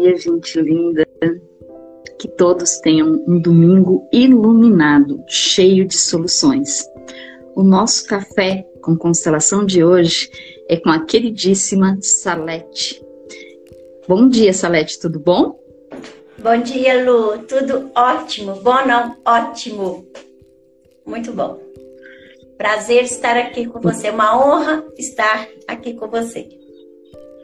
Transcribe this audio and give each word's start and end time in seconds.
Dia, 0.00 0.16
gente 0.16 0.60
linda. 0.60 1.06
Que 2.18 2.28
todos 2.28 2.78
tenham 2.78 3.24
um 3.28 3.40
domingo 3.40 4.08
iluminado, 4.12 5.22
cheio 5.28 5.86
de 5.86 5.96
soluções. 5.96 6.84
O 7.54 7.62
nosso 7.62 8.06
café 8.06 8.66
com 8.82 8.96
constelação 8.96 9.64
de 9.64 9.84
hoje 9.84 10.28
é 10.68 10.76
com 10.76 10.90
a 10.90 11.04
queridíssima 11.04 11.96
Salete. 12.00 13.02
Bom 14.08 14.28
dia, 14.28 14.52
Salete, 14.52 14.98
tudo 14.98 15.20
bom? 15.20 15.58
Bom 16.38 16.60
dia, 16.60 17.04
Lu. 17.04 17.38
Tudo 17.38 17.90
ótimo. 17.94 18.56
Bom, 18.56 18.86
não? 18.86 19.16
Ótimo. 19.24 20.06
Muito 21.06 21.32
bom. 21.32 21.60
Prazer 22.56 23.04
estar 23.04 23.36
aqui 23.36 23.66
com 23.66 23.80
você. 23.80 24.10
Uma 24.10 24.36
honra 24.36 24.84
estar 24.96 25.48
aqui 25.66 25.94
com 25.94 26.08
você. 26.08 26.48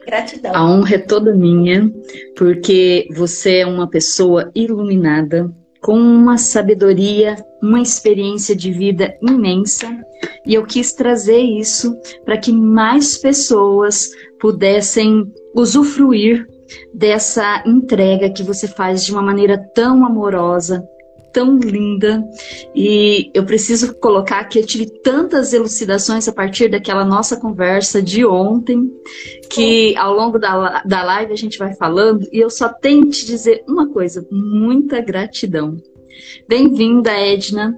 Gratidão. 0.05 0.55
A 0.55 0.69
honra 0.69 0.95
é 0.95 0.99
toda 0.99 1.33
minha, 1.33 1.91
porque 2.35 3.07
você 3.15 3.59
é 3.59 3.65
uma 3.65 3.89
pessoa 3.89 4.51
iluminada, 4.53 5.53
com 5.81 5.99
uma 5.99 6.37
sabedoria, 6.37 7.35
uma 7.61 7.79
experiência 7.79 8.55
de 8.55 8.71
vida 8.71 9.15
imensa, 9.21 9.87
e 10.45 10.53
eu 10.53 10.65
quis 10.65 10.93
trazer 10.93 11.39
isso 11.39 11.95
para 12.23 12.37
que 12.37 12.51
mais 12.51 13.17
pessoas 13.17 14.09
pudessem 14.39 15.31
usufruir 15.53 16.47
dessa 16.93 17.63
entrega 17.65 18.31
que 18.31 18.41
você 18.41 18.67
faz 18.67 19.03
de 19.03 19.11
uma 19.11 19.21
maneira 19.21 19.57
tão 19.73 20.05
amorosa, 20.05 20.83
tão 21.35 21.57
linda 21.57 22.23
e 22.73 23.29
eu 23.33 23.43
preciso 23.43 23.93
colocar 23.95 24.45
que 24.45 24.57
eu 24.57 24.65
tive 24.65 24.85
tantas 25.01 25.51
elucidações 25.51 26.29
a 26.29 26.31
partir 26.31 26.69
daquela 26.69 27.03
nossa 27.03 27.35
conversa 27.35 28.01
de 28.01 28.25
ontem, 28.25 28.89
que 29.49 29.93
ao 29.97 30.15
longo 30.15 30.39
da, 30.39 30.81
da 30.83 31.03
live 31.03 31.33
a 31.33 31.35
gente 31.35 31.57
vai 31.57 31.75
falando 31.75 32.25
e 32.31 32.39
eu 32.39 32.49
só 32.49 32.69
tenho 32.69 33.09
te 33.09 33.25
dizer 33.25 33.65
uma 33.67 33.89
coisa: 33.89 34.25
muita 34.31 35.01
gratidão. 35.01 35.75
Bem-vinda, 36.47 37.11
Edna. 37.11 37.77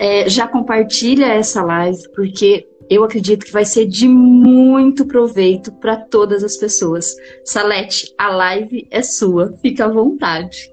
É, 0.00 0.28
já 0.28 0.48
compartilha 0.48 1.26
essa 1.26 1.62
live, 1.62 2.02
porque 2.16 2.66
eu 2.90 3.04
acredito 3.04 3.46
que 3.46 3.52
vai 3.52 3.64
ser 3.64 3.86
de 3.86 4.08
muito 4.08 5.06
proveito 5.06 5.70
para 5.74 5.96
todas 5.96 6.42
as 6.42 6.56
pessoas. 6.56 7.14
Salete, 7.44 8.12
a 8.18 8.28
live 8.34 8.88
é 8.90 9.02
sua, 9.02 9.54
fica 9.62 9.84
à 9.84 9.88
vontade. 9.88 10.71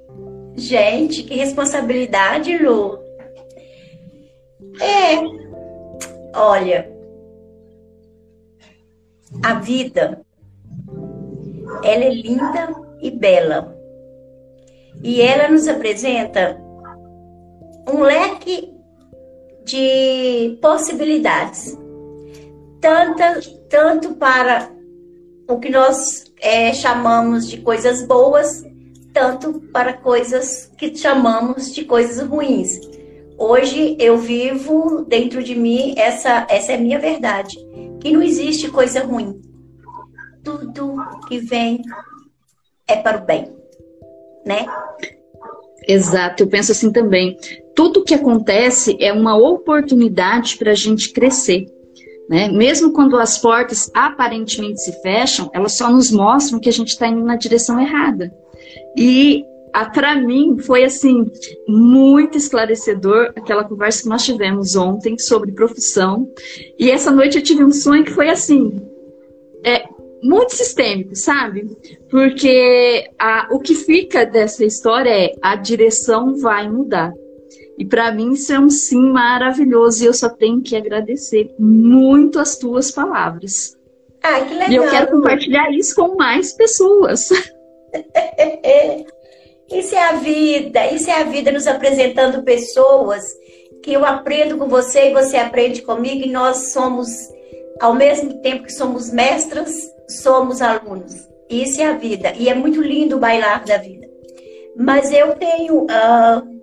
Gente, 0.55 1.23
que 1.23 1.35
responsabilidade, 1.35 2.57
Lu. 2.57 2.99
É. 4.81 5.39
Olha, 6.35 6.91
a 9.43 9.55
vida 9.55 10.21
ela 11.83 12.03
é 12.03 12.09
linda 12.09 12.75
e 13.01 13.11
bela. 13.11 13.75
E 15.03 15.21
ela 15.21 15.49
nos 15.49 15.67
apresenta 15.67 16.59
um 17.91 18.01
leque 18.01 18.73
de 19.63 20.57
possibilidades, 20.61 21.77
tanta, 22.81 23.39
tanto 23.69 24.15
para 24.15 24.69
o 25.47 25.59
que 25.59 25.69
nós 25.69 26.25
é, 26.41 26.73
chamamos 26.73 27.47
de 27.47 27.57
coisas 27.61 28.05
boas, 28.05 28.63
tanto 29.19 29.59
para 29.73 29.91
coisas 29.91 30.71
que 30.77 30.95
chamamos 30.95 31.75
de 31.75 31.83
coisas 31.83 32.25
ruins. 32.25 32.79
Hoje 33.37 33.97
eu 33.99 34.17
vivo 34.17 35.03
dentro 35.05 35.43
de 35.43 35.55
mim 35.55 35.93
essa 35.97 36.47
essa 36.49 36.71
é 36.71 36.75
a 36.75 36.79
minha 36.79 36.97
verdade, 36.97 37.57
que 37.99 38.11
não 38.11 38.21
existe 38.21 38.69
coisa 38.69 39.03
ruim. 39.03 39.41
Tudo 40.41 40.95
que 41.27 41.37
vem 41.37 41.81
é 42.87 42.95
para 42.95 43.17
o 43.17 43.25
bem, 43.25 43.53
né? 44.45 44.65
Exato, 45.85 46.43
eu 46.43 46.47
penso 46.47 46.71
assim 46.71 46.89
também. 46.89 47.37
Tudo 47.75 48.05
que 48.05 48.13
acontece 48.13 48.95
é 49.01 49.11
uma 49.11 49.35
oportunidade 49.35 50.55
para 50.55 50.71
a 50.71 50.75
gente 50.75 51.11
crescer. 51.11 51.65
Né? 52.29 52.47
Mesmo 52.47 52.93
quando 52.93 53.17
as 53.17 53.37
portas 53.37 53.91
aparentemente 53.93 54.81
se 54.81 54.93
fecham, 55.01 55.49
elas 55.53 55.75
só 55.75 55.91
nos 55.91 56.09
mostram 56.09 56.59
que 56.59 56.69
a 56.69 56.73
gente 56.73 56.89
está 56.89 57.05
indo 57.07 57.25
na 57.25 57.35
direção 57.35 57.81
errada. 57.81 58.31
E 58.97 59.43
para 59.93 60.15
mim 60.15 60.57
foi 60.59 60.83
assim 60.83 61.29
muito 61.67 62.37
esclarecedor 62.37 63.31
aquela 63.35 63.63
conversa 63.63 64.03
que 64.03 64.09
nós 64.09 64.23
tivemos 64.23 64.75
ontem 64.75 65.17
sobre 65.17 65.51
profissão. 65.51 66.27
E 66.77 66.89
essa 66.89 67.11
noite 67.11 67.37
eu 67.37 67.43
tive 67.43 67.63
um 67.63 67.71
sonho 67.71 68.03
que 68.03 68.11
foi 68.11 68.29
assim, 68.29 68.81
é 69.63 69.83
muito 70.21 70.55
sistêmico, 70.55 71.15
sabe? 71.15 71.67
Porque 72.09 73.09
a, 73.17 73.47
o 73.51 73.59
que 73.59 73.75
fica 73.75 74.25
dessa 74.25 74.65
história 74.65 75.09
é 75.09 75.33
a 75.41 75.55
direção 75.55 76.35
vai 76.35 76.69
mudar. 76.69 77.13
E 77.77 77.85
para 77.85 78.11
mim 78.11 78.33
isso 78.33 78.51
é 78.51 78.59
um 78.59 78.69
sim 78.69 79.09
maravilhoso 79.11 80.03
e 80.03 80.07
eu 80.07 80.13
só 80.13 80.29
tenho 80.29 80.61
que 80.61 80.75
agradecer 80.75 81.49
muito 81.57 82.37
as 82.37 82.57
tuas 82.57 82.91
palavras. 82.91 83.77
Ah, 84.21 84.41
que 84.41 84.53
legal. 84.53 84.71
E 84.71 84.75
eu 84.75 84.89
quero 84.89 85.11
compartilhar 85.11 85.71
isso 85.71 85.95
com 85.95 86.15
mais 86.15 86.51
pessoas. 86.51 87.29
isso 89.71 89.95
é 89.95 90.03
a 90.03 90.13
vida, 90.13 90.87
isso 90.91 91.09
é 91.09 91.21
a 91.21 91.23
vida 91.23 91.51
nos 91.51 91.67
apresentando 91.67 92.43
pessoas 92.43 93.23
que 93.83 93.93
eu 93.93 94.05
aprendo 94.05 94.57
com 94.57 94.67
você 94.67 95.09
e 95.09 95.13
você 95.13 95.37
aprende 95.37 95.81
comigo 95.81 96.25
e 96.25 96.31
nós 96.31 96.71
somos, 96.73 97.07
ao 97.79 97.93
mesmo 97.93 98.41
tempo 98.41 98.63
que 98.63 98.73
somos 98.73 99.11
mestras, 99.11 99.73
somos 100.07 100.61
alunos. 100.61 101.27
Isso 101.49 101.81
é 101.81 101.85
a 101.85 101.97
vida 101.97 102.33
e 102.37 102.49
é 102.49 102.53
muito 102.53 102.81
lindo 102.81 103.15
o 103.15 103.19
bailar 103.19 103.63
da 103.65 103.77
vida. 103.77 104.07
Mas 104.75 105.11
eu 105.11 105.35
tenho, 105.35 105.83
uh, 105.83 106.61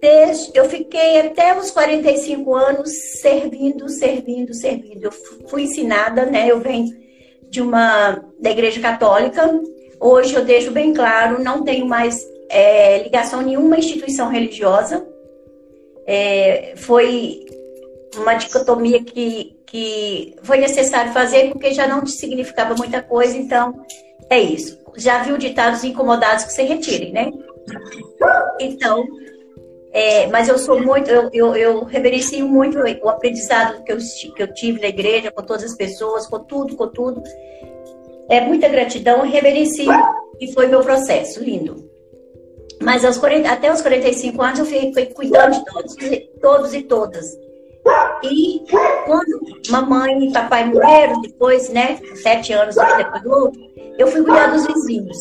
desde, 0.00 0.50
eu 0.58 0.64
fiquei 0.68 1.20
até 1.20 1.56
os 1.56 1.70
45 1.70 2.54
anos 2.54 2.90
servindo, 3.20 3.88
servindo, 3.88 4.54
servindo. 4.54 5.04
Eu 5.04 5.12
fui 5.48 5.62
ensinada, 5.62 6.24
né? 6.24 6.50
Eu 6.50 6.60
venho 6.60 6.90
de 7.48 7.60
uma 7.60 8.24
da 8.40 8.50
igreja 8.50 8.80
católica 8.80 9.46
Hoje 10.02 10.34
eu 10.34 10.44
deixo 10.44 10.72
bem 10.72 10.92
claro, 10.92 11.40
não 11.40 11.62
tenho 11.62 11.86
mais 11.86 12.28
é, 12.50 13.04
ligação 13.04 13.38
a 13.38 13.42
nenhuma 13.44 13.78
instituição 13.78 14.28
religiosa. 14.28 15.06
É, 16.04 16.74
foi 16.74 17.46
uma 18.16 18.34
dicotomia 18.34 19.04
que, 19.04 19.56
que 19.64 20.34
foi 20.42 20.58
necessário 20.58 21.12
fazer 21.12 21.50
porque 21.50 21.72
já 21.72 21.86
não 21.86 22.04
significava 22.04 22.74
muita 22.74 23.00
coisa, 23.00 23.36
então 23.36 23.86
é 24.28 24.40
isso. 24.40 24.76
Já 24.96 25.22
viu 25.22 25.38
ditados 25.38 25.84
incomodados 25.84 26.46
que 26.46 26.52
se 26.52 26.64
retirem, 26.64 27.12
né? 27.12 27.30
Então, 28.58 29.06
é, 29.92 30.26
mas 30.26 30.48
eu 30.48 30.58
sou 30.58 30.82
muito, 30.82 31.08
eu, 31.08 31.30
eu, 31.32 31.54
eu, 31.54 31.84
reverencio 31.84 32.44
muito 32.48 32.76
o 32.76 33.08
aprendizado 33.08 33.84
que 33.84 33.92
eu, 33.92 33.98
que 34.34 34.42
eu 34.42 34.52
tive 34.52 34.80
na 34.80 34.88
igreja, 34.88 35.30
com 35.30 35.44
todas 35.44 35.62
as 35.62 35.76
pessoas, 35.76 36.26
com 36.26 36.40
tudo, 36.40 36.74
com 36.74 36.88
tudo 36.88 37.22
é 38.32 38.40
muita 38.40 38.66
gratidão, 38.66 39.20
reverencio, 39.20 39.92
e 40.40 40.50
foi 40.54 40.66
meu 40.66 40.80
processo, 40.80 41.44
lindo. 41.44 41.86
Mas 42.80 43.04
aos 43.04 43.18
40, 43.18 43.46
até 43.46 43.70
os 43.70 43.82
45 43.82 44.42
anos 44.42 44.58
eu 44.58 44.64
fui 44.64 45.06
cuidando 45.14 45.52
de 45.52 45.64
todos, 45.66 45.96
todos 46.40 46.74
e 46.74 46.82
todas. 46.82 47.26
E 48.22 48.62
quando 49.04 49.40
mamãe 49.70 50.28
e 50.28 50.32
papai 50.32 50.64
morreram, 50.64 51.20
depois, 51.20 51.68
né, 51.68 51.98
sete 52.22 52.54
anos 52.54 52.74
depois 52.74 53.22
do 53.22 53.30
outro, 53.30 53.60
eu 53.98 54.06
fui 54.06 54.22
cuidar 54.22 54.46
dos 54.46 54.66
vizinhos. 54.66 55.18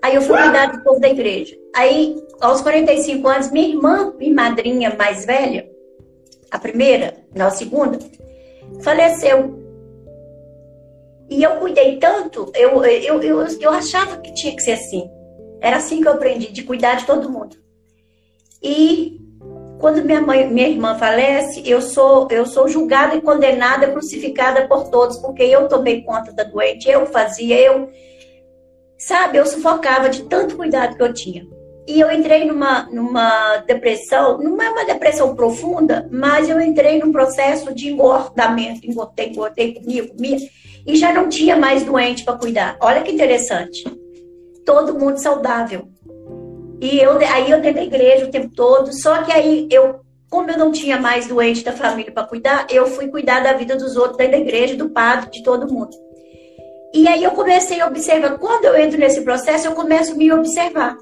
Aí 0.00 0.14
eu 0.14 0.22
fui 0.22 0.38
cuidar 0.38 0.72
do 0.72 0.82
povo 0.82 1.00
da 1.00 1.08
igreja. 1.08 1.54
Aí, 1.76 2.16
aos 2.40 2.62
45 2.62 3.28
anos, 3.28 3.50
minha 3.50 3.68
irmã, 3.68 4.14
minha 4.16 4.34
madrinha 4.34 4.94
mais 4.96 5.26
velha, 5.26 5.68
a 6.50 6.58
primeira, 6.58 7.14
não, 7.34 7.48
a 7.48 7.50
segunda, 7.50 7.98
faleceu. 8.80 9.67
E 11.30 11.42
eu 11.42 11.56
cuidei 11.56 11.98
tanto, 11.98 12.50
eu, 12.54 12.82
eu, 12.84 13.22
eu, 13.22 13.46
eu 13.60 13.70
achava 13.70 14.16
que 14.18 14.32
tinha 14.32 14.54
que 14.56 14.62
ser 14.62 14.72
assim. 14.72 15.10
Era 15.60 15.76
assim 15.76 16.00
que 16.00 16.08
eu 16.08 16.12
aprendi, 16.12 16.52
de 16.52 16.62
cuidar 16.62 16.94
de 16.94 17.06
todo 17.06 17.30
mundo. 17.30 17.56
E 18.62 19.20
quando 19.78 20.04
minha 20.04 20.20
mãe, 20.20 20.48
minha 20.48 20.68
irmã 20.68 20.96
falece, 20.96 21.62
eu 21.68 21.80
sou 21.80 22.26
eu 22.30 22.46
sou 22.46 22.68
julgada 22.68 23.14
e 23.14 23.20
condenada, 23.20 23.90
crucificada 23.90 24.66
por 24.66 24.88
todos, 24.88 25.18
porque 25.18 25.42
eu 25.42 25.68
tomei 25.68 26.02
conta 26.02 26.32
da 26.32 26.44
doente, 26.44 26.88
eu 26.88 27.06
fazia, 27.06 27.56
eu 27.60 27.90
sabe, 28.98 29.38
eu 29.38 29.46
sufocava 29.46 30.08
de 30.08 30.24
tanto 30.24 30.56
cuidado 30.56 30.96
que 30.96 31.02
eu 31.02 31.12
tinha. 31.12 31.46
E 31.86 32.00
eu 32.00 32.10
entrei 32.12 32.44
numa, 32.44 32.82
numa 32.90 33.58
depressão, 33.66 34.36
não 34.38 34.60
é 34.60 34.68
uma 34.68 34.84
depressão 34.84 35.34
profunda, 35.34 36.06
mas 36.10 36.46
eu 36.48 36.60
entrei 36.60 36.98
num 36.98 37.10
processo 37.10 37.74
de 37.74 37.88
engordamento, 37.88 38.86
engordei, 38.86 39.30
engordei, 39.30 39.74
comia, 39.74 40.06
comia, 40.06 40.38
e 40.88 40.96
já 40.96 41.12
não 41.12 41.28
tinha 41.28 41.54
mais 41.54 41.84
doente 41.84 42.24
para 42.24 42.38
cuidar. 42.38 42.78
Olha 42.80 43.02
que 43.02 43.12
interessante. 43.12 43.84
Todo 44.64 44.98
mundo 44.98 45.18
saudável. 45.18 45.86
E 46.80 46.98
eu, 46.98 47.18
aí 47.18 47.50
eu 47.50 47.60
dentro 47.60 47.80
da 47.80 47.84
igreja 47.84 48.24
o 48.24 48.30
tempo 48.30 48.50
todo, 48.54 48.90
só 48.92 49.22
que 49.22 49.30
aí 49.30 49.68
eu, 49.70 50.00
como 50.30 50.50
eu 50.50 50.56
não 50.56 50.72
tinha 50.72 50.98
mais 50.98 51.26
doente 51.26 51.62
da 51.62 51.72
família 51.72 52.10
para 52.10 52.26
cuidar, 52.26 52.66
eu 52.70 52.86
fui 52.86 53.08
cuidar 53.08 53.40
da 53.40 53.52
vida 53.52 53.76
dos 53.76 53.96
outros, 53.96 54.16
dentro 54.16 54.32
da 54.32 54.38
igreja, 54.38 54.76
do 54.76 54.88
padre, 54.88 55.30
de 55.30 55.42
todo 55.42 55.70
mundo. 55.70 55.94
E 56.94 57.06
aí 57.06 57.22
eu 57.22 57.32
comecei 57.32 57.80
a 57.80 57.86
observar, 57.86 58.38
quando 58.38 58.64
eu 58.64 58.76
entro 58.76 58.98
nesse 58.98 59.20
processo, 59.20 59.66
eu 59.66 59.72
começo 59.72 60.12
a 60.12 60.14
me 60.14 60.32
observar. 60.32 60.96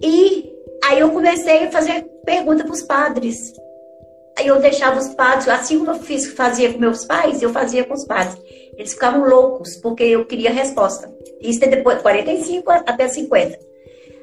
E 0.00 0.50
aí 0.84 1.00
eu 1.00 1.10
comecei 1.10 1.64
a 1.64 1.70
fazer 1.70 2.02
pergunta 2.24 2.64
para 2.64 2.72
os 2.72 2.82
padres. 2.82 3.52
Eu 4.44 4.60
deixava 4.60 4.98
os 4.98 5.08
padres, 5.08 5.48
assim 5.48 5.78
como 5.78 5.90
eu 5.90 6.00
fiz, 6.00 6.32
fazia 6.32 6.72
com 6.72 6.78
meus 6.78 7.04
pais, 7.04 7.42
eu 7.42 7.50
fazia 7.50 7.84
com 7.84 7.94
os 7.94 8.04
padres. 8.04 8.40
Eles 8.76 8.92
ficavam 8.92 9.28
loucos, 9.28 9.76
porque 9.76 10.04
eu 10.04 10.24
queria 10.24 10.52
resposta. 10.52 11.12
Isso 11.40 11.64
é 11.64 11.68
depois 11.68 11.96
de 11.96 12.02
45 12.02 12.70
até 12.70 13.08
50. 13.08 13.58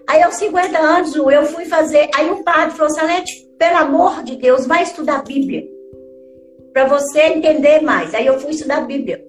Aí 0.08 0.22
aos 0.22 0.36
50 0.36 0.78
anos 0.78 1.16
eu 1.16 1.46
fui 1.48 1.66
fazer. 1.66 2.10
Aí 2.16 2.30
o 2.30 2.44
padre 2.44 2.76
falou: 2.76 2.94
Salete, 2.94 3.46
pelo 3.58 3.78
amor 3.78 4.24
de 4.24 4.36
Deus, 4.36 4.66
vai 4.66 4.84
estudar 4.84 5.20
a 5.20 5.24
Bíblia. 5.24 5.64
Para 6.72 6.86
você 6.86 7.22
entender 7.24 7.82
mais. 7.82 8.14
Aí 8.14 8.26
eu 8.26 8.40
fui 8.40 8.52
estudar 8.52 8.78
a 8.78 8.82
Bíblia. 8.82 9.24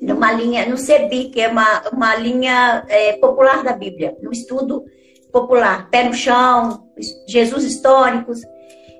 Numa 0.00 0.32
linha, 0.32 0.66
no 0.66 0.76
CEBI, 0.76 1.30
que 1.30 1.40
é 1.40 1.48
uma, 1.48 1.88
uma 1.92 2.14
linha 2.16 2.84
é, 2.88 3.14
popular 3.14 3.64
da 3.64 3.72
Bíblia, 3.72 4.16
no 4.22 4.30
estudo 4.30 4.84
popular, 5.32 5.90
pé 5.90 6.04
no 6.04 6.14
chão, 6.14 6.84
Jesus 7.26 7.64
históricos. 7.64 8.40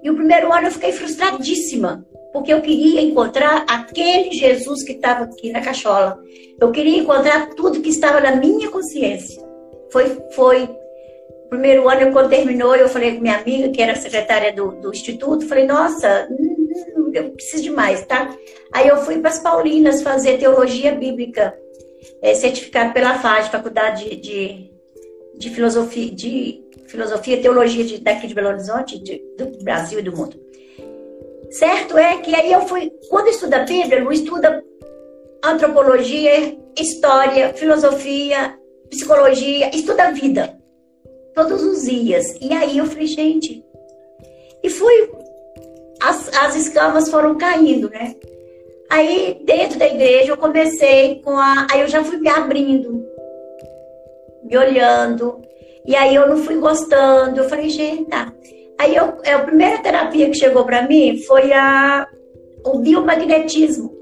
E 0.09 0.11
o 0.11 0.15
primeiro 0.15 0.51
ano 0.51 0.69
eu 0.69 0.73
fiquei 0.73 0.91
frustradíssima, 0.91 2.03
porque 2.33 2.51
eu 2.51 2.63
queria 2.63 3.03
encontrar 3.03 3.67
aquele 3.69 4.33
Jesus 4.33 4.83
que 4.83 4.93
estava 4.93 5.25
aqui 5.25 5.53
na 5.53 5.61
cachola. 5.61 6.19
Eu 6.59 6.73
queria 6.73 7.01
encontrar 7.01 7.51
tudo 7.51 7.83
que 7.83 7.91
estava 7.91 8.19
na 8.19 8.35
minha 8.35 8.71
consciência. 8.71 9.47
Foi, 9.93 10.19
foi 10.31 10.67
primeiro 11.51 11.87
ano, 11.91 12.11
quando 12.11 12.31
terminou, 12.31 12.75
eu 12.75 12.89
falei 12.89 13.17
com 13.17 13.21
minha 13.21 13.37
amiga, 13.37 13.69
que 13.69 13.83
era 13.83 13.95
secretária 13.97 14.51
do, 14.51 14.81
do 14.81 14.91
instituto, 14.91 15.47
falei, 15.47 15.67
nossa, 15.67 16.27
hum, 16.31 17.11
eu 17.13 17.33
preciso 17.33 17.65
de 17.65 17.71
mais, 17.71 18.07
tá? 18.07 18.35
Aí 18.73 18.89
eu 18.89 18.97
fui 19.05 19.19
para 19.19 19.29
as 19.29 19.39
Paulinas 19.39 20.01
fazer 20.01 20.39
teologia 20.39 20.93
bíblica, 20.93 21.55
é, 22.23 22.33
certificado 22.35 22.95
pela 22.95 23.19
FAD, 23.19 23.51
Faculdade 23.51 24.09
de, 24.09 24.17
de 24.17 24.79
de 25.39 25.51
filosofia, 25.51 26.11
de 26.11 26.61
filosofia 26.89 27.37
e 27.37 27.43
teologia 27.43 27.85
de, 27.85 27.99
daqui 27.99 28.27
de 28.27 28.35
Belo 28.35 28.49
Horizonte, 28.49 28.99
de, 28.99 29.23
do 29.37 29.63
Brasil 29.63 30.01
e 30.01 30.03
do 30.03 30.17
mundo. 30.17 30.37
Certo 31.51 31.97
é 31.97 32.19
que 32.19 32.35
aí 32.35 32.53
eu 32.53 32.63
fui, 32.63 32.91
quando 33.09 33.29
estuda 33.29 33.63
a 33.63 33.65
Bíblia, 33.65 34.01
não 34.01 34.13
estuda 34.13 34.63
antropologia, 35.45 36.59
história, 36.77 37.55
filosofia, 37.55 38.59
psicologia, 38.91 39.71
estuda 39.75 40.05
a 40.05 40.11
vida. 40.11 40.59
Todos 41.35 41.63
os 41.63 41.85
dias. 41.85 42.37
E 42.41 42.53
aí 42.53 42.79
eu 42.79 42.87
falei, 42.87 43.07
gente. 43.07 43.65
E 44.63 44.69
fui. 44.69 45.11
As, 46.03 46.29
as 46.35 46.57
escamas 46.57 47.09
foram 47.09 47.37
caindo, 47.37 47.89
né? 47.89 48.15
Aí, 48.91 49.41
dentro 49.45 49.79
da 49.79 49.87
igreja, 49.87 50.33
eu 50.33 50.37
comecei 50.37 51.21
com 51.23 51.37
a. 51.37 51.67
Aí 51.71 51.81
eu 51.81 51.89
já 51.89 52.03
fui 52.03 52.19
me 52.19 52.29
abrindo 52.29 53.07
me 54.49 54.57
olhando. 54.57 55.41
E 55.89 55.97
aí 55.97 56.15
eu 56.15 56.29
não 56.29 56.37
fui 56.37 56.57
gostando. 56.57 57.41
Eu 57.41 57.49
falei, 57.49 57.71
gente, 57.71 58.05
tá. 58.05 58.31
Aí 58.79 58.95
eu, 58.95 59.15
é, 59.25 59.33
a 59.33 59.39
primeira 59.39 59.79
terapia 59.79 60.29
que 60.29 60.37
chegou 60.37 60.63
para 60.67 60.87
mim 60.87 61.23
foi 61.27 61.51
a, 61.51 62.07
o 62.67 62.79
biomagnetismo. 62.81 63.97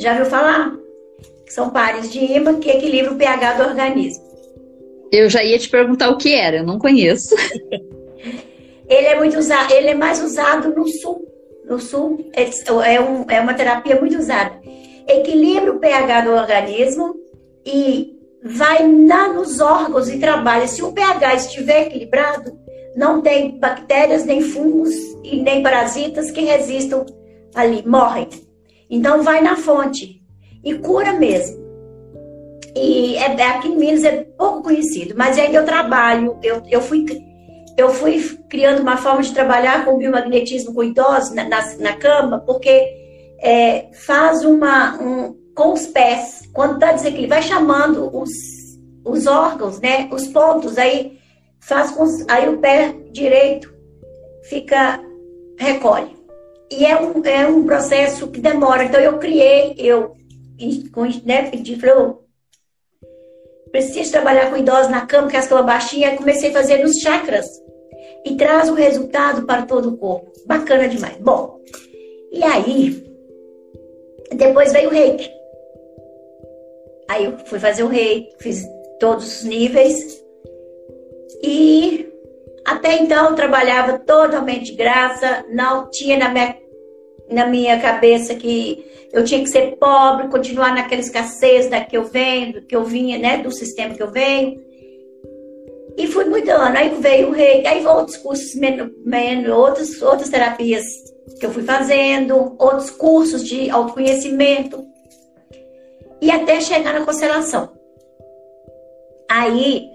Já 0.00 0.14
viu 0.14 0.26
falar? 0.26 0.76
São 1.46 1.70
pares 1.70 2.12
de 2.12 2.18
ímã 2.18 2.58
que 2.58 2.68
equilibram 2.68 3.14
o 3.14 3.16
pH 3.16 3.52
do 3.52 3.68
organismo. 3.68 4.24
Eu 5.12 5.30
já 5.30 5.44
ia 5.44 5.56
te 5.60 5.68
perguntar 5.68 6.10
o 6.10 6.18
que 6.18 6.34
era, 6.34 6.56
eu 6.56 6.64
não 6.64 6.76
conheço. 6.76 7.36
ele 8.90 9.06
é 9.06 9.14
muito 9.14 9.38
usado, 9.38 9.72
ele 9.72 9.90
é 9.90 9.94
mais 9.94 10.20
usado 10.20 10.74
no 10.74 10.88
sul. 10.88 11.24
No 11.64 11.78
sul 11.78 12.28
é, 12.34 12.50
é, 12.94 13.00
um, 13.00 13.24
é 13.30 13.40
uma 13.40 13.54
terapia 13.54 13.94
muito 13.94 14.18
usada. 14.18 14.60
Equilibra 15.06 15.72
o 15.72 15.78
pH 15.78 16.22
do 16.22 16.32
organismo 16.32 17.14
e 17.64 18.17
vai 18.42 18.90
lá 19.06 19.32
nos 19.32 19.60
órgãos 19.60 20.08
e 20.08 20.18
trabalha. 20.18 20.66
Se 20.66 20.82
o 20.82 20.92
pH 20.92 21.34
estiver 21.34 21.86
equilibrado, 21.86 22.58
não 22.96 23.20
tem 23.20 23.58
bactérias, 23.58 24.24
nem 24.24 24.40
fungos 24.40 24.94
e 25.22 25.40
nem 25.42 25.62
parasitas 25.62 26.30
que 26.30 26.40
resistam 26.40 27.04
ali, 27.54 27.86
morrem. 27.86 28.28
Então 28.90 29.22
vai 29.22 29.40
na 29.40 29.56
fonte 29.56 30.22
e 30.64 30.74
cura 30.74 31.12
mesmo. 31.12 31.58
E 32.74 33.16
é, 33.16 33.34
é 33.34 33.46
aqui 33.48 33.68
em 33.68 33.76
Minas 33.76 34.04
é 34.04 34.24
pouco 34.36 34.62
conhecido, 34.62 35.14
mas 35.16 35.38
aí 35.38 35.54
eu 35.54 35.64
trabalho, 35.64 36.38
eu, 36.42 36.62
eu 36.70 36.80
fui 36.80 37.04
eu 37.76 37.90
fui 37.90 38.20
criando 38.48 38.80
uma 38.80 38.96
forma 38.96 39.22
de 39.22 39.32
trabalhar 39.32 39.84
com 39.84 39.98
biomagnetismo 39.98 40.74
com 40.74 40.82
idosos 40.82 41.32
na, 41.32 41.44
na, 41.44 41.76
na 41.78 41.92
cama, 41.92 42.40
porque 42.40 42.88
é, 43.40 43.86
faz 43.92 44.44
uma, 44.44 45.00
um, 45.00 45.36
com 45.54 45.72
os 45.72 45.86
pés. 45.86 46.47
Quando 46.58 46.74
está 46.74 46.90
desequilibrado, 46.90 47.40
vai 47.40 47.42
chamando 47.42 48.10
os, 48.20 48.30
os 49.04 49.28
órgãos, 49.28 49.78
né? 49.78 50.08
Os 50.10 50.26
pontos, 50.26 50.76
aí 50.76 51.16
faz 51.60 51.92
com, 51.92 52.04
aí 52.26 52.48
o 52.48 52.58
pé 52.58 52.96
direito 53.12 53.72
fica 54.42 55.00
recolhe. 55.56 56.16
E 56.68 56.84
é 56.84 57.00
um, 57.00 57.24
é 57.24 57.46
um 57.46 57.64
processo 57.64 58.26
que 58.26 58.40
demora. 58.40 58.82
Então 58.82 59.00
eu 59.00 59.18
criei, 59.18 59.76
eu 59.78 60.16
com, 60.92 61.04
né, 61.24 61.48
falei, 61.78 62.16
preciso 63.70 64.10
trabalhar 64.10 64.50
com 64.50 64.56
idosos 64.56 64.90
na 64.90 65.06
cama, 65.06 65.28
que 65.28 65.36
as 65.36 65.46
cama 65.46 65.62
baixinha, 65.62 66.16
comecei 66.16 66.50
a 66.50 66.54
fazer 66.54 66.82
nos 66.82 66.96
chakras. 66.96 67.46
E 68.26 68.34
traz 68.34 68.68
o 68.68 68.74
resultado 68.74 69.46
para 69.46 69.62
todo 69.62 69.90
o 69.90 69.96
corpo. 69.96 70.32
Bacana 70.44 70.88
demais. 70.88 71.18
Bom, 71.18 71.60
e 72.32 72.42
aí, 72.42 73.00
depois 74.34 74.72
veio 74.72 74.88
o 74.88 74.92
reiki. 74.92 75.37
Aí 77.08 77.24
eu 77.24 77.38
fui 77.46 77.58
fazer 77.58 77.82
o 77.82 77.88
rei, 77.88 78.28
fiz 78.38 78.66
todos 79.00 79.38
os 79.38 79.44
níveis. 79.44 80.22
E 81.42 82.06
até 82.66 82.98
então 82.98 83.30
eu 83.30 83.34
trabalhava 83.34 83.98
totalmente 83.98 84.72
de 84.72 84.76
graça, 84.76 85.44
não 85.50 85.90
tinha 85.90 86.18
na 86.18 86.28
minha, 86.28 86.56
na 87.30 87.46
minha 87.46 87.80
cabeça 87.80 88.34
que 88.34 88.84
eu 89.10 89.24
tinha 89.24 89.40
que 89.40 89.48
ser 89.48 89.76
pobre, 89.76 90.28
continuar 90.28 90.74
naquela 90.74 91.00
escassez 91.00 91.70
da 91.70 91.80
que 91.80 91.96
eu 91.96 92.04
venho, 92.04 92.62
que 92.62 92.76
eu 92.76 92.84
vinha, 92.84 93.18
né, 93.18 93.38
do 93.38 93.50
sistema 93.50 93.94
que 93.94 94.02
eu 94.02 94.10
venho. 94.10 94.60
E 95.96 96.06
fui 96.06 96.26
mudando. 96.26 96.76
Aí 96.76 96.90
veio 97.00 97.28
o 97.28 97.32
rei, 97.32 97.66
aí 97.66 97.84
outros 97.86 98.18
cursos, 98.18 98.54
menos, 98.54 98.92
menos, 99.04 99.50
outras, 99.50 100.02
outras 100.02 100.28
terapias 100.28 100.84
que 101.40 101.46
eu 101.46 101.50
fui 101.50 101.62
fazendo, 101.62 102.54
outros 102.58 102.90
cursos 102.90 103.42
de 103.44 103.70
autoconhecimento 103.70 104.84
e 106.20 106.30
até 106.30 106.60
chegar 106.60 106.92
na 106.94 107.04
constelação. 107.04 107.70
Aí, 109.30 109.90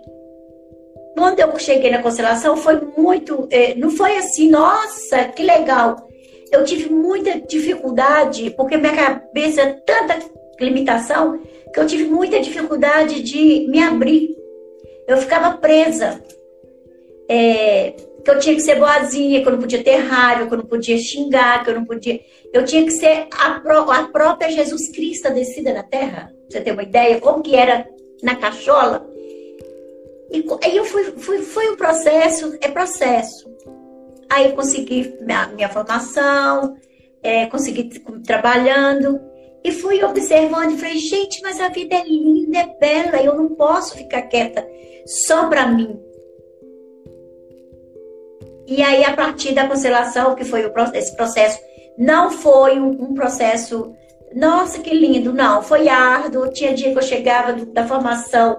quando 1.16 1.40
eu 1.40 1.58
cheguei 1.60 1.92
na 1.92 2.02
constelação, 2.02 2.58
foi 2.58 2.80
muito. 2.98 3.48
Eh, 3.52 3.76
não 3.76 3.90
foi 3.90 4.18
assim, 4.18 4.50
nossa, 4.50 5.26
que 5.26 5.44
legal. 5.44 6.08
Eu 6.52 6.64
tive 6.64 6.90
muita 6.90 7.40
dificuldade, 7.42 8.52
porque 8.52 8.78
minha 8.78 8.96
cabeça 8.96 9.62
é 9.62 9.74
tanta 9.74 10.20
limitação, 10.60 11.40
que 11.74 11.80
eu 11.80 11.88
tive 11.88 12.06
muita 12.06 12.40
dificuldade 12.40 13.22
de 13.24 13.68
me 13.70 13.82
abrir. 13.82 14.36
Eu 15.08 15.18
ficava 15.18 15.58
presa. 15.58 16.22
É, 17.28 17.96
que 18.24 18.32
eu 18.32 18.40
tinha 18.40 18.56
que 18.56 18.62
ser 18.62 18.80
boazinha, 18.80 19.42
que 19.42 19.48
eu 19.48 19.52
não 19.52 19.60
podia 19.60 19.84
ter 19.84 19.98
raiva, 19.98 20.48
que 20.48 20.54
eu 20.54 20.58
não 20.58 20.66
podia 20.66 20.98
xingar, 20.98 21.64
que 21.64 21.70
eu 21.70 21.76
não 21.76 21.86
podia. 21.86 22.22
Eu 22.54 22.64
tinha 22.64 22.84
que 22.84 22.92
ser 22.92 23.28
a, 23.32 23.60
pró 23.60 23.92
a 23.92 24.08
própria 24.08 24.50
Jesus 24.50 24.90
Cristo 24.90 25.34
descida 25.34 25.74
na 25.74 25.84
terra. 25.84 26.32
Você 26.50 26.62
ter 26.62 26.72
uma 26.72 26.84
ideia 26.84 27.20
como 27.20 27.44
que 27.44 27.56
era 27.56 27.88
na 28.22 28.36
cachola. 28.36 29.06
E 30.32 30.46
aí 30.64 30.78
eu 30.78 30.86
fui, 30.86 31.04
fui, 31.18 31.40
foi 31.40 31.72
um 31.72 31.76
processo, 31.76 32.58
é 32.62 32.70
processo. 32.70 33.52
Aí 34.30 34.46
eu 34.46 34.54
consegui 34.54 35.16
minha, 35.22 35.48
minha 35.48 35.70
formação, 35.70 36.76
é, 37.22 37.46
consegui 37.48 37.90
trabalhando. 38.26 39.20
E 39.64 39.72
fui 39.72 40.04
observando 40.04 40.72
e 40.72 40.78
falei, 40.78 40.98
gente, 40.98 41.42
mas 41.42 41.60
a 41.60 41.70
vida 41.70 41.96
é 41.96 42.04
linda, 42.04 42.58
é 42.58 42.78
bela, 42.80 43.24
eu 43.24 43.36
não 43.36 43.50
posso 43.50 43.96
ficar 43.96 44.24
quieta 44.24 44.68
só 45.06 45.48
para 45.48 45.68
mim. 45.68 45.98
E 48.76 48.82
aí, 48.82 49.04
a 49.04 49.14
partir 49.14 49.54
da 49.54 49.68
constelação, 49.68 50.34
que 50.34 50.44
foi 50.44 50.66
o, 50.66 50.74
esse 50.96 51.16
processo, 51.16 51.60
não 51.96 52.32
foi 52.32 52.80
um, 52.80 52.90
um, 52.90 53.14
processo, 53.14 53.94
nossa, 54.36 54.80
que 54.80 54.92
lindo, 54.92 55.32
não, 55.32 55.62
foi 55.62 55.88
árduo. 55.88 56.50
Tinha 56.50 56.74
dia 56.74 56.92
que 56.92 56.98
eu 56.98 57.04
chegava 57.04 57.54
do, 57.54 57.68
da 57.68 57.86
formação 57.86 58.58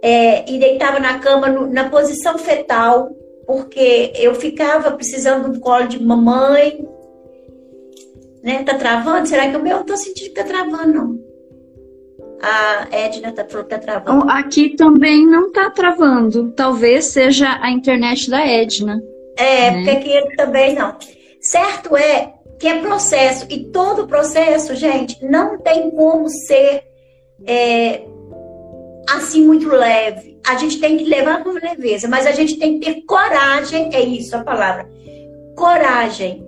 é, 0.00 0.48
e 0.48 0.56
deitava 0.60 1.00
na 1.00 1.18
cama 1.18 1.48
no, 1.48 1.66
na 1.66 1.90
posição 1.90 2.38
fetal, 2.38 3.10
porque 3.44 4.12
eu 4.14 4.36
ficava 4.36 4.92
precisando 4.92 5.52
do 5.52 5.58
colo 5.58 5.88
de 5.88 6.00
mamãe, 6.00 6.88
né? 8.44 8.62
Tá 8.62 8.74
travando? 8.74 9.26
Será 9.26 9.50
que 9.50 9.56
o 9.56 9.62
meu? 9.62 9.78
Eu 9.78 9.84
tô 9.84 9.96
sentindo 9.96 10.28
que 10.28 10.34
tá 10.34 10.44
travando, 10.44 10.94
não. 10.94 11.18
A 12.40 12.86
Edna 12.92 13.32
tá, 13.32 13.44
falou 13.44 13.64
que 13.64 13.70
tá 13.70 13.80
travando. 13.80 14.30
Aqui 14.30 14.76
também 14.76 15.26
não 15.26 15.50
tá 15.50 15.70
travando. 15.70 16.52
Talvez 16.52 17.06
seja 17.06 17.58
a 17.60 17.68
internet 17.72 18.30
da 18.30 18.46
Edna. 18.46 19.02
É, 19.36 19.70
né? 19.70 19.84
porque 19.84 19.90
aqui 19.90 20.36
também 20.36 20.74
não. 20.74 20.96
Certo 21.40 21.96
é 21.96 22.32
que 22.58 22.66
é 22.66 22.80
processo. 22.80 23.46
E 23.50 23.66
todo 23.66 24.06
processo, 24.06 24.74
gente, 24.74 25.24
não 25.24 25.58
tem 25.58 25.90
como 25.90 26.28
ser 26.28 26.84
é, 27.46 28.02
assim 29.08 29.44
muito 29.44 29.68
leve. 29.68 30.38
A 30.46 30.56
gente 30.56 30.78
tem 30.80 30.96
que 30.96 31.04
levar 31.04 31.42
com 31.42 31.50
leveza, 31.50 32.08
mas 32.08 32.26
a 32.26 32.32
gente 32.32 32.58
tem 32.58 32.78
que 32.78 32.86
ter 32.86 33.02
coragem, 33.02 33.90
é 33.92 34.00
isso 34.00 34.36
a 34.36 34.42
palavra. 34.42 34.88
Coragem 35.56 36.46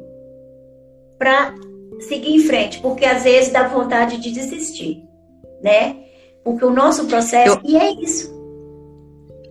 para 1.18 1.54
seguir 2.00 2.34
em 2.34 2.40
frente, 2.40 2.80
porque 2.80 3.04
às 3.04 3.24
vezes 3.24 3.52
dá 3.52 3.66
vontade 3.66 4.18
de 4.18 4.30
desistir, 4.30 5.02
né? 5.62 5.96
Porque 6.44 6.64
o 6.64 6.70
nosso 6.70 7.06
processo, 7.06 7.60
Eu... 7.64 7.70
e 7.70 7.76
é 7.76 7.92
isso. 8.00 8.36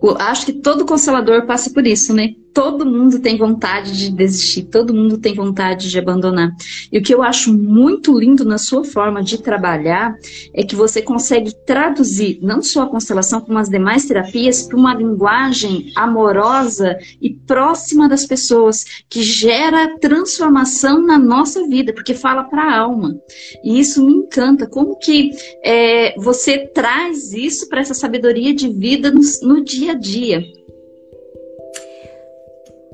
Eu 0.02 0.16
acho 0.16 0.46
que 0.46 0.52
todo 0.52 0.86
constelador 0.86 1.46
passa 1.46 1.70
por 1.70 1.86
isso, 1.86 2.14
né? 2.14 2.30
Todo 2.52 2.86
mundo 2.86 3.18
tem 3.20 3.36
vontade 3.36 3.96
de 3.96 4.10
desistir, 4.10 4.64
todo 4.64 4.94
mundo 4.94 5.18
tem 5.18 5.34
vontade 5.34 5.88
de 5.88 5.98
abandonar. 5.98 6.50
E 6.90 6.98
o 6.98 7.02
que 7.02 7.14
eu 7.14 7.22
acho 7.22 7.52
muito 7.52 8.18
lindo 8.18 8.44
na 8.44 8.58
sua 8.58 8.84
forma 8.84 9.22
de 9.22 9.38
trabalhar 9.38 10.14
é 10.52 10.62
que 10.62 10.76
você 10.76 11.00
consegue 11.02 11.54
traduzir 11.64 12.38
não 12.42 12.62
só 12.62 12.82
a 12.82 12.88
constelação, 12.88 13.40
como 13.40 13.58
as 13.58 13.68
demais 13.68 14.06
terapias, 14.06 14.62
para 14.62 14.76
uma 14.76 14.94
linguagem 14.94 15.92
amorosa 15.96 16.96
e 17.20 17.30
próxima 17.30 18.08
das 18.08 18.26
pessoas, 18.26 18.84
que 19.08 19.22
gera 19.22 19.98
transformação 19.98 21.00
na 21.00 21.18
nossa 21.18 21.66
vida, 21.66 21.92
porque 21.92 22.14
fala 22.14 22.44
para 22.44 22.62
a 22.62 22.78
alma. 22.78 23.16
E 23.62 23.78
isso 23.78 24.04
me 24.04 24.12
encanta. 24.12 24.66
Como 24.66 24.98
que 24.98 25.30
é, 25.64 26.14
você 26.18 26.58
traz 26.58 27.32
isso 27.32 27.68
para 27.68 27.80
essa 27.80 27.94
sabedoria 27.94 28.54
de 28.54 28.68
vida 28.68 29.10
no, 29.10 29.20
no 29.42 29.64
dia 29.64 29.92
a 29.92 29.94
dia? 29.94 30.57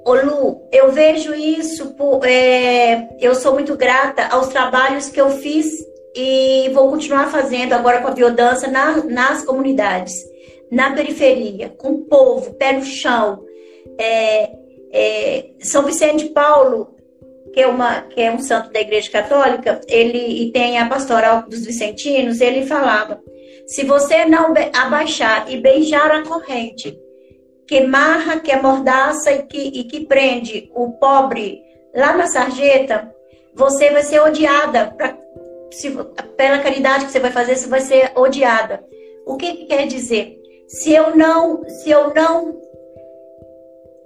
Ô 0.05 0.15
Lu, 0.15 0.69
eu 0.71 0.93
vejo 0.93 1.35
isso, 1.35 1.95
por, 1.95 2.27
é, 2.27 3.09
eu 3.19 3.35
sou 3.35 3.55
muito 3.55 3.75
grata 3.75 4.27
aos 4.27 4.49
trabalhos 4.49 5.09
que 5.09 5.19
eu 5.19 5.31
fiz 5.31 5.67
e 6.15 6.69
vou 6.75 6.91
continuar 6.91 7.31
fazendo 7.31 7.73
agora 7.73 8.03
com 8.03 8.09
a 8.09 8.13
biodança 8.13 8.69
na, 8.69 9.03
nas 9.05 9.43
comunidades, 9.45 10.13
na 10.71 10.93
periferia, 10.93 11.71
com 11.71 11.93
o 11.93 12.05
povo, 12.05 12.53
pé 12.55 12.73
no 12.73 12.85
chão. 12.85 13.43
É, 13.99 14.51
é, 14.93 15.47
São 15.61 15.83
Vicente 15.85 16.27
de 16.27 16.31
Paulo, 16.33 16.95
que 17.55 17.61
é, 17.61 17.67
uma, 17.67 18.03
que 18.03 18.21
é 18.21 18.31
um 18.31 18.41
santo 18.41 18.71
da 18.73 18.81
Igreja 18.81 19.11
Católica, 19.11 19.81
ele 19.89 20.43
e 20.43 20.53
tem 20.53 20.79
a 20.79 20.87
pastoral 20.87 21.45
dos 21.49 21.65
vicentinos, 21.65 22.43
ele 22.43 22.67
falava: 22.67 23.23
se 23.67 23.85
você 23.85 24.27
não 24.27 24.53
abaixar 24.75 25.51
e 25.51 25.57
beijar 25.57 26.11
a 26.11 26.23
corrente 26.23 27.04
que 27.67 27.81
marra, 27.81 28.41
que 28.41 28.53
amordaça 28.53 29.33
e 29.33 29.43
que, 29.45 29.59
e 29.59 29.85
que 29.85 30.07
prende 30.07 30.71
o 30.75 30.93
pobre 30.93 31.63
lá 31.95 32.17
na 32.17 32.27
sarjeta, 32.27 33.15
você 33.55 33.91
vai 33.91 34.03
ser 34.03 34.21
odiada. 34.21 34.93
Pra, 34.97 35.17
se, 35.71 35.91
pela 36.37 36.59
caridade 36.59 37.07
que 37.07 37.13
você 37.13 37.21
vai 37.21 37.31
fazer, 37.31 37.57
você 37.57 37.69
vai 37.69 37.81
ser 37.81 38.13
odiada. 38.15 38.85
O 39.27 39.37
que, 39.37 39.53
que 39.55 39.67
quer 39.67 39.87
dizer? 39.87 40.39
Se 40.69 40.93
eu 40.93 41.17
não, 41.17 41.65
se 41.69 41.91
eu 41.91 42.13
não 42.13 42.61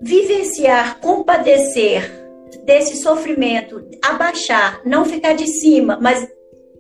vivenciar, 0.01 1.01
compadecer 1.01 2.11
desse 2.65 2.97
sofrimento, 2.97 3.89
abaixar, 4.03 4.81
não 4.85 5.05
ficar 5.05 5.35
de 5.35 5.47
cima, 5.47 5.99
mas 6.01 6.27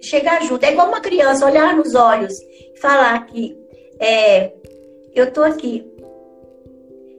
chegar 0.00 0.42
junto. 0.42 0.64
É 0.64 0.72
igual 0.72 0.88
uma 0.88 1.00
criança 1.00 1.46
olhar 1.46 1.76
nos 1.76 1.94
olhos 1.94 2.34
e 2.40 2.78
falar 2.80 3.26
que 3.26 3.56
é, 3.98 4.52
eu 5.14 5.24
estou 5.24 5.44
aqui, 5.44 5.84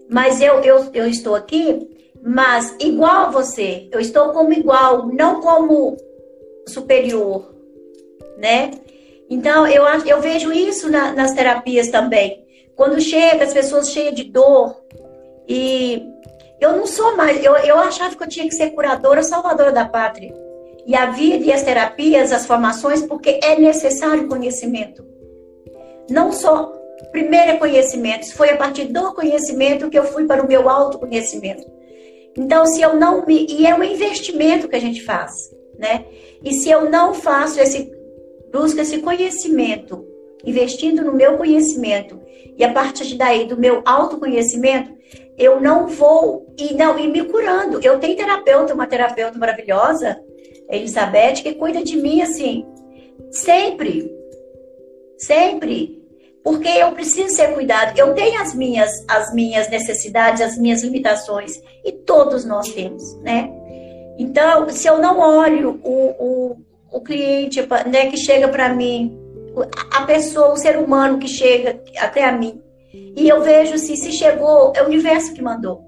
mas 0.10 0.42
eu, 0.42 0.56
eu, 0.62 0.90
eu 0.94 1.08
estou 1.08 1.36
aqui, 1.36 1.88
mas 2.22 2.76
igual 2.80 3.28
a 3.28 3.32
você, 3.32 3.88
eu 3.92 4.00
estou 4.00 4.30
como 4.30 4.52
igual, 4.52 5.08
não 5.08 5.40
como 5.40 5.96
superior, 6.68 7.54
né? 8.38 8.72
Então, 9.30 9.68
eu, 9.68 9.84
eu 10.06 10.20
vejo 10.20 10.52
isso 10.52 10.90
na, 10.90 11.12
nas 11.12 11.34
terapias 11.34 11.90
também. 11.90 12.44
Quando 12.76 13.00
chega 13.00 13.44
as 13.44 13.54
pessoas 13.54 13.92
cheias 13.92 14.16
de 14.16 14.24
dor, 14.24 14.84
e 15.48 16.04
eu 16.60 16.76
não 16.76 16.88
sou 16.88 17.16
mais, 17.16 17.44
eu, 17.44 17.56
eu 17.58 17.78
achava 17.78 18.16
que 18.16 18.24
eu 18.24 18.28
tinha 18.28 18.48
que 18.48 18.56
ser 18.56 18.72
curadora, 18.72 19.22
salvadora 19.22 19.72
da 19.72 19.86
pátria. 19.86 20.34
E 20.88 20.96
a 20.96 21.12
vida 21.12 21.46
e 21.46 21.54
as 21.54 21.62
terapias, 21.62 22.32
as 22.32 22.48
formações, 22.48 23.04
porque 23.04 23.40
é 23.44 23.60
necessário 23.60 24.28
conhecimento. 24.28 25.06
Não 26.10 26.32
só 26.32 26.79
Primeiro 27.12 27.52
é 27.52 27.58
conhecimento. 27.58 28.32
Foi 28.34 28.50
a 28.50 28.58
partir 28.58 28.86
do 28.86 29.14
conhecimento 29.14 29.90
que 29.90 29.98
eu 29.98 30.04
fui 30.04 30.26
para 30.26 30.44
o 30.44 30.48
meu 30.48 30.70
autoconhecimento. 30.70 31.66
Então, 32.38 32.66
se 32.66 32.82
eu 32.82 32.96
não 32.96 33.26
me. 33.26 33.46
E 33.50 33.66
é 33.66 33.74
um 33.74 33.84
investimento 33.84 34.68
que 34.68 34.76
a 34.76 34.82
gente 34.82 35.04
faz, 35.04 35.34
né? 35.78 36.06
E 36.44 36.54
se 36.54 36.70
eu 36.70 36.90
não 36.90 37.14
faço 37.14 37.60
esse. 37.60 37.92
Busco 38.52 38.82
esse 38.82 38.98
conhecimento, 39.00 40.06
investindo 40.44 41.04
no 41.04 41.14
meu 41.14 41.38
conhecimento, 41.38 42.20
e 42.58 42.64
a 42.64 42.74
partir 42.74 43.16
daí 43.16 43.46
do 43.46 43.56
meu 43.56 43.84
autoconhecimento, 43.86 44.92
eu 45.38 45.60
não 45.60 45.88
vou. 45.88 46.48
E 46.58 46.74
não, 46.74 46.98
e 46.98 47.08
me 47.08 47.24
curando. 47.26 47.80
Eu 47.84 48.00
tenho 48.00 48.18
terapeuta, 48.18 48.74
uma 48.74 48.88
terapeuta 48.88 49.38
maravilhosa, 49.38 50.20
Elizabeth, 50.70 51.44
que 51.44 51.54
cuida 51.54 51.84
de 51.84 51.98
mim 51.98 52.22
assim, 52.22 52.66
sempre. 53.32 54.12
Sempre 55.18 55.99
porque 56.44 56.68
eu 56.68 56.92
preciso 56.92 57.36
ser 57.36 57.54
cuidado. 57.54 57.98
Eu 57.98 58.14
tenho 58.14 58.40
as 58.42 58.54
minhas, 58.54 58.92
as 59.08 59.34
minhas 59.34 59.70
necessidades, 59.70 60.42
as 60.42 60.58
minhas 60.58 60.84
limitações, 60.84 61.54
e 61.84 61.92
todos 61.92 62.46
nós 62.46 62.70
temos, 62.70 63.16
né? 63.22 63.52
Então, 64.18 64.68
se 64.70 64.88
eu 64.88 64.98
não 64.98 65.20
olho 65.20 65.80
o, 65.84 66.16
o, 66.20 66.58
o 66.92 67.02
cliente 67.02 67.62
né, 67.90 68.08
que 68.08 68.18
chega 68.18 68.48
para 68.50 68.74
mim, 68.74 69.18
a 69.92 70.04
pessoa, 70.04 70.54
o 70.54 70.58
ser 70.58 70.78
humano 70.78 71.20
que 71.20 71.28
chega 71.28 71.82
até 71.98 72.26
a 72.26 72.32
mim, 72.32 72.62
e 72.94 73.28
eu 73.30 73.42
vejo 73.42 73.78
se, 73.78 73.96
se 73.96 74.12
chegou, 74.12 74.74
é 74.76 74.84
o 74.84 74.88
universo 74.88 75.34
que 75.34 75.42
mandou, 75.42 75.82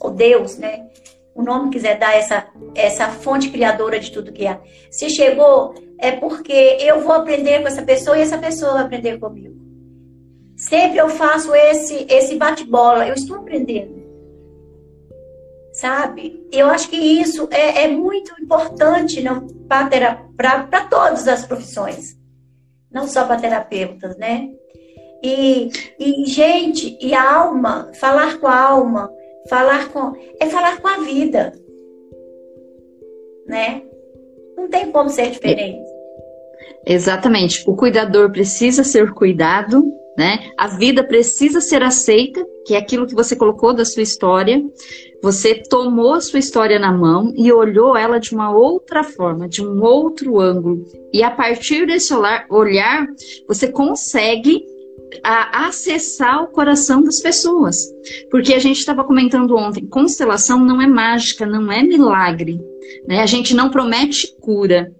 ou 0.00 0.10
Deus, 0.10 0.56
né? 0.56 0.86
O 1.34 1.42
nome 1.42 1.70
quiser 1.70 1.98
dar 1.98 2.16
essa, 2.16 2.48
essa 2.74 3.08
fonte 3.08 3.50
criadora 3.50 4.00
de 4.00 4.10
tudo 4.10 4.32
que 4.32 4.44
é. 4.44 4.58
Se 4.90 5.08
chegou, 5.08 5.72
é 5.98 6.12
porque 6.12 6.52
eu 6.80 7.00
vou 7.00 7.12
aprender 7.12 7.60
com 7.60 7.68
essa 7.68 7.82
pessoa 7.82 8.16
e 8.16 8.22
essa 8.22 8.38
pessoa 8.38 8.74
vai 8.74 8.82
aprender 8.84 9.18
comigo. 9.18 9.56
Sempre 10.56 10.98
eu 10.98 11.08
faço 11.08 11.54
esse, 11.54 12.06
esse 12.08 12.36
bate-bola, 12.36 13.06
eu 13.06 13.14
estou 13.14 13.36
aprendendo. 13.36 13.98
Sabe? 15.72 16.44
Eu 16.50 16.68
acho 16.68 16.88
que 16.88 16.96
isso 16.96 17.48
é, 17.50 17.84
é 17.84 17.88
muito 17.88 18.32
importante 18.40 19.22
para 19.68 20.84
todas 20.90 21.28
as 21.28 21.46
profissões, 21.46 22.16
não 22.90 23.06
só 23.06 23.24
para 23.24 23.40
terapeutas, 23.40 24.16
né? 24.16 24.50
E, 25.22 25.70
e, 25.98 26.26
gente, 26.26 26.96
e 27.00 27.12
a 27.12 27.34
alma, 27.34 27.90
falar 27.94 28.38
com 28.38 28.46
a 28.46 28.60
alma, 28.60 29.12
falar 29.48 29.90
com. 29.90 30.12
é 30.40 30.46
falar 30.46 30.80
com 30.80 30.88
a 30.88 30.98
vida. 30.98 31.52
Né? 33.46 33.82
Não 34.56 34.68
tem 34.68 34.90
como 34.90 35.08
ser 35.08 35.30
diferente. 35.30 35.87
Exatamente. 36.88 37.62
O 37.66 37.76
cuidador 37.76 38.30
precisa 38.32 38.82
ser 38.82 39.12
cuidado 39.12 39.84
né? 40.18 40.50
A 40.58 40.66
vida 40.66 41.04
precisa 41.04 41.60
ser 41.60 41.80
aceita, 41.80 42.44
que 42.66 42.74
é 42.74 42.76
aquilo 42.76 43.06
que 43.06 43.14
você 43.14 43.36
colocou 43.36 43.72
da 43.72 43.84
sua 43.84 44.02
história. 44.02 44.60
Você 45.22 45.54
tomou 45.54 46.20
sua 46.20 46.40
história 46.40 46.76
na 46.76 46.90
mão 46.90 47.32
e 47.36 47.52
olhou 47.52 47.96
ela 47.96 48.18
de 48.18 48.34
uma 48.34 48.50
outra 48.50 49.04
forma, 49.04 49.48
de 49.48 49.64
um 49.64 49.80
outro 49.80 50.40
ângulo. 50.40 50.84
E 51.14 51.22
a 51.22 51.30
partir 51.30 51.86
desse 51.86 52.12
olhar, 52.50 53.06
você 53.46 53.70
consegue 53.70 54.60
a 55.22 55.68
acessar 55.68 56.42
o 56.42 56.48
coração 56.48 57.00
das 57.00 57.20
pessoas. 57.20 57.76
Porque 58.28 58.54
a 58.54 58.58
gente 58.58 58.80
estava 58.80 59.04
comentando 59.04 59.56
ontem, 59.56 59.86
constelação 59.86 60.58
não 60.58 60.82
é 60.82 60.86
mágica, 60.88 61.46
não 61.46 61.70
é 61.70 61.80
milagre. 61.84 62.58
Né? 63.06 63.20
A 63.20 63.26
gente 63.26 63.54
não 63.54 63.70
promete 63.70 64.34
cura. 64.40 64.90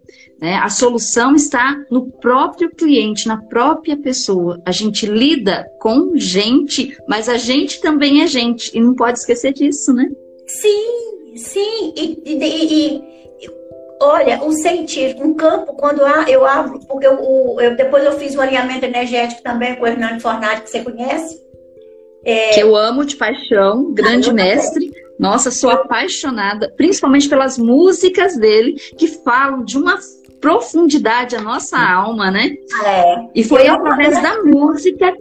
Né? 0.40 0.54
A 0.54 0.68
solução 0.68 1.34
está 1.34 1.76
no 1.90 2.10
próprio 2.12 2.70
cliente, 2.70 3.26
na 3.26 3.38
própria 3.38 3.96
pessoa. 3.96 4.60
A 4.64 4.70
gente 4.70 5.04
lida 5.04 5.68
com 5.80 6.12
gente, 6.16 6.96
mas 7.08 7.28
a 7.28 7.36
gente 7.36 7.80
também 7.80 8.22
é 8.22 8.26
gente. 8.26 8.76
E 8.76 8.80
não 8.80 8.94
pode 8.94 9.18
esquecer 9.18 9.52
disso, 9.52 9.92
né? 9.92 10.08
Sim, 10.46 11.36
sim. 11.36 11.92
E, 11.96 12.22
e, 12.24 12.94
e 12.94 13.18
olha, 14.00 14.42
o 14.44 14.52
sentir, 14.52 15.16
um 15.20 15.34
campo, 15.34 15.74
quando 15.74 16.02
eu 16.28 16.46
abro, 16.46 16.78
porque 16.86 17.06
eu, 17.06 17.56
eu, 17.60 17.76
depois 17.76 18.04
eu 18.04 18.12
fiz 18.12 18.36
um 18.36 18.40
alinhamento 18.40 18.84
energético 18.84 19.42
também 19.42 19.74
com 19.74 19.82
o 19.82 19.86
Hernando 19.86 20.20
Fornari, 20.20 20.62
que 20.62 20.70
você 20.70 20.82
conhece. 20.82 21.36
É... 22.24 22.50
Que 22.50 22.60
eu 22.60 22.76
amo 22.76 23.04
de 23.04 23.16
paixão, 23.16 23.92
grande 23.92 24.30
ah, 24.30 24.34
mestre. 24.34 24.90
Nossa, 25.18 25.50
sou 25.50 25.70
apaixonada, 25.70 26.72
principalmente 26.76 27.28
pelas 27.28 27.58
músicas 27.58 28.36
dele, 28.36 28.74
que 28.96 29.08
falam 29.08 29.64
de 29.64 29.76
uma 29.76 29.98
profundidade 30.40 31.36
à 31.36 31.40
nossa 31.40 31.78
alma, 31.78 32.30
né? 32.30 32.50
É. 32.84 33.16
E 33.34 33.44
foi 33.44 33.66
através 33.66 34.20
da 34.22 34.42
música 34.42 35.14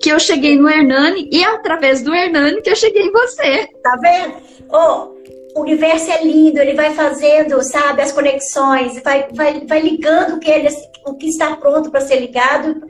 que 0.00 0.10
eu 0.10 0.18
cheguei 0.18 0.56
no 0.56 0.68
Hernani 0.68 1.28
e 1.32 1.42
através 1.44 2.02
do 2.02 2.14
Hernani 2.14 2.60
que 2.60 2.70
eu 2.70 2.76
cheguei 2.76 3.02
em 3.02 3.12
você. 3.12 3.68
Tá 3.82 3.96
vendo? 4.00 4.34
Oh, 4.70 5.14
o 5.58 5.62
universo 5.62 6.10
é 6.10 6.22
lindo, 6.24 6.58
ele 6.58 6.74
vai 6.74 6.92
fazendo, 6.94 7.62
sabe, 7.62 8.02
as 8.02 8.12
conexões, 8.12 9.00
vai, 9.02 9.28
vai, 9.32 9.60
vai 9.66 9.80
ligando 9.80 10.34
o 10.34 10.40
que, 10.40 10.50
ele, 10.50 10.68
o 11.06 11.14
que 11.14 11.28
está 11.28 11.56
pronto 11.56 11.90
para 11.90 12.00
ser 12.00 12.16
ligado, 12.16 12.82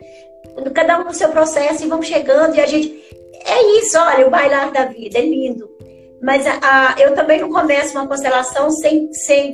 cada 0.72 0.98
um 1.00 1.04
no 1.04 1.12
seu 1.12 1.28
processo 1.28 1.84
e 1.84 1.88
vão 1.88 2.02
chegando 2.02 2.56
e 2.56 2.60
a 2.60 2.66
gente. 2.66 3.02
É 3.46 3.78
isso, 3.78 3.98
olha, 3.98 4.26
o 4.26 4.30
bailar 4.30 4.72
da 4.72 4.86
vida, 4.86 5.18
é 5.18 5.22
lindo. 5.22 5.68
Mas 6.22 6.46
a, 6.46 6.58
a, 6.62 6.94
eu 6.98 7.14
também 7.14 7.40
não 7.40 7.50
começo 7.50 7.92
uma 7.98 8.08
constelação 8.08 8.70
sem, 8.70 9.12
sem 9.12 9.52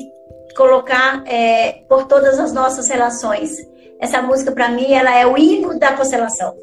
colocar 0.56 1.22
é, 1.26 1.84
por 1.88 2.06
todas 2.06 2.38
as 2.38 2.52
nossas 2.52 2.88
relações. 2.88 3.56
Essa 4.00 4.22
música, 4.22 4.52
para 4.52 4.68
mim, 4.68 4.92
ela 4.92 5.14
é 5.14 5.26
o 5.26 5.36
hino 5.36 5.78
da 5.78 5.92
constelação. 5.92 6.54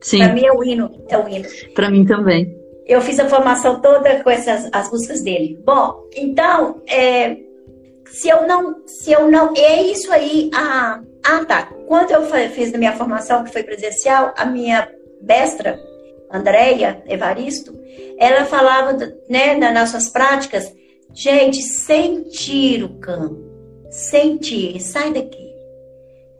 Sim. 0.00 0.18
Para 0.18 0.32
mim 0.32 0.44
é 0.44 0.52
o 0.52 0.64
hino, 0.64 0.90
é 1.08 1.18
o 1.18 1.28
hino. 1.28 1.48
Para 1.74 1.90
mim 1.90 2.04
também. 2.04 2.56
Eu 2.86 3.00
fiz 3.00 3.18
a 3.20 3.28
formação 3.28 3.80
toda 3.80 4.22
com 4.22 4.30
essas 4.30 4.68
as 4.72 4.90
músicas 4.90 5.22
dele. 5.22 5.58
Bom, 5.64 6.08
então, 6.14 6.82
é, 6.88 7.36
se 8.06 8.28
eu 8.28 8.46
não, 8.46 8.82
se 8.86 9.12
eu 9.12 9.30
não, 9.30 9.54
é 9.56 9.82
isso 9.82 10.12
aí. 10.12 10.50
Ah, 10.54 11.00
ah, 11.24 11.44
tá. 11.44 11.70
Quando 11.86 12.10
eu 12.10 12.22
fiz 12.50 12.74
a 12.74 12.78
minha 12.78 12.92
formação, 12.92 13.44
que 13.44 13.52
foi 13.52 13.62
presencial, 13.62 14.32
a 14.36 14.44
minha 14.46 14.88
mestra, 15.22 15.78
Andréia 16.32 17.02
Evaristo, 17.06 17.72
ela 18.18 18.44
falava, 18.44 18.96
né, 19.28 19.54
nas 19.56 19.90
suas 19.90 20.08
práticas, 20.08 20.72
gente, 21.12 21.62
sentir 21.62 22.84
o 22.84 23.00
campo, 23.00 23.38
sentir, 23.90 24.80
sai 24.80 25.12
daqui, 25.12 25.52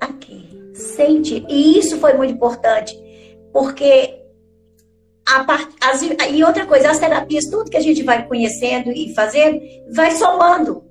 aqui, 0.01 0.73
sentir. 0.75 1.45
E 1.49 1.79
isso 1.79 1.99
foi 1.99 2.15
muito 2.15 2.33
importante, 2.33 2.97
porque 3.53 4.21
a 5.27 5.45
part... 5.45 5.69
As... 5.81 6.03
e 6.03 6.45
outra 6.45 6.67
coisa, 6.67 6.91
as 6.91 6.99
terapias, 6.99 7.47
tudo 7.47 7.71
que 7.71 7.77
a 7.77 7.83
gente 7.83 8.03
vai 8.03 8.27
conhecendo 8.27 8.91
e 8.91 9.15
fazendo, 9.15 9.61
vai 9.93 10.13
somando, 10.13 10.85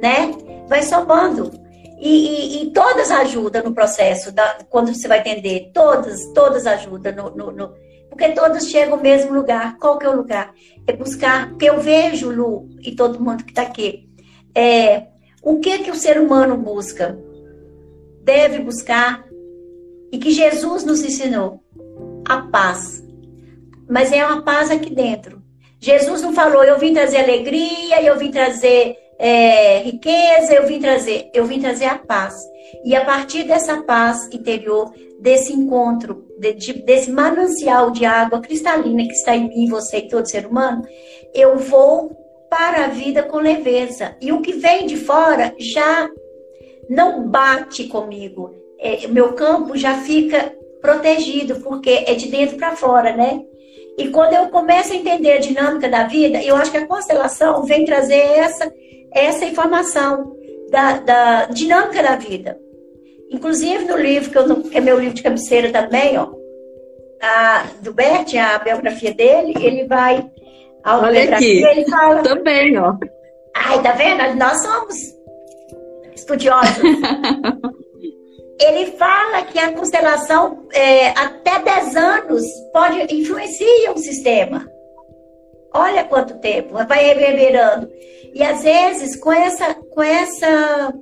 né? 0.00 0.32
Vai 0.68 0.82
somando. 0.82 1.50
E, 2.00 2.08
e, 2.08 2.62
e 2.62 2.70
todas 2.72 3.10
ajudam 3.10 3.62
no 3.62 3.74
processo, 3.74 4.32
da... 4.32 4.58
quando 4.68 4.94
você 4.94 5.06
vai 5.06 5.20
entender, 5.20 5.70
todas, 5.72 6.26
todas 6.32 6.66
ajudam 6.66 7.14
no, 7.14 7.30
no, 7.30 7.52
no, 7.52 7.74
Porque 8.12 8.30
todas 8.30 8.68
chegam 8.68 8.94
ao 8.94 9.02
mesmo 9.02 9.34
lugar. 9.34 9.76
Qual 9.78 9.98
que 9.98 10.06
é 10.06 10.08
o 10.08 10.16
lugar? 10.16 10.54
É 10.86 10.92
buscar, 10.92 11.50
porque 11.50 11.68
eu 11.68 11.80
vejo, 11.80 12.30
Lu, 12.30 12.68
e 12.80 12.94
todo 12.94 13.22
mundo 13.22 13.44
que 13.44 13.50
está 13.50 13.62
aqui, 13.62 14.08
é, 14.54 15.06
o 15.42 15.58
que 15.58 15.80
que 15.80 15.90
o 15.90 15.94
ser 15.94 16.20
humano 16.20 16.56
busca? 16.56 17.18
Deve 18.22 18.60
buscar, 18.60 19.24
e 20.12 20.18
que 20.18 20.30
Jesus 20.30 20.84
nos 20.84 21.02
ensinou, 21.02 21.62
a 22.28 22.42
paz 22.42 23.02
mas 23.92 24.10
é 24.10 24.24
uma 24.24 24.40
paz 24.40 24.70
aqui 24.70 24.88
dentro. 24.88 25.42
Jesus 25.78 26.22
não 26.22 26.32
falou, 26.32 26.64
eu 26.64 26.78
vim 26.78 26.94
trazer 26.94 27.18
alegria, 27.18 28.02
eu 28.02 28.16
vim 28.16 28.30
trazer 28.30 28.96
é, 29.18 29.78
riqueza, 29.78 30.54
eu 30.54 30.66
vim 30.66 30.80
trazer, 30.80 31.30
eu 31.32 31.44
vim 31.44 31.60
trazer 31.60 31.86
a 31.86 31.98
paz. 31.98 32.34
E 32.84 32.94
a 32.94 33.04
partir 33.04 33.44
dessa 33.44 33.82
paz 33.82 34.28
interior, 34.32 34.92
desse 35.20 35.52
encontro, 35.52 36.26
de, 36.38 36.52
de, 36.54 36.72
desse 36.72 37.10
manancial 37.10 37.90
de 37.90 38.04
água 38.04 38.40
cristalina 38.40 39.04
que 39.04 39.12
está 39.12 39.36
em 39.36 39.48
mim, 39.48 39.68
você 39.68 39.98
e 39.98 40.08
todo 40.08 40.28
ser 40.28 40.46
humano, 40.46 40.82
eu 41.32 41.56
vou 41.58 42.10
para 42.50 42.84
a 42.84 42.88
vida 42.88 43.22
com 43.22 43.38
leveza. 43.38 44.16
E 44.20 44.32
o 44.32 44.42
que 44.42 44.52
vem 44.52 44.86
de 44.86 44.96
fora 44.96 45.54
já 45.58 46.10
não 46.88 47.28
bate 47.28 47.84
comigo. 47.84 48.54
É, 48.78 49.06
meu 49.06 49.32
campo 49.34 49.76
já 49.76 49.98
fica 49.98 50.54
protegido, 50.80 51.60
porque 51.60 52.04
é 52.06 52.14
de 52.14 52.28
dentro 52.28 52.56
para 52.56 52.76
fora, 52.76 53.16
né? 53.16 53.42
E 53.96 54.08
quando 54.08 54.32
eu 54.32 54.48
começo 54.48 54.92
a 54.92 54.96
entender 54.96 55.32
a 55.32 55.38
dinâmica 55.38 55.88
da 55.88 56.04
vida, 56.04 56.42
eu 56.42 56.56
acho 56.56 56.70
que 56.70 56.78
a 56.78 56.86
constelação 56.86 57.62
vem 57.62 57.84
trazer 57.84 58.16
essa, 58.16 58.72
essa 59.14 59.44
informação 59.44 60.36
da, 60.70 60.98
da 60.98 61.44
dinâmica 61.46 62.02
da 62.02 62.16
vida. 62.16 62.58
Inclusive 63.30 63.84
no 63.84 63.96
livro, 63.96 64.30
que, 64.30 64.38
eu, 64.38 64.62
que 64.62 64.76
é 64.76 64.80
meu 64.80 64.98
livro 64.98 65.14
de 65.14 65.22
cabeceira 65.22 65.70
também, 65.70 66.18
ó, 66.18 66.28
a, 67.22 67.64
do 67.80 67.92
Bert, 67.92 68.34
a 68.34 68.58
biografia 68.58 69.14
dele, 69.14 69.54
ele 69.56 69.86
vai. 69.86 70.28
A 70.84 70.98
Olha 70.98 71.36
aqui, 71.36 71.62
ele 71.64 71.88
fala. 71.88 72.22
Também, 72.22 72.76
ó. 72.78 72.96
Ai, 73.54 73.82
tá 73.82 73.92
vendo? 73.92 74.36
Nós 74.36 74.60
somos 74.62 74.96
estudiosos. 76.14 76.78
ele 78.60 78.92
fala 78.92 79.42
que 79.42 79.58
a 79.58 79.72
constelação, 79.72 80.66
é, 80.72 81.08
até 81.10 81.60
10 81.60 81.96
anos, 81.96 82.44
pode 82.72 83.14
influenciar 83.14 83.92
o 83.94 83.98
sistema. 83.98 84.66
Olha 85.74 86.04
quanto 86.04 86.38
tempo, 86.38 86.74
vai 86.86 87.04
reverberando. 87.04 87.88
E 88.34 88.42
às 88.42 88.62
vezes, 88.62 89.16
com 89.16 89.32
essa, 89.32 89.74
com 89.74 90.02
essa, 90.02 90.94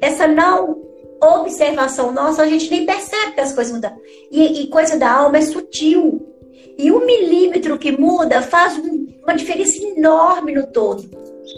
essa 0.00 0.26
não 0.26 0.82
observação 1.20 2.12
nossa, 2.12 2.42
a 2.42 2.48
gente 2.48 2.70
nem 2.70 2.84
percebe 2.84 3.32
que 3.32 3.40
as 3.40 3.52
coisas 3.52 3.72
mudam. 3.72 3.96
E, 4.30 4.62
e 4.62 4.66
coisa 4.68 4.98
da 4.98 5.10
alma 5.10 5.38
é 5.38 5.42
sutil. 5.42 6.34
E 6.78 6.92
um 6.92 7.06
milímetro 7.06 7.78
que 7.78 7.92
muda 7.92 8.42
faz 8.42 8.78
uma 9.22 9.34
diferença 9.34 9.82
enorme 9.82 10.52
no 10.52 10.66
todo, 10.66 11.02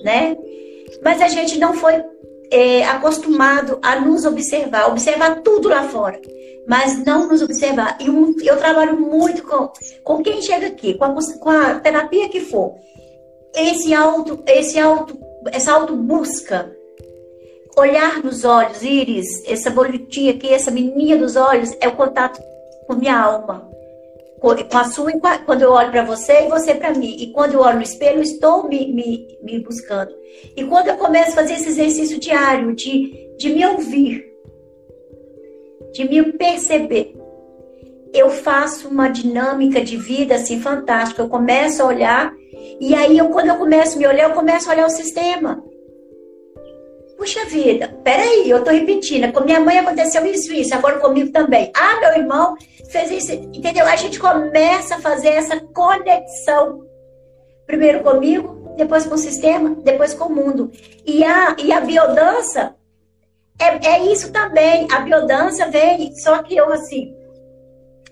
né? 0.05 0.37
Mas 1.03 1.21
a 1.21 1.29
gente 1.29 1.59
não 1.59 1.75
foi 1.75 2.03
é, 2.51 2.85
acostumado 2.85 3.79
a 3.83 4.01
nos 4.01 4.25
observar, 4.25 4.89
observar 4.89 5.43
tudo 5.43 5.69
lá 5.69 5.89
fora, 5.89 6.21
mas 6.67 7.05
não 7.05 7.29
nos 7.29 7.43
observar. 7.43 7.97
E 8.01 8.09
um, 8.09 8.35
eu 8.43 8.57
trabalho 8.57 8.99
muito 8.99 9.43
com, 9.43 9.71
com 10.05 10.23
quem 10.23 10.43
chega 10.43 10.67
aqui, 10.67 10.95
com 10.95 11.05
a, 11.05 11.15
com 11.39 11.51
a 11.51 11.81
terapia 11.81 12.29
que 12.29 12.41
for. 12.41 12.75
Esse 13.55 13.95
auto, 13.95 14.43
esse 14.47 14.79
auto, 14.79 15.19
essa 15.53 15.73
auto 15.73 15.97
busca, 15.97 16.71
olhar 17.77 18.23
nos 18.23 18.45
olhos, 18.45 18.83
íris, 18.83 19.45
essa 19.47 19.71
bolitinha 19.71 20.33
aqui, 20.33 20.53
essa 20.53 20.71
menininha 20.71 21.17
dos 21.17 21.37
olhos, 21.37 21.77
é 21.81 21.89
o 21.89 21.97
contato 21.97 22.41
com 22.87 22.95
minha 22.95 23.19
alma 23.19 23.68
com 24.41 24.79
a 24.79 24.85
sua, 24.85 25.13
quando 25.45 25.63
eu 25.63 25.73
olho 25.73 25.91
para 25.91 26.05
você 26.05 26.45
e 26.45 26.49
você 26.49 26.75
para 26.75 26.95
mim. 26.95 27.17
E 27.19 27.33
quando 27.33 27.55
eu 27.55 27.61
olho 27.61 27.77
no 27.77 27.83
espelho, 27.83 28.19
eu 28.19 28.23
estou 28.23 28.69
me, 28.69 28.93
me, 28.93 29.39
me 29.43 29.59
buscando. 29.61 30.13
E 30.57 30.65
quando 30.65 30.89
eu 30.89 30.97
começo 30.97 31.31
a 31.31 31.35
fazer 31.35 31.55
esse 31.55 31.69
exercício 31.69 32.19
diário 32.19 32.75
de, 32.75 33.35
de 33.37 33.51
me 33.51 33.67
ouvir, 33.67 34.25
de 35.93 36.09
me 36.09 36.33
perceber, 36.33 37.17
eu 38.13 38.31
faço 38.31 38.89
uma 38.89 39.09
dinâmica 39.09 39.83
de 39.83 39.97
vida 39.97 40.37
assim 40.37 40.61
fantástica. 40.61 41.23
Eu 41.23 41.29
começo 41.29 41.83
a 41.83 41.87
olhar, 41.87 42.33
e 42.81 42.95
aí 42.95 43.19
eu, 43.19 43.29
quando 43.29 43.49
eu 43.49 43.57
começo 43.57 43.97
a 43.97 43.99
me 43.99 44.07
olhar, 44.07 44.31
eu 44.31 44.35
começo 44.35 44.69
a 44.69 44.73
olhar 44.73 44.87
o 44.87 44.91
sistema. 44.91 45.63
Puxa 47.19 47.45
vida, 47.47 47.89
peraí, 48.05 48.49
eu 48.49 48.63
tô 48.63 48.71
repetindo. 48.71 49.33
Com 49.33 49.43
minha 49.43 49.59
mãe 49.59 49.77
aconteceu 49.77 50.25
isso, 50.25 50.53
isso, 50.53 50.73
agora 50.73 51.01
comigo 51.01 51.33
também. 51.33 51.69
Ah, 51.75 51.99
meu 52.01 52.17
irmão 52.17 52.55
fez 52.93 53.11
isso, 53.11 53.33
entendeu? 53.33 53.85
A 53.87 53.97
gente 53.97 54.21
começa 54.21 54.95
a 54.95 55.01
fazer 55.01 55.31
essa 55.31 55.59
conexão. 55.59 56.87
Primeiro 57.67 58.05
comigo, 58.05 58.73
depois 58.77 59.05
com 59.05 59.17
o 59.17 59.19
sistema, 59.19 59.77
depois 59.83 60.15
com 60.15 60.27
o 60.27 60.35
mundo. 60.35 60.71
E 61.05 61.25
a, 61.25 61.57
e 61.59 61.73
a 61.73 61.81
biodança 61.81 62.77
é, 63.59 63.95
é 63.95 64.13
isso 64.13 64.31
também. 64.31 64.87
A 64.89 65.01
biodança 65.01 65.69
vem, 65.69 66.15
só 66.15 66.41
que 66.45 66.57
eu, 66.57 66.73
assim, 66.73 67.13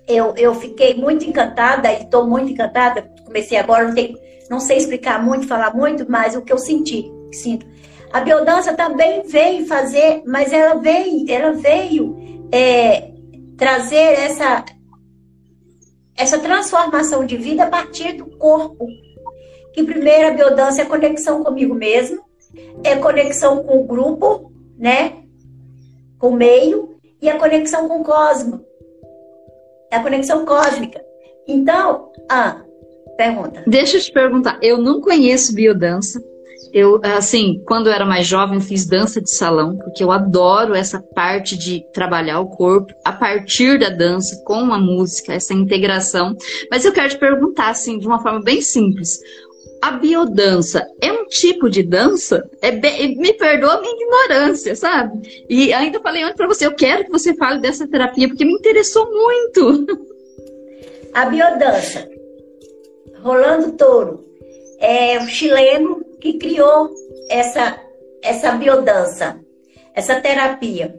eu, 0.08 0.34
eu 0.36 0.52
fiquei 0.56 0.94
muito 0.94 1.24
encantada 1.24 1.92
e 1.92 2.02
estou 2.02 2.26
muito 2.26 2.50
encantada. 2.50 3.08
Comecei 3.24 3.56
agora, 3.56 3.84
não, 3.84 3.94
tenho, 3.94 4.18
não 4.50 4.58
sei 4.58 4.78
explicar 4.78 5.22
muito, 5.22 5.46
falar 5.46 5.72
muito, 5.76 6.04
mas 6.10 6.34
o 6.34 6.42
que 6.42 6.52
eu 6.52 6.58
senti, 6.58 7.08
sinto 7.32 7.76
a 8.16 8.20
biodança 8.22 8.72
também 8.72 9.24
veio 9.24 9.66
fazer, 9.66 10.22
mas 10.24 10.50
ela 10.50 10.76
veio, 10.76 11.30
ela 11.30 11.52
veio 11.52 12.16
é, 12.50 13.10
trazer 13.58 13.94
essa, 13.96 14.64
essa 16.16 16.38
transformação 16.38 17.26
de 17.26 17.36
vida 17.36 17.64
a 17.64 17.66
partir 17.66 18.14
do 18.14 18.24
corpo. 18.38 18.86
Que 19.74 19.82
primeiro 19.82 20.28
a 20.28 20.30
biodança 20.30 20.80
é 20.80 20.86
conexão 20.86 21.44
comigo 21.44 21.74
mesmo, 21.74 22.24
é 22.82 22.96
conexão 22.96 23.62
com 23.62 23.82
o 23.82 23.84
grupo, 23.84 24.50
né? 24.78 25.22
Com 26.18 26.28
o 26.28 26.36
meio, 26.36 26.96
e 27.20 27.28
a 27.28 27.38
conexão 27.38 27.86
com 27.86 28.00
o 28.00 28.04
cosmo. 28.04 28.64
É 29.90 29.96
a 29.96 30.02
conexão 30.02 30.46
cósmica. 30.46 31.04
Então, 31.46 32.10
ah, 32.30 32.62
pergunta. 33.18 33.62
Deixa 33.66 33.98
eu 33.98 34.00
te 34.00 34.10
perguntar, 34.10 34.58
eu 34.62 34.78
não 34.78 35.02
conheço 35.02 35.54
biodança. 35.54 36.18
Eu, 36.78 37.00
assim, 37.02 37.62
quando 37.66 37.86
eu 37.86 37.92
era 37.94 38.04
mais 38.04 38.26
jovem, 38.26 38.60
fiz 38.60 38.84
dança 38.84 39.18
de 39.18 39.34
salão, 39.34 39.78
porque 39.78 40.04
eu 40.04 40.12
adoro 40.12 40.74
essa 40.74 41.00
parte 41.00 41.56
de 41.56 41.82
trabalhar 41.94 42.38
o 42.40 42.50
corpo 42.50 42.92
a 43.02 43.12
partir 43.12 43.78
da 43.78 43.88
dança, 43.88 44.42
com 44.44 44.70
a 44.74 44.78
música, 44.78 45.32
essa 45.32 45.54
integração. 45.54 46.36
Mas 46.70 46.84
eu 46.84 46.92
quero 46.92 47.08
te 47.08 47.16
perguntar, 47.16 47.70
assim, 47.70 47.98
de 47.98 48.06
uma 48.06 48.20
forma 48.20 48.42
bem 48.42 48.60
simples. 48.60 49.18
A 49.80 49.92
biodança 49.92 50.86
é 51.00 51.10
um 51.10 51.24
tipo 51.24 51.70
de 51.70 51.82
dança? 51.82 52.46
É 52.60 52.70
bem, 52.70 53.16
me 53.16 53.32
perdoa 53.32 53.76
a 53.76 53.80
minha 53.80 53.94
ignorância, 53.94 54.76
sabe? 54.76 55.46
E 55.48 55.72
ainda 55.72 55.98
falei 56.00 56.24
antes 56.24 56.36
para 56.36 56.46
você, 56.46 56.66
eu 56.66 56.74
quero 56.74 57.06
que 57.06 57.10
você 57.10 57.34
fale 57.36 57.58
dessa 57.58 57.88
terapia, 57.88 58.28
porque 58.28 58.44
me 58.44 58.52
interessou 58.52 59.10
muito. 59.10 59.86
A 61.14 61.24
biodança, 61.24 62.06
Rolando 63.22 63.72
Touro, 63.72 64.26
é 64.78 65.18
o 65.18 65.26
chileno 65.26 66.04
que 66.20 66.38
criou 66.38 66.90
essa, 67.30 67.78
essa 68.22 68.52
biodança, 68.52 69.40
essa 69.94 70.20
terapia. 70.20 70.94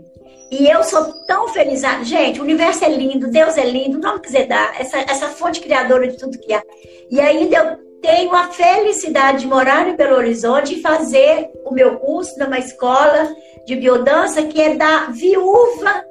E 0.49 0.67
eu 0.69 0.83
sou 0.83 1.13
tão 1.25 1.49
feliz. 1.49 1.83
Ah, 1.83 2.03
gente, 2.03 2.39
o 2.39 2.43
universo 2.43 2.85
é 2.85 2.89
lindo, 2.89 3.29
Deus 3.29 3.57
é 3.57 3.65
lindo, 3.65 3.99
não 3.99 4.19
quiser 4.19 4.47
dar, 4.47 4.79
essa, 4.79 4.97
essa 4.99 5.27
fonte 5.27 5.59
criadora 5.59 6.07
de 6.07 6.17
tudo 6.17 6.39
que 6.39 6.53
há. 6.53 6.63
E 7.11 7.19
ainda 7.19 7.57
eu 7.57 7.87
tenho 8.01 8.33
a 8.33 8.47
felicidade 8.47 9.39
de 9.39 9.47
morar 9.47 9.87
em 9.87 9.95
Belo 9.95 10.15
Horizonte 10.15 10.75
e 10.75 10.81
fazer 10.81 11.49
o 11.65 11.73
meu 11.73 11.97
curso 11.97 12.39
numa 12.39 12.59
escola 12.59 13.35
de 13.65 13.75
biodança 13.75 14.43
que 14.43 14.61
é 14.61 14.75
da 14.75 15.07
viúva 15.07 16.05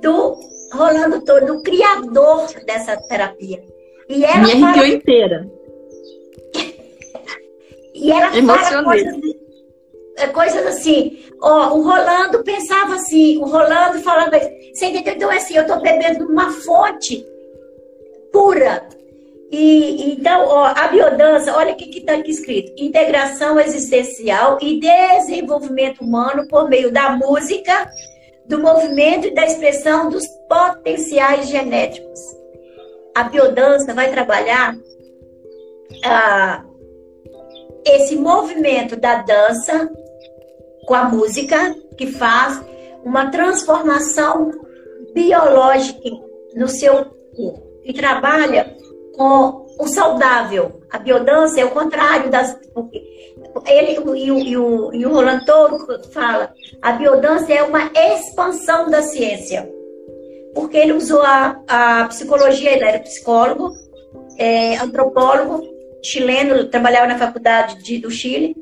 do 0.00 0.36
Rolando 0.72 1.24
Toro, 1.24 1.46
do 1.46 1.62
criador 1.62 2.48
dessa 2.66 2.96
terapia. 2.96 3.62
E 4.08 4.24
ela 4.24 4.38
Me 4.38 4.52
arrepiou 4.52 4.74
fala... 4.74 4.88
inteira. 4.88 5.55
E 7.96 8.12
ela 8.12 8.30
fala 8.30 8.84
coisas, 8.84 9.14
é, 10.18 10.26
coisas 10.28 10.66
assim. 10.66 11.18
Ó, 11.40 11.74
o 11.74 11.82
Rolando 11.82 12.42
pensava 12.42 12.94
assim, 12.94 13.38
o 13.38 13.44
Rolando 13.44 14.00
falando. 14.00 14.32
Você 14.72 14.86
entendeu? 14.86 15.14
Então, 15.14 15.30
assim, 15.30 15.56
eu 15.56 15.62
estou 15.62 15.80
bebendo 15.80 16.26
uma 16.26 16.50
fonte 16.50 17.24
pura. 18.32 18.86
E 19.50 20.12
então, 20.12 20.46
ó, 20.46 20.66
a 20.66 20.88
biodança, 20.88 21.56
olha 21.56 21.72
o 21.72 21.76
que 21.76 21.98
está 21.98 22.14
aqui 22.14 22.30
escrito: 22.30 22.72
integração 22.76 23.58
existencial 23.58 24.58
e 24.60 24.80
desenvolvimento 24.80 26.02
humano 26.02 26.46
por 26.48 26.68
meio 26.68 26.90
da 26.90 27.10
música, 27.10 27.88
do 28.46 28.58
movimento 28.58 29.28
e 29.28 29.34
da 29.34 29.44
expressão 29.44 30.10
dos 30.10 30.26
potenciais 30.48 31.48
genéticos. 31.48 32.20
A 33.14 33.24
biodança 33.24 33.94
vai 33.94 34.10
trabalhar 34.10 34.76
ah, 36.04 36.65
esse 37.86 38.16
movimento 38.16 38.96
da 38.96 39.22
dança 39.22 39.88
com 40.86 40.94
a 40.94 41.04
música, 41.04 41.74
que 41.96 42.06
faz 42.06 42.60
uma 43.04 43.30
transformação 43.30 44.50
biológica 45.14 46.10
no 46.54 46.68
seu 46.68 47.06
corpo 47.34 47.62
e 47.84 47.92
trabalha 47.92 48.76
com 49.16 49.66
o 49.78 49.86
saudável. 49.86 50.80
A 50.90 50.98
biodança 50.98 51.60
é 51.60 51.64
o 51.64 51.70
contrário 51.70 52.30
das. 52.30 52.56
Ele 53.66 53.92
e 53.92 54.30
o, 54.30 54.36
e 54.36 54.56
o, 54.56 54.94
e 54.94 55.06
o 55.06 55.12
Roland 55.12 55.44
Toro 55.44 55.78
fala: 56.10 56.52
a 56.82 56.92
biodança 56.92 57.52
é 57.52 57.62
uma 57.62 57.90
expansão 57.94 58.90
da 58.90 59.02
ciência. 59.02 59.70
Porque 60.54 60.76
ele 60.76 60.94
usou 60.94 61.22
a, 61.22 61.60
a 61.68 62.04
psicologia, 62.08 62.72
ele 62.72 62.84
era 62.84 62.98
psicólogo, 63.00 63.72
é, 64.38 64.76
antropólogo, 64.78 65.62
chileno, 66.06 66.66
trabalhava 66.66 67.06
na 67.06 67.18
faculdade 67.18 67.82
de, 67.82 67.98
do 67.98 68.10
Chile. 68.10 68.54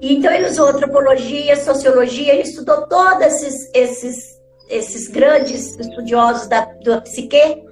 E 0.00 0.14
então 0.14 0.32
ele 0.32 0.48
usou 0.48 0.68
antropologia, 0.68 1.56
sociologia, 1.56 2.32
ele 2.32 2.42
estudou 2.42 2.86
todos 2.86 3.22
esses, 3.22 3.70
esses, 3.74 4.40
esses 4.68 5.08
grandes 5.08 5.76
estudiosos 5.76 6.46
da, 6.48 6.64
da 6.84 7.00
psique 7.00 7.62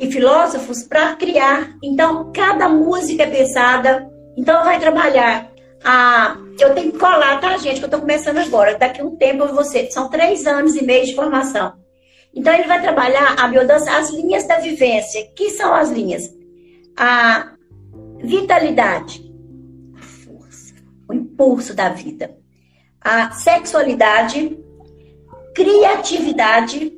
e 0.00 0.10
filósofos 0.10 0.82
para 0.84 1.14
criar. 1.16 1.76
Então, 1.82 2.32
cada 2.32 2.68
música 2.68 3.24
é 3.24 3.30
pensada. 3.30 4.08
Então, 4.36 4.64
vai 4.64 4.78
trabalhar. 4.78 5.50
A, 5.84 6.36
eu 6.58 6.74
tenho 6.74 6.92
que 6.92 6.98
colar, 6.98 7.40
tá, 7.40 7.56
gente? 7.58 7.78
Que 7.78 7.84
eu 7.84 7.88
estou 7.88 8.00
começando 8.00 8.38
agora. 8.38 8.78
Daqui 8.78 9.02
um 9.02 9.16
tempo 9.16 9.44
eu 9.44 9.54
vou 9.54 9.64
ser. 9.64 9.90
São 9.90 10.08
três 10.08 10.46
anos 10.46 10.74
e 10.76 10.84
meio 10.84 11.04
de 11.04 11.14
formação. 11.14 11.74
Então, 12.34 12.54
ele 12.54 12.68
vai 12.68 12.80
trabalhar 12.80 13.34
a 13.38 13.48
biodança, 13.48 13.90
as 13.90 14.10
linhas 14.10 14.46
da 14.46 14.58
vivência. 14.58 15.28
Que 15.34 15.50
são 15.50 15.74
as 15.74 15.90
linhas? 15.90 16.30
A 16.96 17.57
vitalidade, 18.18 19.22
a 19.96 20.02
força, 20.02 20.74
o 21.08 21.14
impulso 21.14 21.74
da 21.74 21.88
vida, 21.88 22.36
a 23.00 23.30
sexualidade, 23.30 24.58
criatividade, 25.54 26.92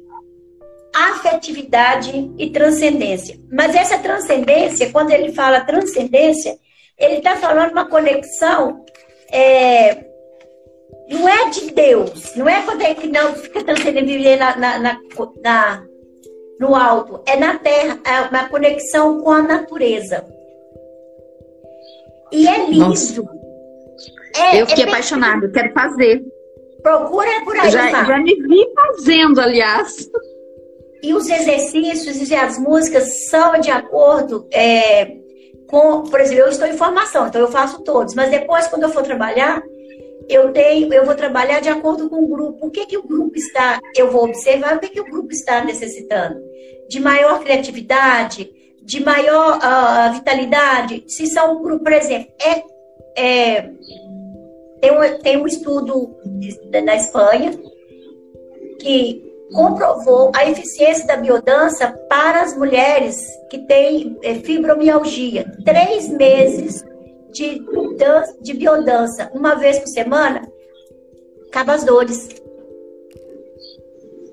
afetividade 0.95 2.33
e 2.37 2.51
transcendência. 2.51 3.39
Mas 3.51 3.75
essa 3.75 3.99
transcendência, 3.99 4.91
quando 4.91 5.11
ele 5.11 5.33
fala 5.33 5.61
transcendência, 5.61 6.59
ele 6.99 7.17
está 7.17 7.37
falando 7.37 7.73
uma 7.73 7.89
conexão. 7.89 8.85
É, 9.33 10.05
não 11.09 11.29
é 11.29 11.51
de 11.51 11.73
Deus, 11.73 12.35
não 12.37 12.49
é 12.49 12.63
quando 12.63 12.83
é 12.83 12.95
que 12.95 13.07
não 13.09 13.35
fica 13.35 13.65
transcendendo 13.65 14.07
viver 14.07 14.37
na, 14.37 14.57
na, 14.57 14.79
na, 14.79 14.99
na, 15.43 15.83
no 16.59 16.75
alto, 16.75 17.23
é 17.27 17.37
na 17.37 17.59
terra, 17.59 17.99
é 18.05 18.21
uma 18.23 18.49
conexão 18.49 19.21
com 19.21 19.31
a 19.31 19.43
natureza. 19.43 20.25
E 22.33 22.47
é 22.47 22.67
lindo. 22.67 22.95
É, 24.37 24.61
eu 24.61 24.67
fiquei 24.67 24.85
é 24.85 24.89
apaixonada, 24.89 25.51
quero 25.51 25.73
fazer. 25.73 26.23
Procura 26.83 27.45
por 27.45 27.57
aí. 27.57 27.71
Já, 27.71 28.05
já 28.05 28.19
me 28.19 28.35
vi 28.35 28.67
fazendo, 28.75 29.41
aliás. 29.41 30.09
E 31.03 31.15
os 31.15 31.29
exercícios 31.29 32.31
e 32.31 32.35
as 32.35 32.59
músicas 32.59 33.29
são 33.29 33.59
de 33.59 33.71
acordo 33.71 34.47
é, 34.53 35.17
com, 35.67 36.03
por 36.03 36.21
exemplo, 36.21 36.45
eu 36.45 36.49
estou 36.49 36.67
em 36.67 36.77
formação, 36.77 37.27
então 37.27 37.41
eu 37.41 37.49
faço 37.49 37.83
todos, 37.83 38.15
mas 38.15 38.31
depois, 38.31 38.67
quando 38.67 38.83
eu 38.83 38.91
for 38.91 39.03
trabalhar, 39.03 39.63
eu 40.29 40.53
tenho, 40.53 40.93
eu 40.93 41.05
vou 41.05 41.15
trabalhar 41.15 41.61
de 41.61 41.69
acordo 41.69 42.09
com 42.09 42.23
o 42.23 42.29
grupo. 42.29 42.67
O 42.67 42.71
que, 42.71 42.87
que 42.87 42.99
o 42.99 43.03
grupo 43.03 43.37
está, 43.37 43.81
eu 43.97 44.11
vou 44.11 44.25
observar 44.25 44.77
o 44.77 44.79
que, 44.79 44.89
que 44.89 45.01
o 45.01 45.11
grupo 45.11 45.33
está 45.33 45.65
necessitando. 45.65 46.41
De 46.89 47.01
maior 47.01 47.41
criatividade, 47.41 48.51
de 48.91 49.01
maior 49.05 49.59
uh, 49.59 50.13
vitalidade, 50.15 51.05
se 51.07 51.27
são 51.27 51.63
por 51.63 51.93
exemplo, 51.93 52.29
é, 52.43 52.65
é, 53.17 53.71
tem, 54.81 54.91
um, 54.91 55.19
tem 55.23 55.37
um 55.37 55.47
estudo 55.47 56.17
na 56.85 56.97
Espanha 56.97 57.53
que 58.81 59.23
comprovou 59.53 60.33
a 60.35 60.51
eficiência 60.51 61.07
da 61.07 61.17
biodança 61.17 61.93
para 62.09 62.43
as 62.43 62.57
mulheres 62.57 63.17
que 63.49 63.59
têm 63.59 64.19
é, 64.25 64.35
fibromialgia. 64.35 65.45
Três 65.65 66.09
meses 66.09 66.85
de, 67.33 67.65
de 68.41 68.55
biodança, 68.55 69.31
uma 69.33 69.55
vez 69.55 69.79
por 69.79 69.87
semana, 69.87 70.43
acaba 71.47 71.75
as 71.75 71.85
dores. 71.85 72.29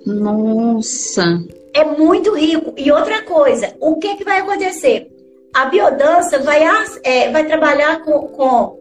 Nossa! 0.04 1.46
É 1.78 1.86
muito 1.86 2.34
rico. 2.36 2.74
E 2.78 2.92
outra 2.92 3.24
coisa, 3.24 3.76
o 3.80 3.96
que, 3.98 4.16
que 4.16 4.24
vai 4.24 4.40
acontecer? 4.40 5.08
A 5.54 5.66
biodança 5.66 6.40
vai, 6.40 6.64
é, 7.04 7.32
vai 7.32 7.46
trabalhar 7.46 8.04
com, 8.04 8.28
com 8.28 8.78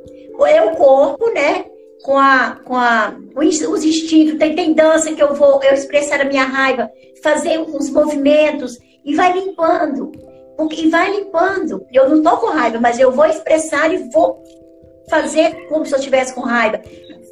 é 0.47 0.63
o 0.63 0.77
corpo, 0.77 1.31
né? 1.33 1.65
Com, 2.05 2.19
a, 2.19 2.59
com 2.65 2.75
a, 2.75 3.17
os 3.35 3.85
instintos. 3.85 4.39
Tem, 4.39 4.55
tem 4.55 4.75
dança 4.75 5.13
que 5.13 5.23
eu 5.23 5.35
vou 5.35 5.63
eu 5.63 5.75
expressar 5.75 6.21
a 6.21 6.25
minha 6.25 6.45
raiva, 6.45 6.91
fazer 7.23 7.59
uns 7.59 7.91
movimentos 7.91 8.79
e 9.05 9.15
vai 9.15 9.33
limpando. 9.33 10.13
E 10.73 10.89
vai 10.89 11.11
limpando. 11.11 11.87
Eu 11.93 12.09
não 12.09 12.23
tô 12.23 12.37
com 12.39 12.47
raiva, 12.47 12.79
mas 12.81 12.99
eu 12.99 13.13
vou 13.13 13.27
expressar 13.27 13.93
e 13.93 14.09
vou 14.11 14.43
fazer 15.09 15.67
como 15.69 15.87
se 15.87 15.93
eu 15.93 15.99
estivesse 15.99 16.35
com 16.35 16.41
raiva. 16.41 16.81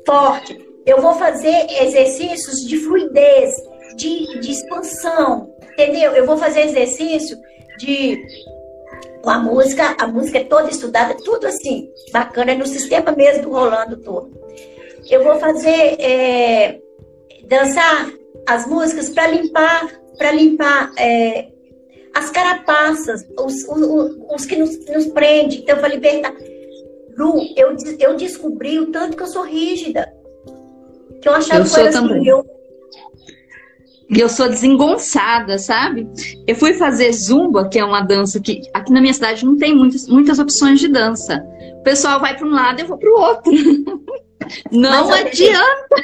Forte. 0.07 0.59
Eu 0.87 1.01
vou 1.01 1.15
fazer 1.15 1.67
exercícios 1.81 2.61
de 2.67 2.77
fluidez, 2.77 3.51
de, 3.97 4.41
de 4.41 4.51
expansão, 4.51 5.54
entendeu? 5.75 6.13
Eu 6.13 6.25
vou 6.25 6.39
fazer 6.39 6.63
exercício 6.63 7.37
de 7.79 8.19
com 9.23 9.31
a 9.31 9.39
música, 9.39 9.97
a 9.99 10.07
música 10.07 10.39
é 10.39 10.45
toda 10.45 10.71
estudada, 10.71 11.17
tudo 11.25 11.47
assim, 11.47 11.91
bacana, 12.13 12.53
é 12.53 12.55
no 12.55 12.67
sistema 12.67 13.11
mesmo 13.11 13.51
rolando 13.51 13.97
todo. 13.97 14.31
Eu 15.11 15.25
vou 15.25 15.37
fazer 15.37 15.97
é, 15.99 16.81
dançar 17.49 18.13
as 18.47 18.67
músicas 18.67 19.09
para 19.09 19.27
limpar, 19.29 19.89
para 20.19 20.31
limpar 20.31 20.93
é, 20.99 21.49
as 22.15 22.31
carapaças, 22.31 23.27
os, 23.39 23.67
os, 23.67 24.17
os 24.31 24.47
que 24.47 24.57
nos, 24.57 24.85
nos 24.87 25.07
prendem, 25.07 25.61
então 25.61 25.79
para 25.79 25.89
libertar. 25.89 26.35
Lu, 27.17 27.41
eu, 27.57 27.75
eu 27.99 28.17
descobri 28.17 28.79
o 28.79 28.91
tanto 28.91 29.17
que 29.17 29.23
eu 29.23 29.27
sou 29.27 29.45
rígida. 29.45 30.13
Que 31.23 31.29
eu 31.29 31.33
achava 31.33 31.65
eu 31.65 31.71
que 31.71 31.81
era 31.81 31.89
assim, 31.89 32.29
eu, 32.29 32.45
e 34.15 34.21
eu 34.21 34.29
sou 34.29 34.49
desengonçada, 34.49 35.59
sabe? 35.59 36.09
Eu 36.47 36.55
fui 36.55 36.75
fazer 36.75 37.13
zumba, 37.13 37.69
que 37.69 37.79
é 37.79 37.85
uma 37.85 38.01
dança 38.01 38.41
que 38.41 38.63
aqui 38.73 38.93
na 38.93 39.01
minha 39.01 39.13
cidade 39.13 39.45
não 39.45 39.59
tem 39.59 39.75
muitas, 39.75 40.07
muitas 40.07 40.39
opções 40.39 40.79
de 40.79 40.87
dança. 40.87 41.45
O 41.81 41.83
pessoal 41.83 42.21
vai 42.21 42.37
para 42.37 42.47
um 42.47 42.53
lado, 42.53 42.81
eu 42.81 42.87
vou 42.87 42.97
para 42.97 43.11
o 43.11 43.21
outro. 43.21 43.53
Não 44.71 45.09
mas 45.09 45.27
adianta. 45.27 45.97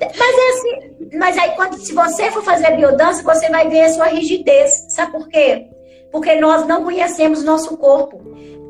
Mas 0.00 0.34
é 0.38 0.48
assim, 0.50 1.16
mas 1.18 1.38
aí 1.38 1.50
quando 1.50 1.76
se 1.76 1.92
você 1.92 2.30
for 2.30 2.42
fazer 2.42 2.74
biodança, 2.74 3.22
você 3.22 3.48
vai 3.50 3.68
ver 3.68 3.82
a 3.82 3.90
sua 3.90 4.06
rigidez. 4.06 4.86
Sabe 4.88 5.12
por 5.12 5.28
quê? 5.28 5.66
Porque 6.10 6.40
nós 6.40 6.66
não 6.66 6.84
conhecemos 6.84 7.44
nosso 7.44 7.76
corpo. 7.76 8.22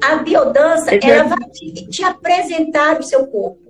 A 0.03 0.16
biodança, 0.16 0.92
é 0.92 0.99
ela 1.03 1.25
vai 1.25 1.49
te, 1.51 1.88
te 1.88 2.03
apresentar 2.03 2.99
o 2.99 3.03
seu 3.03 3.27
corpo. 3.29 3.65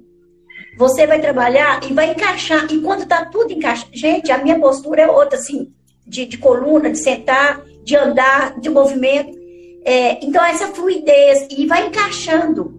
Você 0.76 1.06
vai 1.06 1.20
trabalhar 1.20 1.80
e 1.88 1.92
vai 1.92 2.10
encaixar. 2.10 2.66
E 2.70 2.80
quando 2.80 3.06
tá 3.06 3.24
tudo 3.26 3.52
encaixado. 3.52 3.90
Gente, 3.92 4.30
a 4.30 4.38
minha 4.38 4.58
postura 4.58 5.02
é 5.02 5.10
outra, 5.10 5.38
assim, 5.38 5.72
de, 6.06 6.26
de 6.26 6.38
coluna, 6.38 6.90
de 6.90 6.98
sentar, 6.98 7.62
de 7.84 7.96
andar, 7.96 8.58
de 8.60 8.68
movimento. 8.68 9.36
É, 9.84 10.24
então, 10.24 10.44
essa 10.44 10.68
fluidez. 10.68 11.46
E 11.50 11.66
vai 11.66 11.86
encaixando. 11.86 12.74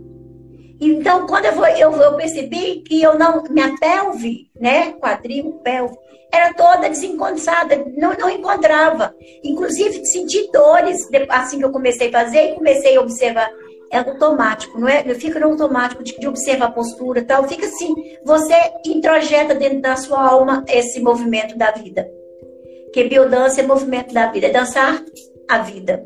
Então, 0.80 1.26
quando 1.26 1.46
eu, 1.46 1.56
vou, 1.56 1.68
eu, 1.68 1.92
eu 1.94 2.16
percebi 2.16 2.82
que 2.82 3.02
eu 3.02 3.18
não. 3.18 3.44
Minha 3.50 3.76
pelve, 3.78 4.52
né? 4.60 4.94
Quadril, 4.94 5.54
pelve, 5.64 5.96
era 6.32 6.54
toda 6.54 6.90
desencontrada, 6.90 7.86
não, 7.96 8.14
não 8.14 8.30
encontrava. 8.30 9.14
Inclusive, 9.44 10.06
senti 10.06 10.50
dores 10.52 11.08
assim 11.30 11.58
que 11.60 11.66
eu 11.66 11.72
comecei 11.72 12.10
a 12.10 12.12
fazer 12.12 12.52
e 12.52 12.56
comecei 12.56 12.98
a 12.98 13.02
observar 13.02 13.50
é 13.92 13.98
automático, 14.00 14.80
não 14.80 14.88
é? 14.88 15.04
Fica 15.16 15.40
no 15.40 15.48
automático 15.48 16.04
de, 16.04 16.18
de 16.18 16.28
observar 16.28 16.68
a 16.68 16.72
postura 16.72 17.24
tal. 17.24 17.48
Fica 17.48 17.66
assim, 17.66 17.94
você 18.24 18.54
introjeta 18.86 19.56
dentro 19.56 19.82
da 19.82 19.96
sua 19.96 20.22
alma 20.28 20.64
esse 20.68 21.00
movimento 21.00 21.58
da 21.58 21.72
vida. 21.72 22.10
Que 22.94 23.04
biodança 23.06 23.62
é 23.62 23.64
movimento 23.64 24.14
da 24.14 24.32
vida, 24.32 24.48
é 24.48 24.52
dançar 24.52 25.04
a 25.50 25.60
vida. 25.60 26.04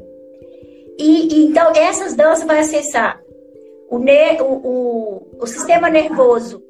E, 0.98 1.34
e 1.34 1.46
então 1.48 1.72
essas 1.76 2.16
danças 2.16 2.46
vai 2.46 2.60
acessar 2.60 3.20
o, 3.90 3.98
ne, 3.98 4.40
o, 4.42 4.46
o, 4.46 5.28
o 5.42 5.48
sistema 5.48 5.90
nervoso 5.90 6.64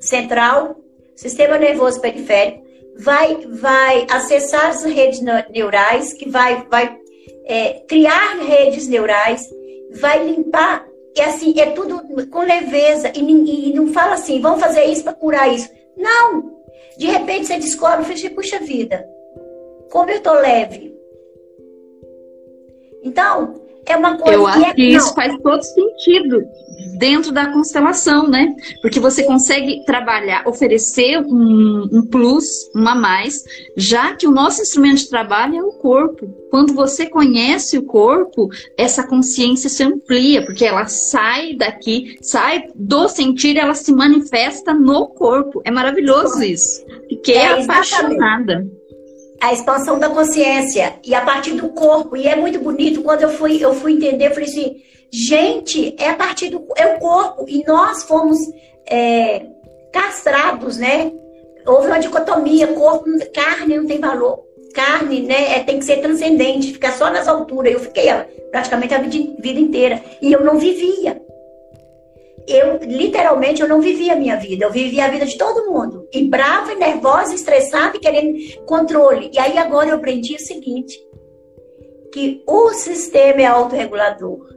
central, 0.00 0.76
sistema 1.14 1.58
nervoso 1.58 2.00
periférico, 2.00 2.64
vai, 2.98 3.46
vai 3.48 4.06
acessar 4.10 4.66
as 4.66 4.84
redes 4.84 5.20
neurais, 5.50 6.12
que 6.12 6.28
vai, 6.28 6.66
vai 6.70 6.96
é, 7.46 7.80
criar 7.88 8.36
redes 8.46 8.86
neurais 8.86 9.48
vai 10.00 10.24
limpar. 10.24 10.86
E 11.16 11.20
assim, 11.20 11.58
é 11.58 11.70
tudo 11.70 12.02
com 12.28 12.40
leveza. 12.40 13.12
E, 13.14 13.20
e 13.20 13.72
não 13.72 13.88
fala 13.88 14.14
assim, 14.14 14.40
vamos 14.40 14.60
fazer 14.60 14.84
isso 14.84 15.04
para 15.04 15.14
curar 15.14 15.52
isso. 15.52 15.70
Não! 15.96 16.54
De 16.96 17.06
repente 17.06 17.46
você 17.46 17.58
descobre, 17.58 18.04
e 18.14 18.30
puxa 18.30 18.58
vida, 18.60 19.08
como 19.90 20.10
eu 20.10 20.20
tô 20.20 20.32
leve. 20.32 20.94
Então, 23.02 23.60
é 23.84 23.96
uma 23.96 24.16
coisa. 24.16 24.32
Eu 24.32 24.46
acho 24.46 24.64
é, 24.64 24.74
que 24.74 24.82
isso 24.82 25.14
faz 25.14 25.36
todo 25.42 25.62
sentido 25.62 26.44
dentro 26.98 27.32
da 27.32 27.52
constelação, 27.52 28.28
né? 28.28 28.54
Porque 28.80 29.00
você 29.00 29.24
consegue 29.24 29.84
trabalhar, 29.84 30.46
oferecer 30.46 31.18
um, 31.18 31.88
um 31.92 32.06
plus, 32.06 32.44
uma 32.74 32.94
mais, 32.94 33.42
já 33.76 34.14
que 34.14 34.26
o 34.26 34.30
nosso 34.30 34.62
instrumento 34.62 34.98
de 34.98 35.08
trabalho 35.08 35.56
é 35.56 35.62
o 35.62 35.72
corpo. 35.72 36.26
Quando 36.50 36.72
você 36.72 37.06
conhece 37.06 37.76
o 37.76 37.84
corpo, 37.84 38.48
essa 38.78 39.06
consciência 39.06 39.68
se 39.68 39.82
amplia, 39.82 40.44
porque 40.44 40.64
ela 40.64 40.86
sai 40.86 41.54
daqui, 41.54 42.16
sai 42.22 42.64
do 42.74 43.08
sentir, 43.08 43.56
ela 43.56 43.74
se 43.74 43.92
manifesta 43.92 44.72
no 44.72 45.08
corpo. 45.08 45.60
É 45.64 45.70
maravilhoso 45.70 46.42
isso. 46.42 46.84
Fiquei 47.08 47.36
é, 47.36 47.62
apaixonada 47.62 48.64
a 49.44 49.52
expansão 49.52 49.98
da 49.98 50.08
consciência 50.08 50.94
e 51.04 51.14
a 51.14 51.20
partir 51.20 51.52
do 51.52 51.68
corpo. 51.68 52.16
E 52.16 52.26
é 52.26 52.34
muito 52.34 52.58
bonito 52.58 53.02
quando 53.02 53.22
eu 53.22 53.28
fui, 53.28 53.62
eu 53.62 53.74
fui 53.74 53.92
entender, 53.92 54.28
eu 54.28 54.30
falei 54.30 54.48
assim, 54.48 54.76
gente, 55.14 55.94
é 55.98 56.10
a 56.10 56.16
partir 56.16 56.48
do 56.48 56.66
é 56.76 56.94
o 56.94 56.98
corpo. 56.98 57.44
E 57.48 57.64
nós 57.66 58.02
fomos 58.04 58.38
é, 58.86 59.46
castrados, 59.92 60.76
né? 60.76 61.12
Houve 61.66 61.86
uma 61.86 61.98
dicotomia, 61.98 62.68
corpo, 62.68 63.04
carne 63.32 63.76
não 63.76 63.86
tem 63.86 63.98
valor. 63.98 64.44
Carne, 64.74 65.20
né, 65.20 65.56
é, 65.56 65.62
tem 65.62 65.78
que 65.78 65.84
ser 65.84 66.00
transcendente, 66.00 66.72
ficar 66.72 66.92
só 66.92 67.08
nas 67.08 67.28
alturas. 67.28 67.72
Eu 67.72 67.80
fiquei 67.80 68.06
praticamente 68.50 68.92
a 68.92 68.98
vida, 68.98 69.36
vida 69.40 69.60
inteira. 69.60 70.02
E 70.20 70.32
eu 70.32 70.44
não 70.44 70.58
vivia 70.58 71.22
eu 72.46 72.78
literalmente 72.82 73.62
eu 73.62 73.68
não 73.68 73.80
vivia 73.80 74.12
a 74.12 74.16
minha 74.16 74.36
vida, 74.36 74.66
eu 74.66 74.70
vivia 74.70 75.06
a 75.06 75.08
vida 75.08 75.24
de 75.26 75.36
todo 75.36 75.70
mundo. 75.70 76.06
E 76.12 76.24
brava, 76.24 76.72
e 76.72 76.76
nervosa, 76.76 77.34
estressada 77.34 77.96
e 77.96 78.00
querendo 78.00 78.38
controle. 78.66 79.30
E 79.32 79.38
aí 79.38 79.56
agora 79.58 79.90
eu 79.90 79.96
aprendi 79.96 80.34
o 80.34 80.40
seguinte: 80.40 80.98
que 82.12 82.42
o 82.46 82.70
sistema 82.70 83.40
é 83.40 83.46
autorregulador. 83.46 84.54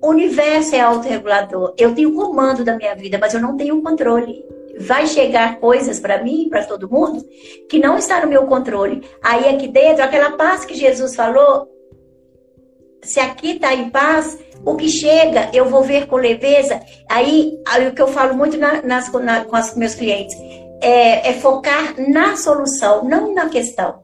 O 0.00 0.08
universo 0.08 0.74
é 0.74 0.80
autorregulador. 0.80 1.74
Eu 1.76 1.94
tenho 1.94 2.14
comando 2.14 2.64
da 2.64 2.76
minha 2.76 2.94
vida, 2.94 3.18
mas 3.18 3.34
eu 3.34 3.40
não 3.40 3.56
tenho 3.56 3.82
controle. 3.82 4.44
Vai 4.80 5.06
chegar 5.06 5.58
coisas 5.58 5.98
para 5.98 6.22
mim, 6.22 6.48
para 6.48 6.64
todo 6.64 6.88
mundo, 6.88 7.24
que 7.68 7.78
não 7.78 7.98
está 7.98 8.20
no 8.20 8.28
meu 8.28 8.46
controle. 8.46 9.02
Aí 9.22 9.48
aqui 9.48 9.66
dentro, 9.66 10.04
aquela 10.04 10.32
paz 10.32 10.64
que 10.64 10.74
Jesus 10.74 11.16
falou, 11.16 11.68
se 13.02 13.18
aqui 13.18 13.52
está 13.52 13.74
em 13.74 13.90
paz, 13.90 14.38
o 14.64 14.76
que 14.76 14.88
chega 14.88 15.50
eu 15.52 15.64
vou 15.64 15.82
ver 15.82 16.06
com 16.06 16.16
leveza. 16.16 16.80
Aí, 17.10 17.58
aí 17.66 17.88
o 17.88 17.94
que 17.94 18.02
eu 18.02 18.08
falo 18.08 18.34
muito 18.34 18.56
na, 18.56 18.82
nas, 18.82 19.10
na, 19.12 19.44
com 19.44 19.56
os 19.56 19.74
meus 19.74 19.94
clientes 19.94 20.36
é, 20.80 21.30
é 21.30 21.32
focar 21.34 21.94
na 22.08 22.36
solução, 22.36 23.04
não 23.04 23.34
na 23.34 23.48
questão. 23.48 24.02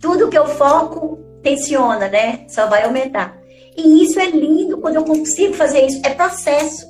Tudo 0.00 0.28
que 0.28 0.38
eu 0.38 0.46
foco 0.46 1.18
tensiona, 1.42 2.08
né? 2.08 2.44
Só 2.48 2.66
vai 2.66 2.84
aumentar. 2.84 3.39
E 3.76 4.04
isso 4.04 4.18
é 4.18 4.30
lindo 4.30 4.78
quando 4.78 4.96
eu 4.96 5.04
consigo 5.04 5.54
fazer 5.54 5.86
isso. 5.86 6.00
É 6.04 6.10
processo. 6.10 6.86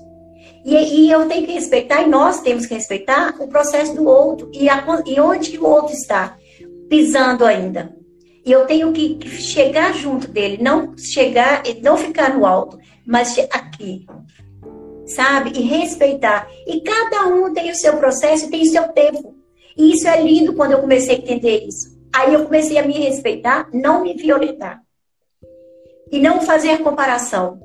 E, 0.65 0.75
e, 0.75 1.11
eu 1.11 1.27
tenho 1.27 1.47
que 1.47 1.53
respeitar, 1.53 2.03
e 2.03 2.09
nós 2.09 2.41
temos 2.41 2.67
que 2.67 2.75
respeitar 2.75 3.35
o 3.41 3.49
processo 3.49 3.95
do 3.95 4.07
outro. 4.07 4.51
E, 4.53 4.69
a, 4.69 4.85
e 5.07 5.19
onde 5.21 5.51
que 5.51 5.59
o 5.59 5.67
outro 5.67 5.95
está 5.95 6.37
pisando 6.89 7.45
ainda. 7.45 7.95
E 8.45 8.53
eu 8.53 8.67
tenho 8.67 8.93
que, 8.93 9.19
chegar 9.29 9.95
junto 9.95 10.29
dele, 10.29 10.59
não 10.63 10.97
chegar, 10.97 11.63
não 11.83 11.97
ficar 11.97 12.37
no 12.37 12.47
alto, 12.47 12.79
mas 13.07 13.39
aqui, 13.53 14.07
sabe? 15.07 15.53
E 15.59 15.63
respeitar. 15.63 16.49
E 16.67 16.81
cada 16.81 17.27
um 17.27 17.53
tem 17.53 17.71
o 17.71 17.75
seu 17.75 17.97
processo 17.97 18.47
e 18.47 18.51
tem 18.51 18.63
o 18.63 18.71
seu 18.71 18.89
tempo. 18.89 19.35
E 19.77 19.93
isso 19.93 20.09
é 20.09 20.21
lindo 20.23 20.55
quando 20.55 20.73
eu 20.73 20.81
comecei 20.81 21.17
a 21.17 21.19
entender 21.19 21.65
isso. 21.67 21.99
Aí 22.13 22.35
eu 22.35 22.45
comecei 22.45 22.77
a 22.79 22.87
me 22.87 22.95
respeitar, 22.95 23.69
não 23.73 24.03
me 24.03 24.15
violentar. 24.15 24.83
E 26.11 26.19
não 26.19 26.41
fazer 26.41 26.79
comparação. 26.79 27.61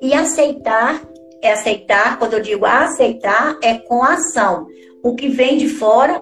E 0.00 0.12
aceitar, 0.14 1.02
é 1.42 1.52
aceitar, 1.52 2.18
quando 2.18 2.34
eu 2.34 2.40
digo 2.40 2.64
aceitar, 2.66 3.58
é 3.62 3.74
com 3.74 4.02
ação. 4.02 4.66
O 5.02 5.14
que 5.14 5.28
vem 5.28 5.56
de 5.56 5.68
fora 5.68 6.20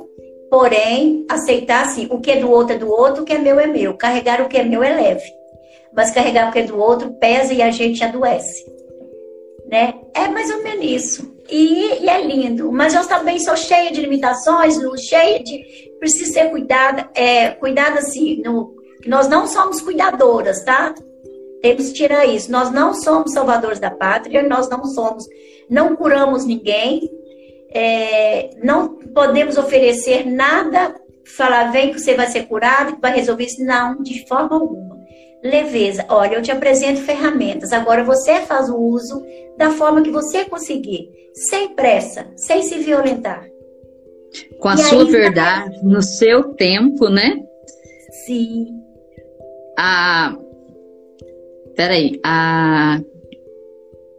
Porém, 0.51 1.27
aceitar 1.29 1.85
assim, 1.85 2.09
o 2.11 2.21
que 2.21 2.31
é 2.31 2.41
do 2.41 2.51
outro 2.51 2.75
é 2.75 2.79
do 2.79 2.91
outro, 2.91 3.23
o 3.23 3.25
que 3.25 3.35
é 3.35 3.39
meu 3.39 3.61
é 3.61 3.67
meu. 3.67 3.95
Carregar 3.95 4.41
o 4.41 4.49
que 4.49 4.57
é 4.57 4.65
meu 4.65 4.83
é 4.83 4.95
leve. 4.95 5.31
Mas 5.95 6.11
carregar 6.11 6.49
o 6.49 6.53
que 6.53 6.61
é 6.61 6.63
do 6.63 6.79
outro 6.79 7.13
pesa 7.15 7.53
e 7.53 7.61
a 7.61 7.71
gente 7.71 8.03
adoece. 8.03 8.65
Né? 9.71 9.95
É 10.15 10.29
mais 10.29 10.51
ou 10.51 10.63
menos 10.63 10.85
isso. 10.85 11.37
E, 11.51 12.03
e 12.03 12.09
é 12.09 12.23
lindo. 12.23 12.73
Mas 12.73 12.95
eu 12.95 13.07
também 13.07 13.39
sou 13.39 13.57
cheia 13.57 13.91
de 13.93 14.01
limitações, 14.01 14.79
cheia 15.01 15.43
de. 15.43 15.63
Preciso 15.99 16.33
ser 16.33 16.51
cuidada, 16.51 17.11
é, 17.15 17.51
cuidada 17.51 17.99
assim, 17.99 18.41
no, 18.43 18.75
nós 19.07 19.29
não 19.29 19.47
somos 19.47 19.81
cuidadoras, 19.81 20.63
tá? 20.65 20.95
Temos 21.61 21.89
que 21.89 21.95
tirar 21.95 22.27
isso. 22.27 22.51
Nós 22.51 22.71
não 22.71 22.95
somos 22.95 23.33
salvadores 23.33 23.79
da 23.79 23.91
pátria, 23.91 24.43
nós 24.43 24.69
não 24.69 24.85
somos, 24.85 25.27
não 25.69 25.97
curamos 25.97 26.45
ninguém, 26.45 27.11
é, 27.71 28.51
não 28.63 28.97
podemos 29.15 29.59
oferecer 29.59 30.25
nada, 30.25 30.95
falar, 31.37 31.71
vem 31.71 31.93
que 31.93 32.01
você 32.01 32.15
vai 32.15 32.27
ser 32.27 32.47
curado, 32.47 32.95
que 32.95 33.01
vai 33.01 33.15
resolver 33.15 33.45
isso. 33.45 33.65
Não, 33.65 34.03
de 34.03 34.27
forma 34.27 34.57
alguma. 34.57 34.99
Leveza, 35.43 36.05
olha, 36.09 36.35
eu 36.35 36.43
te 36.43 36.51
apresento 36.51 37.01
ferramentas, 37.03 37.73
agora 37.73 38.03
você 38.03 38.41
faz 38.41 38.69
o 38.69 38.77
uso 38.77 39.23
da 39.57 39.71
forma 39.71 40.03
que 40.03 40.11
você 40.11 40.45
conseguir, 40.45 41.09
sem 41.33 41.75
pressa, 41.77 42.27
sem 42.35 42.63
se 42.63 42.79
violentar. 42.79 43.47
Com 44.59 44.69
a 44.69 44.75
e 44.75 44.79
sua 44.79 45.03
aí, 45.03 45.11
verdade, 45.11 45.81
no 45.85 46.03
seu 46.03 46.55
tempo, 46.55 47.09
né? 47.09 47.41
Sim. 48.27 48.67
A. 49.79 50.37
Peraí, 51.79 52.19
a 52.25 53.01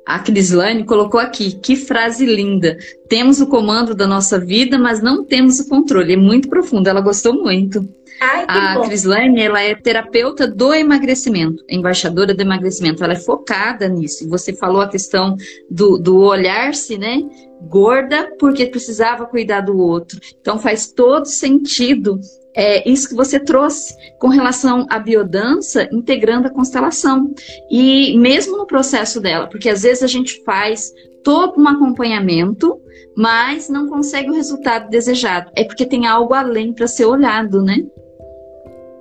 a 0.05 0.17
Crislane 0.17 0.85
colocou 0.85 1.19
aqui, 1.19 1.51
que 1.51 1.75
frase 1.75 2.25
linda. 2.25 2.75
Temos 3.07 3.39
o 3.41 3.45
comando 3.45 3.93
da 3.93 4.07
nossa 4.07 4.39
vida, 4.39 4.79
mas 4.79 5.03
não 5.03 5.23
temos 5.23 5.59
o 5.59 5.69
controle. 5.69 6.13
É 6.13 6.17
muito 6.17 6.49
profundo, 6.49 6.87
ela 6.87 6.99
gostou 6.99 7.33
muito. 7.33 7.87
Ai, 8.19 8.45
a 8.47 8.79
Crislane, 8.79 9.39
ela 9.39 9.61
é 9.61 9.75
terapeuta 9.75 10.47
do 10.47 10.73
emagrecimento, 10.73 11.63
embaixadora 11.69 12.33
do 12.33 12.41
emagrecimento. 12.41 13.03
Ela 13.03 13.13
é 13.13 13.19
focada 13.19 13.87
nisso. 13.87 14.27
Você 14.29 14.51
falou 14.53 14.81
a 14.81 14.87
questão 14.89 15.35
do, 15.69 15.99
do 15.99 16.17
olhar-se, 16.17 16.97
né? 16.97 17.21
Gorda 17.61 18.31
porque 18.39 18.65
precisava 18.65 19.27
cuidar 19.27 19.61
do 19.61 19.77
outro. 19.77 20.19
Então 20.41 20.57
faz 20.57 20.91
todo 20.91 21.25
sentido 21.25 22.19
é, 22.55 22.87
isso 22.89 23.09
que 23.09 23.15
você 23.15 23.39
trouxe 23.39 23.95
com 24.17 24.27
relação 24.27 24.85
à 24.89 24.99
biodança, 24.99 25.87
integrando 25.91 26.47
a 26.47 26.51
constelação. 26.51 27.33
E 27.69 28.17
mesmo 28.17 28.57
no 28.57 28.65
processo 28.65 29.19
dela, 29.19 29.47
porque 29.47 29.69
às 29.69 29.83
vezes 29.83 30.03
a 30.03 30.07
gente 30.07 30.43
faz 30.43 30.91
todo 31.23 31.59
um 31.59 31.67
acompanhamento, 31.67 32.79
mas 33.15 33.69
não 33.69 33.87
consegue 33.87 34.29
o 34.29 34.33
resultado 34.33 34.89
desejado. 34.89 35.51
É 35.55 35.63
porque 35.63 35.85
tem 35.85 36.07
algo 36.07 36.33
além 36.33 36.73
para 36.73 36.87
ser 36.87 37.05
olhado, 37.05 37.61
né? 37.61 37.77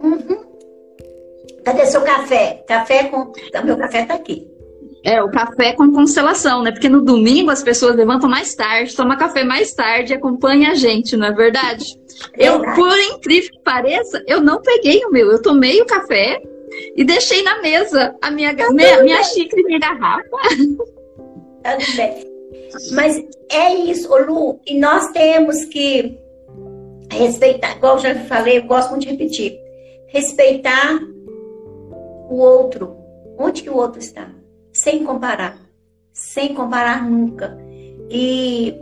Uhum. 0.03 0.39
Cadê 1.65 1.87
seu 1.87 2.03
café? 2.03 2.65
Café 2.67 3.05
com. 3.05 3.33
Meu 3.65 3.77
café 3.77 4.03
está 4.03 4.15
aqui. 4.15 4.58
É, 5.05 5.23
o 5.23 5.31
café 5.31 5.73
com 5.75 5.93
constelação, 5.93 6.63
né? 6.63 6.73
Porque 6.73 6.89
no 6.89 7.03
domingo 7.03 7.51
as 7.51 7.63
pessoas 7.63 7.95
levantam 7.95 8.29
mais 8.29 8.55
tarde, 8.55 8.97
tomam 8.97 9.17
café 9.17 9.45
mais 9.45 9.73
tarde 9.73 10.13
e 10.13 10.17
acompanham 10.17 10.73
a 10.73 10.75
gente, 10.75 11.17
não 11.17 11.27
é 11.27 11.33
verdade? 11.33 11.85
Eu, 12.37 12.61
por 12.75 12.99
incrível 12.99 13.51
que 13.51 13.61
pareça, 13.61 14.23
eu 14.27 14.41
não 14.41 14.61
peguei 14.61 15.05
o 15.05 15.11
meu. 15.11 15.31
Eu 15.31 15.41
tomei 15.41 15.81
o 15.81 15.87
café 15.87 16.43
e 16.97 17.05
deixei 17.05 17.43
na 17.43 17.61
mesa 17.63 18.15
a 18.21 18.31
minha, 18.31 18.53
minha, 18.53 19.03
minha 19.03 19.23
xícara 19.23 19.63
e 19.63 19.65
minha 19.65 19.79
garrafa. 19.79 20.37
Tudo 20.57 21.97
bem. 21.97 22.29
Mas 22.93 23.23
é 23.51 23.75
isso, 23.75 24.15
Lu, 24.27 24.61
e 24.67 24.79
nós 24.79 25.11
temos 25.13 25.65
que 25.67 26.19
respeitar, 27.11 27.77
igual 27.77 27.97
eu 27.97 28.01
já 28.01 28.15
falei, 28.27 28.59
eu 28.59 28.65
gosto 28.65 28.91
muito 28.91 29.03
de 29.03 29.11
repetir, 29.11 29.59
respeitar 30.09 30.99
o 32.29 32.37
outro, 32.37 32.97
onde 33.39 33.63
que 33.63 33.71
o 33.71 33.77
outro 33.77 33.99
está, 33.99 34.31
sem 34.83 35.05
comparar, 35.05 35.59
sem 36.13 36.55
comparar 36.55 37.09
nunca. 37.09 37.59
E, 38.11 38.75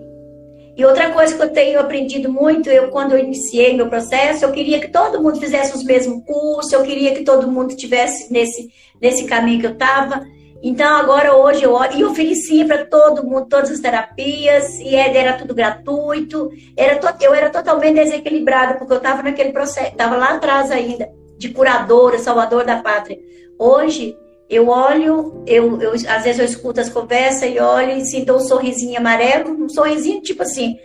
e 0.76 0.84
outra 0.84 1.10
coisa 1.10 1.34
que 1.34 1.42
eu 1.42 1.52
tenho 1.52 1.80
aprendido 1.80 2.30
muito, 2.30 2.68
eu 2.68 2.88
quando 2.88 3.12
eu 3.12 3.18
iniciei 3.18 3.76
meu 3.76 3.88
processo, 3.88 4.44
eu 4.44 4.52
queria 4.52 4.80
que 4.80 4.88
todo 4.88 5.22
mundo 5.22 5.40
fizesse 5.40 5.74
os 5.74 5.84
mesmos 5.84 6.24
cursos, 6.24 6.72
eu 6.72 6.82
queria 6.82 7.14
que 7.14 7.24
todo 7.24 7.50
mundo 7.50 7.70
estivesse 7.70 8.32
nesse, 8.32 8.70
nesse 9.00 9.24
caminho 9.24 9.60
que 9.60 9.66
eu 9.66 9.72
estava. 9.72 10.24
Então, 10.62 10.96
agora, 10.96 11.36
hoje, 11.36 11.62
eu 11.64 11.78
e 11.94 12.04
oferecia 12.04 12.66
para 12.66 12.84
todo 12.86 13.24
mundo 13.24 13.46
todas 13.48 13.70
as 13.70 13.80
terapias, 13.80 14.80
e 14.80 14.94
era 14.94 15.34
tudo 15.34 15.54
gratuito. 15.54 16.50
Era 16.76 16.98
to, 16.98 17.08
eu 17.20 17.34
era 17.34 17.50
totalmente 17.50 17.96
desequilibrada, 17.96 18.74
porque 18.74 18.92
eu 18.92 18.96
estava 18.96 19.22
naquele 19.22 19.52
processo, 19.52 19.92
estava 19.92 20.16
lá 20.16 20.34
atrás 20.34 20.70
ainda, 20.70 21.08
de 21.38 21.50
curadora, 21.50 22.18
salvador 22.18 22.64
da 22.64 22.76
pátria. 22.76 23.18
Hoje, 23.58 24.16
eu 24.48 24.68
olho, 24.68 25.42
eu, 25.46 25.80
eu, 25.80 25.92
às 25.92 26.24
vezes 26.24 26.38
eu 26.38 26.44
escuto 26.44 26.80
as 26.80 26.88
conversas 26.88 27.50
e 27.50 27.58
olho 27.58 27.96
e 27.96 28.06
sinto 28.06 28.32
um 28.32 28.40
sorrisinho 28.40 28.98
amarelo, 28.98 29.50
um 29.50 29.68
sorrisinho 29.68 30.20
tipo 30.20 30.42
assim, 30.42 30.78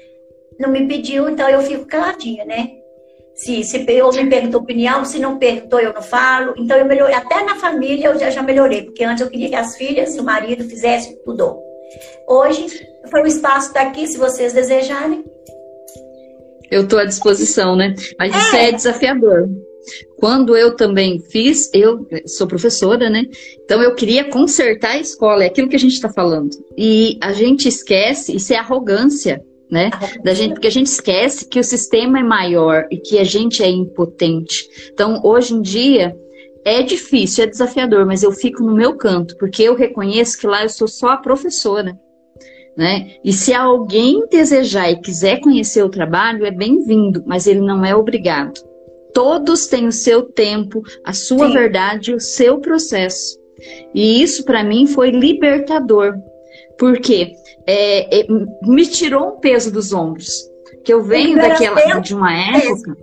não 0.60 0.70
me 0.70 0.88
pediu, 0.88 1.30
então 1.30 1.48
eu 1.48 1.62
fico 1.62 1.86
caladinha, 1.86 2.44
né? 2.46 2.72
Se, 3.36 3.64
se 3.64 3.86
eu 3.88 4.12
me 4.12 4.30
perguntou 4.30 4.62
opinião, 4.62 5.06
se 5.06 5.18
não 5.18 5.38
perguntou, 5.38 5.80
eu 5.80 5.94
não 5.94 6.02
falo. 6.02 6.54
Então 6.58 6.78
eu 6.78 6.86
melhorei, 6.86 7.16
até 7.16 7.44
na 7.44 7.56
família 7.56 8.08
eu 8.08 8.20
já, 8.20 8.30
já 8.30 8.44
melhorei, 8.44 8.84
porque 8.84 9.04
antes 9.04 9.22
eu 9.22 9.30
queria 9.30 9.50
que 9.50 9.56
as 9.56 9.76
filhas 9.76 10.16
e 10.16 10.20
o 10.20 10.24
marido 10.24 10.64
fizessem 10.64 11.18
tudo. 11.24 11.58
Hoje 12.28 12.68
foi 13.10 13.22
o 13.22 13.28
espaço 13.28 13.74
daqui, 13.74 14.06
se 14.08 14.18
vocês 14.18 14.54
desejarem. 14.54 15.24
Eu 16.70 16.84
estou 16.84 17.00
à 17.00 17.06
disposição, 17.06 17.76
né? 17.76 17.96
Mas 18.18 18.36
isso 18.36 18.56
é, 18.56 18.70
é 18.70 18.72
desafiador. 18.72 19.50
Quando 20.18 20.56
eu 20.56 20.76
também 20.76 21.20
fiz, 21.20 21.70
eu 21.74 22.08
sou 22.26 22.48
professora, 22.48 23.10
né? 23.10 23.26
Então 23.64 23.82
eu 23.82 23.96
queria 23.96 24.26
consertar 24.26 24.92
a 24.92 25.00
escola, 25.00 25.44
é 25.44 25.48
aquilo 25.48 25.70
que 25.70 25.76
a 25.76 25.80
gente 25.80 25.94
está 25.94 26.10
falando. 26.10 26.50
E 26.78 27.18
a 27.22 27.34
gente 27.34 27.68
esquece, 27.68 28.36
isso 28.36 28.54
é 28.54 28.58
arrogância 28.58 29.44
né? 29.72 29.90
Da 30.22 30.34
gente, 30.34 30.56
porque 30.56 30.68
a 30.68 30.72
gente 30.72 30.88
esquece 30.88 31.48
que 31.48 31.58
o 31.58 31.64
sistema 31.64 32.20
é 32.20 32.24
maior 32.24 32.86
e 32.92 32.98
que 32.98 33.18
a 33.18 33.24
gente 33.24 33.64
é 33.64 33.70
impotente. 33.70 34.68
Então, 34.92 35.22
hoje 35.24 35.54
em 35.54 35.62
dia, 35.62 36.14
é 36.66 36.84
difícil, 36.84 37.46
é 37.46 37.48
desafiador, 37.48 38.06
mas 38.06 38.22
eu 38.22 38.34
fico 38.34 38.62
no 38.62 38.76
meu 38.76 38.98
canto, 38.98 39.38
porque 39.38 39.64
eu 39.64 39.74
reconheço 39.74 40.38
que 40.38 40.46
lá 40.46 40.64
eu 40.64 40.70
sou 40.70 40.90
só 40.90 41.12
a 41.12 41.18
professora. 41.18 41.98
Né? 42.76 43.16
E 43.24 43.32
se 43.32 43.54
alguém 43.54 44.28
desejar 44.30 44.92
e 44.92 45.00
quiser 45.00 45.40
conhecer 45.40 45.84
o 45.84 45.90
trabalho, 45.90 46.46
é 46.46 46.52
bem-vindo, 46.52 47.24
mas 47.26 47.48
ele 47.48 47.62
não 47.62 47.84
é 47.86 47.96
obrigado. 47.96 48.60
Todos 49.14 49.68
têm 49.68 49.88
o 49.88 49.92
seu 49.92 50.24
tempo, 50.24 50.82
a 51.04 51.14
sua 51.14 51.48
Sim. 51.48 51.54
verdade, 51.54 52.14
o 52.14 52.20
seu 52.20 52.60
processo. 52.60 53.40
E 53.94 54.22
isso 54.22 54.44
para 54.44 54.64
mim 54.64 54.88
foi 54.88 55.12
libertador, 55.12 56.16
porque 56.78 57.34
é, 57.68 58.22
é, 58.22 58.28
me 58.64 58.86
tirou 58.88 59.36
um 59.36 59.40
peso 59.40 59.72
dos 59.72 59.94
ombros. 59.94 60.50
Que 60.84 60.94
eu 60.94 61.04
venho 61.04 61.36
daquela 61.38 62.00
de 62.00 62.16
uma 62.16 62.34
época. 62.34 62.98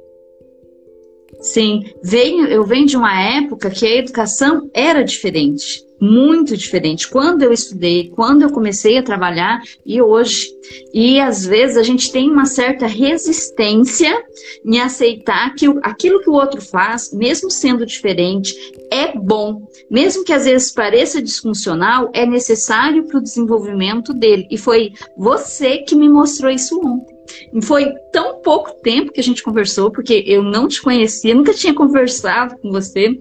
Sim, 1.40 1.84
venho, 2.02 2.46
eu 2.46 2.64
venho 2.64 2.86
de 2.86 2.96
uma 2.96 3.22
época 3.36 3.70
que 3.70 3.86
a 3.86 3.96
educação 3.96 4.68
era 4.74 5.04
diferente 5.04 5.87
muito 6.00 6.56
diferente. 6.56 7.08
Quando 7.08 7.42
eu 7.42 7.52
estudei, 7.52 8.08
quando 8.08 8.42
eu 8.42 8.50
comecei 8.50 8.98
a 8.98 9.02
trabalhar 9.02 9.60
e 9.84 10.00
hoje. 10.00 10.48
E 10.92 11.18
às 11.20 11.46
vezes 11.46 11.76
a 11.76 11.82
gente 11.82 12.12
tem 12.12 12.30
uma 12.30 12.46
certa 12.46 12.86
resistência 12.86 14.22
em 14.64 14.80
aceitar 14.80 15.54
que 15.54 15.66
aquilo 15.82 16.20
que 16.20 16.30
o 16.30 16.34
outro 16.34 16.60
faz, 16.60 17.12
mesmo 17.12 17.50
sendo 17.50 17.86
diferente, 17.86 18.54
é 18.90 19.16
bom. 19.16 19.66
Mesmo 19.90 20.24
que 20.24 20.32
às 20.32 20.44
vezes 20.44 20.72
pareça 20.72 21.22
disfuncional, 21.22 22.10
é 22.12 22.26
necessário 22.26 23.06
para 23.06 23.18
o 23.18 23.22
desenvolvimento 23.22 24.12
dele. 24.12 24.46
E 24.50 24.58
foi 24.58 24.92
você 25.16 25.78
que 25.78 25.94
me 25.94 26.08
mostrou 26.08 26.50
isso 26.50 26.78
ontem. 26.80 27.16
Foi 27.62 27.92
tão 28.12 28.40
pouco 28.40 28.74
tempo 28.82 29.12
que 29.12 29.20
a 29.20 29.24
gente 29.24 29.42
conversou, 29.42 29.90
porque 29.90 30.24
eu 30.26 30.42
não 30.42 30.66
te 30.66 30.80
conhecia, 30.80 31.34
nunca 31.34 31.52
tinha 31.52 31.74
conversado 31.74 32.56
com 32.58 32.70
você 32.70 33.18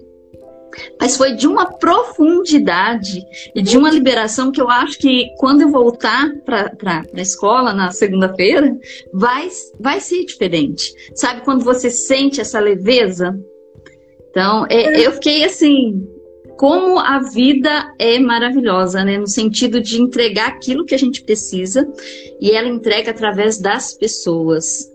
mas 1.00 1.16
foi 1.16 1.34
de 1.34 1.46
uma 1.46 1.66
profundidade 1.66 3.22
e 3.54 3.62
de 3.62 3.76
uma 3.76 3.90
liberação 3.90 4.50
que 4.52 4.60
eu 4.60 4.68
acho 4.68 4.98
que 4.98 5.28
quando 5.38 5.62
eu 5.62 5.70
voltar 5.70 6.30
para 6.44 6.72
a 7.14 7.20
escola 7.20 7.72
na 7.72 7.90
segunda-feira, 7.90 8.76
vai, 9.12 9.48
vai 9.78 10.00
ser 10.00 10.24
diferente. 10.24 10.92
Sabe 11.14 11.42
quando 11.42 11.64
você 11.64 11.90
sente 11.90 12.40
essa 12.40 12.60
leveza? 12.60 13.38
Então, 14.30 14.66
é, 14.68 15.00
eu 15.00 15.12
fiquei 15.12 15.44
assim, 15.44 16.06
como 16.58 16.98
a 16.98 17.20
vida 17.20 17.94
é 17.98 18.18
maravilhosa, 18.18 19.04
né? 19.04 19.16
No 19.16 19.28
sentido 19.28 19.80
de 19.80 20.02
entregar 20.02 20.48
aquilo 20.48 20.84
que 20.84 20.94
a 20.94 20.98
gente 20.98 21.22
precisa 21.22 21.88
e 22.40 22.50
ela 22.50 22.68
entrega 22.68 23.12
através 23.12 23.58
das 23.58 23.94
pessoas. 23.94 24.90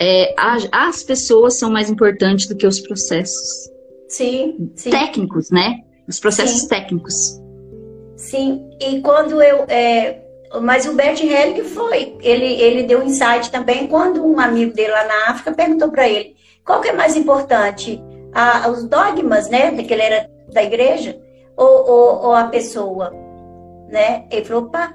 É, 0.00 0.32
as, 0.38 0.68
as 0.70 1.02
pessoas 1.02 1.58
são 1.58 1.70
mais 1.70 1.90
importantes 1.90 2.46
do 2.46 2.56
que 2.56 2.66
os 2.66 2.80
processos. 2.80 3.71
Sim, 4.12 4.70
sim. 4.76 4.90
Técnicos, 4.90 5.50
né? 5.50 5.80
Os 6.06 6.20
processos 6.20 6.60
sim. 6.60 6.68
técnicos. 6.68 7.40
Sim, 8.14 8.68
e 8.78 9.00
quando 9.00 9.42
eu. 9.42 9.64
É, 9.68 10.20
mas 10.60 10.86
o 10.86 10.92
Bert 10.92 11.18
Helling 11.18 11.64
foi. 11.64 12.14
Ele, 12.20 12.44
ele 12.44 12.82
deu 12.82 13.02
insight 13.02 13.50
também 13.50 13.86
quando 13.86 14.24
um 14.24 14.38
amigo 14.38 14.74
dele 14.74 14.92
lá 14.92 15.04
na 15.06 15.30
África 15.30 15.52
perguntou 15.52 15.90
para 15.90 16.06
ele 16.06 16.36
qual 16.62 16.82
que 16.82 16.88
é 16.88 16.92
mais 16.92 17.16
importante, 17.16 18.00
a, 18.34 18.68
os 18.68 18.84
dogmas, 18.84 19.48
né? 19.48 19.70
Que 19.82 19.94
ele 19.94 20.02
era 20.02 20.30
da 20.52 20.62
igreja, 20.62 21.18
ou, 21.56 21.88
ou, 21.88 22.26
ou 22.26 22.34
a 22.34 22.44
pessoa, 22.44 23.10
né? 23.88 24.26
Ele 24.30 24.44
falou, 24.44 24.68
pá, 24.68 24.94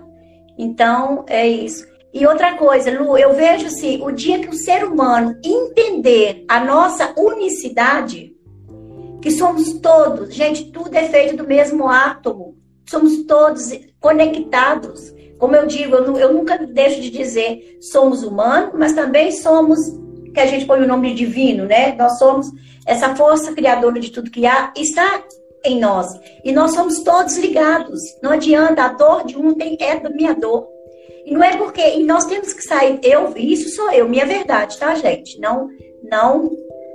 então 0.58 1.26
é 1.28 1.48
isso. 1.48 1.88
E 2.14 2.26
outra 2.28 2.56
coisa, 2.56 2.92
Lu, 2.92 3.18
eu 3.18 3.34
vejo 3.34 3.66
assim, 3.66 4.00
o 4.04 4.12
dia 4.12 4.40
que 4.40 4.50
o 4.50 4.54
ser 4.54 4.84
humano 4.86 5.36
entender 5.44 6.46
a 6.48 6.64
nossa 6.64 7.14
unicidade, 7.18 8.37
que 9.28 9.32
somos 9.32 9.74
todos, 9.82 10.34
gente, 10.34 10.72
tudo 10.72 10.96
é 10.96 11.04
feito 11.10 11.36
do 11.36 11.46
mesmo 11.46 11.90
átomo. 11.90 12.56
Somos 12.90 13.26
todos 13.26 13.78
conectados. 14.00 15.14
Como 15.38 15.54
eu 15.54 15.68
digo, 15.68 15.96
eu, 15.98 16.18
eu 16.18 16.34
nunca 16.34 16.58
deixo 16.58 17.02
de 17.02 17.10
dizer, 17.10 17.78
somos 17.82 18.24
humanos, 18.24 18.72
mas 18.74 18.94
também 18.94 19.34
somos, 19.34 19.80
que 20.34 20.40
a 20.40 20.46
gente 20.46 20.66
põe 20.66 20.82
o 20.82 20.88
nome 20.88 21.14
divino, 21.14 21.66
né? 21.66 21.94
Nós 21.96 22.18
somos 22.18 22.50
essa 22.86 23.14
força 23.18 23.52
criadora 23.52 24.00
de 24.00 24.12
tudo 24.12 24.32
que 24.32 24.46
há, 24.46 24.72
está 24.78 25.22
em 25.66 25.78
nós. 25.78 26.08
E 26.42 26.54
nós 26.54 26.72
somos 26.72 27.02
todos 27.02 27.38
ligados. 27.38 28.00
Não 28.24 28.32
adianta, 28.32 28.84
a 28.84 28.94
dor 28.94 29.26
de 29.26 29.38
um 29.38 29.54
tem, 29.54 29.78
é 29.82 30.00
da 30.00 30.10
minha 30.10 30.34
dor. 30.34 30.70
E 31.26 31.34
não 31.34 31.44
é 31.44 31.58
porque 31.58 31.82
e 31.82 32.04
nós 32.06 32.24
temos 32.24 32.54
que 32.54 32.64
sair. 32.64 32.98
Eu, 33.04 33.34
isso 33.36 33.76
sou 33.76 33.92
eu, 33.92 34.08
minha 34.08 34.26
verdade, 34.26 34.78
tá, 34.78 34.96
gente? 34.96 35.38
Não, 35.38 35.68
não 36.10 36.50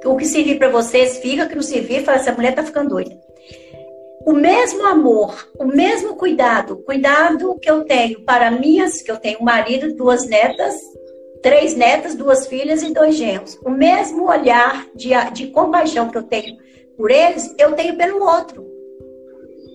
o 0.05 0.16
que 0.16 0.24
servir 0.24 0.59
para 0.59 0.68
vocês 0.68 1.18
fica, 1.18 1.44
o 1.44 1.48
que 1.48 1.55
não 1.55 1.62
servir, 1.62 2.05
fala, 2.05 2.18
essa 2.18 2.32
mulher 2.32 2.55
tá 2.55 2.62
ficando 2.62 2.90
doida. 2.90 3.18
O 4.24 4.32
mesmo 4.32 4.86
amor, 4.86 5.48
o 5.59 5.64
mesmo 5.64 6.14
cuidado, 6.14 6.76
cuidado 6.84 7.59
que 7.61 7.68
eu 7.70 7.84
tenho 7.84 8.20
para 8.24 8.50
minhas, 8.50 9.03
que 9.03 9.11
eu 9.11 9.16
tenho 9.16 9.40
um 9.40 9.44
marido, 9.44 9.94
duas 9.94 10.26
netas, 10.26 10.76
três 11.42 11.74
netas, 11.74 12.14
duas 12.14 12.46
filhas 12.46 12.82
e 12.82 12.92
dois 12.92 13.16
genros. 13.16 13.59
O 13.64 13.70
mesmo 13.70 14.28
olhar 14.28 14.86
de, 14.94 15.11
de 15.32 15.48
compaixão 15.48 16.09
que 16.09 16.16
eu 16.16 16.22
tenho 16.22 16.57
por 16.96 17.11
eles, 17.11 17.53
eu 17.59 17.72
tenho 17.72 17.96
pelo 17.96 18.24
outro. 18.24 18.64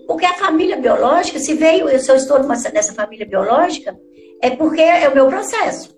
Porque 0.08 0.26
a 0.26 0.36
família 0.36 0.78
biológica, 0.78 1.40
se 1.40 1.54
veio, 1.54 1.90
se 2.00 2.10
eu 2.10 2.16
estou 2.16 2.40
nessa 2.42 2.94
família 2.94 3.26
biológica, 3.26 4.00
é 4.42 4.50
porque 4.52 4.82
é 4.82 5.10
o 5.10 5.14
meu 5.14 5.28
processo. 5.28 5.94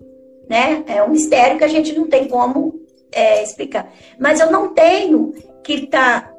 Né? 0.48 0.82
É 0.88 1.00
um 1.04 1.10
mistério 1.10 1.56
que 1.56 1.64
a 1.64 1.68
gente 1.68 1.96
não 1.96 2.08
tem 2.08 2.26
como 2.26 2.79
é, 3.12 3.42
explicar. 3.42 3.92
Mas 4.18 4.40
eu 4.40 4.50
não 4.50 4.74
tenho 4.74 5.32
que 5.62 5.84
estar 5.84 6.22
tá 6.22 6.34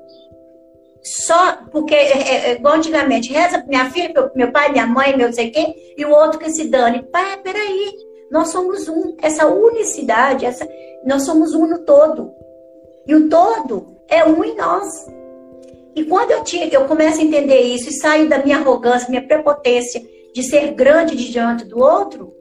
só 1.04 1.58
porque, 1.72 1.96
é, 1.96 2.18
é, 2.18 2.50
é, 2.50 2.52
igual 2.54 2.76
antigamente, 2.76 3.34
reza 3.34 3.64
minha 3.68 3.90
filha, 3.90 4.14
meu, 4.36 4.52
pai, 4.52 4.72
minha 4.72 4.86
mãe, 4.86 5.18
meu 5.18 5.34
sei 5.34 5.50
quem, 5.50 5.76
e 5.98 6.06
o 6.06 6.12
outro 6.12 6.40
que 6.40 6.52
se 6.52 6.70
dane. 6.70 7.04
Pai, 7.12 7.38
peraí, 7.38 7.92
nós 8.30 8.50
somos 8.50 8.88
um. 8.88 9.16
Essa 9.22 9.48
unicidade, 9.48 10.46
essa, 10.46 10.68
nós 11.06 11.24
somos 11.24 11.54
um 11.54 11.66
no 11.66 11.80
todo. 11.80 12.32
E 13.08 13.16
o 13.16 13.28
todo 13.30 13.98
é 14.08 14.24
um 14.24 14.44
em 14.44 14.56
nós. 14.56 15.08
E 15.96 16.06
quando 16.06 16.32
eu, 16.32 16.44
tinha, 16.44 16.68
eu 16.68 16.86
começo 16.86 17.20
a 17.20 17.24
entender 17.24 17.62
isso 17.62 17.90
e 17.90 17.94
saio 17.94 18.30
da 18.30 18.38
minha 18.38 18.58
arrogância, 18.58 19.10
minha 19.10 19.26
prepotência 19.26 20.02
de 20.34 20.44
ser 20.44 20.72
grande 20.74 21.16
diante 21.16 21.66
do 21.66 21.80
outro, 21.80 22.34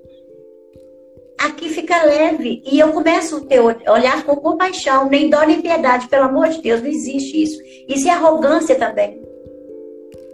aqui 1.41 1.69
fica 1.69 2.05
leve. 2.05 2.63
E 2.65 2.79
eu 2.79 2.93
começo 2.93 3.39
a 3.39 3.41
ter, 3.41 3.61
olhar 3.61 4.25
com 4.25 4.37
compaixão, 4.37 5.09
nem 5.09 5.31
dó 5.31 5.43
nem 5.43 5.61
piedade, 5.61 6.09
pelo 6.09 6.27
amor 6.27 6.49
de 6.49 6.61
Deus, 6.61 6.83
não 6.83 6.89
existe 6.89 7.43
isso. 7.43 7.61
Isso 7.89 8.09
é 8.09 8.11
arrogância 8.11 8.77
também 8.77 9.21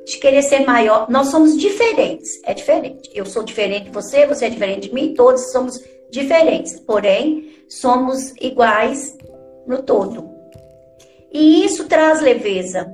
de 0.07 0.19
querer 0.19 0.43
ser 0.43 0.65
maior. 0.65 1.11
Nós 1.11 1.29
somos 1.29 1.57
diferentes, 1.59 2.41
é 2.45 2.55
diferente. 2.55 3.11
Eu 3.13 3.27
sou 3.27 3.43
diferente 3.43 3.87
de 3.87 3.91
você, 3.91 4.25
você 4.25 4.47
é 4.47 4.51
diferente 4.51 4.89
de 4.89 4.95
mim, 4.95 5.15
todos 5.15 5.51
somos 5.51 5.83
diferentes, 6.11 6.79
porém, 6.79 7.51
somos 7.69 8.33
iguais 8.41 9.17
no 9.67 9.83
todo. 9.83 10.31
E 11.33 11.65
isso 11.65 11.89
traz 11.89 12.21
leveza. 12.21 12.89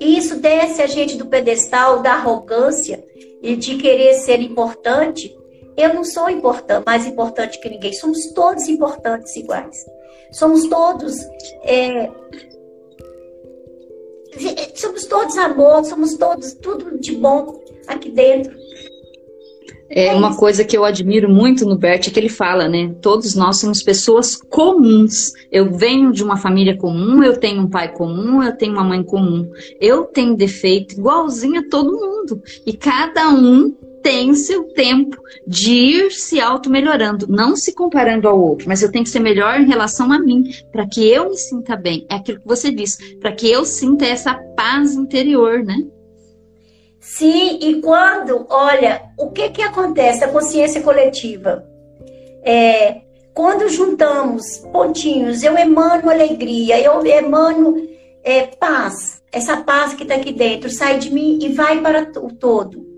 E 0.00 0.16
isso 0.16 0.36
desce 0.36 0.80
a 0.80 0.86
gente 0.86 1.16
do 1.16 1.26
pedestal 1.26 2.00
da 2.00 2.12
arrogância 2.12 3.04
e 3.42 3.54
de 3.54 3.76
querer 3.76 4.14
ser 4.14 4.40
importante. 4.40 5.36
Eu 5.80 5.94
não 5.94 6.04
sou 6.04 6.28
importante, 6.28 6.84
mais 6.84 7.06
importante 7.06 7.58
que 7.58 7.68
ninguém. 7.68 7.92
Somos 7.92 8.26
todos 8.34 8.68
importantes 8.68 9.34
iguais. 9.36 9.76
Somos 10.30 10.68
todos 10.68 11.16
é, 11.64 12.10
somos 14.74 15.06
todos 15.06 15.36
amor, 15.38 15.84
somos 15.84 16.14
todos 16.14 16.52
tudo 16.54 16.98
de 16.98 17.16
bom 17.16 17.60
aqui 17.86 18.10
dentro. 18.10 18.58
É, 19.88 20.06
é 20.06 20.14
uma 20.14 20.36
coisa 20.36 20.64
que 20.64 20.76
eu 20.76 20.84
admiro 20.84 21.28
muito 21.28 21.66
no 21.66 21.76
Bert 21.76 22.06
é 22.06 22.10
que 22.10 22.20
ele 22.20 22.28
fala, 22.28 22.68
né? 22.68 22.94
Todos 23.02 23.34
nós 23.34 23.58
somos 23.58 23.82
pessoas 23.82 24.36
comuns. 24.36 25.32
Eu 25.50 25.72
venho 25.72 26.12
de 26.12 26.22
uma 26.22 26.36
família 26.36 26.76
comum, 26.76 27.24
eu 27.24 27.38
tenho 27.38 27.62
um 27.62 27.68
pai 27.68 27.92
comum, 27.92 28.40
eu 28.40 28.56
tenho 28.56 28.72
uma 28.72 28.84
mãe 28.84 29.02
comum. 29.02 29.50
Eu 29.80 30.04
tenho 30.04 30.36
defeito 30.36 30.94
igualzinho 30.94 31.60
a 31.60 31.68
todo 31.68 31.90
mundo. 31.90 32.40
E 32.64 32.72
cada 32.72 33.30
um 33.30 33.74
tem 34.02 34.34
seu 34.34 34.64
tempo 34.72 35.20
de 35.46 35.72
ir 35.72 36.10
se 36.10 36.40
auto-melhorando, 36.40 37.26
não 37.28 37.56
se 37.56 37.74
comparando 37.74 38.28
ao 38.28 38.40
outro, 38.40 38.68
mas 38.68 38.82
eu 38.82 38.90
tenho 38.90 39.04
que 39.04 39.10
ser 39.10 39.20
melhor 39.20 39.60
em 39.60 39.66
relação 39.66 40.12
a 40.12 40.18
mim, 40.18 40.44
para 40.70 40.86
que 40.86 41.08
eu 41.08 41.30
me 41.30 41.36
sinta 41.36 41.76
bem. 41.76 42.06
É 42.10 42.14
aquilo 42.16 42.40
que 42.40 42.46
você 42.46 42.70
disse, 42.70 43.16
para 43.16 43.32
que 43.32 43.50
eu 43.50 43.64
sinta 43.64 44.04
essa 44.04 44.34
paz 44.56 44.94
interior, 44.94 45.62
né? 45.62 45.76
Sim, 46.98 47.58
e 47.60 47.80
quando, 47.80 48.46
olha, 48.50 49.02
o 49.18 49.30
que 49.30 49.48
que 49.50 49.62
acontece? 49.62 50.22
A 50.22 50.28
consciência 50.28 50.82
coletiva. 50.82 51.64
É, 52.42 53.02
quando 53.32 53.68
juntamos 53.68 54.58
pontinhos, 54.72 55.42
eu 55.42 55.56
emano 55.56 56.10
alegria, 56.10 56.80
eu 56.80 57.04
emano 57.04 57.76
é, 58.22 58.46
paz. 58.46 59.22
Essa 59.32 59.58
paz 59.58 59.94
que 59.94 60.02
está 60.02 60.16
aqui 60.16 60.32
dentro 60.32 60.68
sai 60.70 60.98
de 60.98 61.12
mim 61.12 61.38
e 61.40 61.52
vai 61.52 61.80
para 61.80 62.10
o 62.18 62.34
todo 62.34 62.89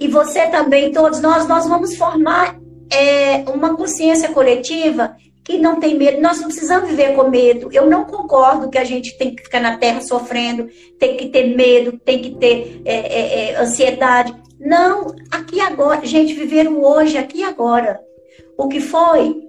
e 0.00 0.08
você 0.08 0.46
também, 0.46 0.90
todos 0.92 1.20
nós, 1.20 1.46
nós 1.46 1.68
vamos 1.68 1.94
formar 1.94 2.58
é, 2.90 3.44
uma 3.50 3.76
consciência 3.76 4.30
coletiva 4.30 5.14
que 5.44 5.58
não 5.58 5.78
tem 5.78 5.94
medo. 5.98 6.22
Nós 6.22 6.40
não 6.40 6.48
precisamos 6.48 6.88
viver 6.88 7.14
com 7.14 7.28
medo. 7.28 7.68
Eu 7.70 7.86
não 7.86 8.06
concordo 8.06 8.70
que 8.70 8.78
a 8.78 8.84
gente 8.84 9.18
tem 9.18 9.34
que 9.34 9.42
ficar 9.42 9.60
na 9.60 9.76
terra 9.76 10.00
sofrendo, 10.00 10.68
tem 10.98 11.18
que 11.18 11.28
ter 11.28 11.54
medo, 11.54 11.98
tem 11.98 12.22
que 12.22 12.30
ter 12.36 12.80
é, 12.86 12.94
é, 12.94 13.50
é 13.50 13.60
ansiedade. 13.60 14.34
Não, 14.58 15.14
aqui 15.30 15.60
agora, 15.60 16.04
gente, 16.06 16.32
viver 16.32 16.66
o 16.66 16.82
hoje, 16.82 17.18
aqui 17.18 17.42
agora. 17.42 18.00
O 18.56 18.68
que 18.68 18.80
foi, 18.80 19.42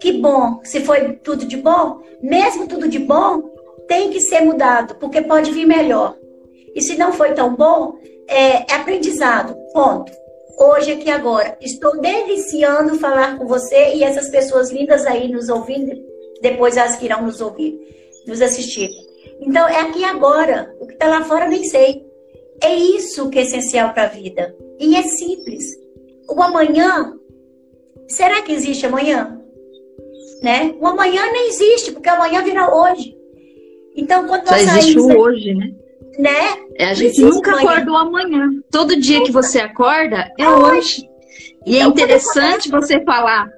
que 0.00 0.12
bom. 0.14 0.60
Se 0.64 0.80
foi 0.80 1.12
tudo 1.12 1.46
de 1.46 1.56
bom, 1.56 2.00
mesmo 2.20 2.66
tudo 2.66 2.88
de 2.88 2.98
bom, 2.98 3.42
tem 3.86 4.10
que 4.10 4.20
ser 4.20 4.40
mudado, 4.40 4.96
porque 4.96 5.22
pode 5.22 5.52
vir 5.52 5.66
melhor. 5.66 6.16
E 6.74 6.80
se 6.80 6.96
não 6.96 7.12
foi 7.12 7.34
tão 7.34 7.54
bom, 7.54 7.94
é, 8.32 8.66
é 8.68 8.74
aprendizado. 8.74 9.54
Ponto. 9.72 10.10
Hoje, 10.58 10.92
aqui 10.92 11.10
agora. 11.10 11.56
Estou 11.60 12.00
deliciando 12.00 12.98
falar 12.98 13.38
com 13.38 13.46
você 13.46 13.94
e 13.94 14.02
essas 14.02 14.28
pessoas 14.28 14.70
lindas 14.70 15.06
aí 15.06 15.30
nos 15.30 15.48
ouvindo, 15.48 15.92
depois 16.40 16.76
as 16.76 16.96
que 16.96 17.04
irão 17.04 17.22
nos 17.22 17.40
ouvir, 17.40 17.78
nos 18.26 18.40
assistir. 18.40 18.88
Então, 19.40 19.66
é 19.68 19.80
aqui 19.80 20.04
agora. 20.04 20.74
O 20.80 20.86
que 20.86 20.94
está 20.94 21.08
lá 21.08 21.24
fora, 21.24 21.48
nem 21.48 21.64
sei. 21.64 22.06
É 22.62 22.74
isso 22.74 23.28
que 23.28 23.38
é 23.38 23.42
essencial 23.42 23.92
para 23.92 24.04
a 24.04 24.08
vida. 24.08 24.54
E 24.78 24.94
é 24.94 25.02
simples. 25.02 25.64
O 26.28 26.40
amanhã, 26.40 27.14
será 28.08 28.42
que 28.42 28.52
existe 28.52 28.86
amanhã? 28.86 29.38
Né? 30.42 30.74
O 30.80 30.86
amanhã 30.86 31.22
nem 31.32 31.48
existe, 31.48 31.92
porque 31.92 32.08
amanhã 32.08 32.42
virá 32.42 32.74
hoje. 32.74 33.16
Então, 33.96 34.26
quando 34.26 34.46
nós 34.46 34.64
Já 34.64 34.78
existe 34.78 34.98
o 34.98 35.18
hoje, 35.18 35.54
né? 35.54 35.72
Né? 36.18 36.56
É, 36.76 36.86
a 36.86 36.94
gente 36.94 37.20
nunca 37.20 37.52
amanhã. 37.52 37.70
acorda 37.70 37.92
o 37.92 37.96
amanhã. 37.96 38.50
Todo 38.70 39.00
dia 39.00 39.22
que 39.22 39.32
você 39.32 39.60
acorda 39.60 40.30
é 40.38 40.48
hoje. 40.48 41.08
E 41.66 41.78
é 41.78 41.82
é 41.82 41.84
interessante 41.84 42.70
você 42.70 43.02
falar. 43.04 43.48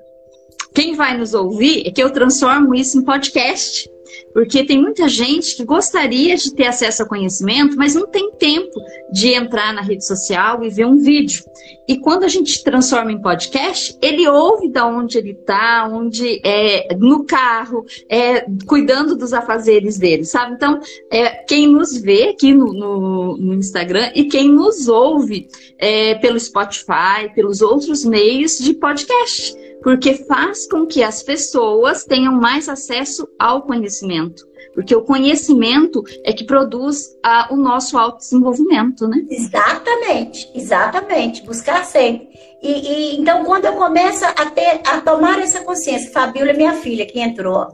Quem 0.75 0.95
vai 0.95 1.17
nos 1.17 1.35
ouvir 1.35 1.87
é 1.87 1.91
que 1.91 2.03
eu 2.03 2.11
transformo 2.11 2.75
isso 2.75 2.99
em 2.99 3.05
podcast. 3.05 3.89
Porque 4.35 4.65
tem 4.65 4.83
muita 4.83 5.09
gente 5.09 5.57
que 5.57 5.65
gostaria 5.65 6.37
de 6.37 6.53
ter 6.53 6.67
acesso 6.67 7.03
ao 7.03 7.09
conhecimento, 7.09 7.77
mas 7.77 7.95
não 7.95 8.05
tem 8.09 8.33
tempo 8.33 8.75
de 9.13 9.33
entrar 9.33 9.73
na 9.73 9.81
rede 9.81 10.05
social 10.05 10.65
e 10.65 10.69
ver 10.69 10.87
um 10.87 10.99
vídeo. 10.99 11.45
E 11.87 11.99
quando 11.99 12.25
a 12.25 12.29
gente 12.29 12.65
transforma 12.65 13.13
em 13.13 13.23
podcast, 13.23 13.97
ele 14.03 14.27
ouve 14.27 14.69
da 14.69 14.87
onde 14.87 15.19
ele 15.19 15.31
está, 15.31 15.89
onde 15.89 16.41
é 16.45 16.97
no 16.97 17.25
carro, 17.25 17.85
é, 18.09 18.45
cuidando 18.67 19.17
dos 19.17 19.33
afazeres 19.33 19.99
dele, 19.99 20.25
sabe? 20.25 20.55
Então, 20.55 20.81
é, 21.13 21.29
quem 21.45 21.69
nos 21.69 21.97
vê 21.97 22.31
aqui 22.31 22.53
no, 22.53 22.73
no, 22.73 23.37
no 23.37 23.55
Instagram 23.55 24.11
e 24.17 24.25
quem 24.25 24.51
nos 24.51 24.89
ouve 24.89 25.47
é, 25.79 26.17
pelo 26.17 26.41
Spotify, 26.41 27.33
pelos 27.37 27.63
outros 27.63 28.05
meios 28.05 28.59
de 28.59 28.75
podcast 28.75 29.64
porque 29.85 30.15
faz 30.15 30.67
com 30.67 30.87
que 30.87 31.03
as 31.03 31.23
pessoas 31.23 32.05
tenham 32.05 32.33
mais 32.33 32.71
acesso 32.71 33.29
ao 33.39 33.63
conhecimento. 33.63 34.43
Porque 34.73 34.97
o 34.97 35.03
conhecimento 35.03 36.03
é 36.25 36.33
que 36.33 36.43
produz 36.43 37.15
a, 37.23 37.53
o 37.53 37.57
nosso 37.57 37.99
autodesenvolvimento, 37.99 39.07
né? 39.07 39.25
Exatamente, 39.31 40.51
exatamente. 40.55 41.45
Buscar 41.45 41.85
sempre. 41.85 42.29
E, 42.63 42.73
e, 43.13 43.21
então, 43.21 43.45
quando 43.45 43.67
eu 43.67 43.75
começo 43.75 44.25
a, 44.25 44.51
ter, 44.51 44.81
a 44.85 45.03
tomar 45.03 45.39
essa 45.41 45.63
consciência, 45.63 46.11
Fabíola 46.11 46.51
é 46.51 46.55
minha 46.55 46.73
filha 46.73 47.07
que 47.07 47.21
entrou. 47.21 47.69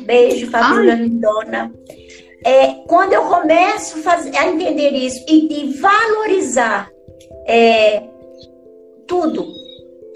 Beijo, 0.00 0.50
Fabíola 0.50 0.94
lindona. 0.94 1.72
É, 2.44 2.74
quando 2.88 3.12
eu 3.12 3.22
começo 3.22 3.96
a, 4.06 4.14
a 4.14 4.48
entender 4.48 4.90
isso 4.90 5.24
e, 5.28 5.60
e 5.60 5.72
valorizar 5.78 6.90
é, 7.46 8.02
tudo, 9.06 9.46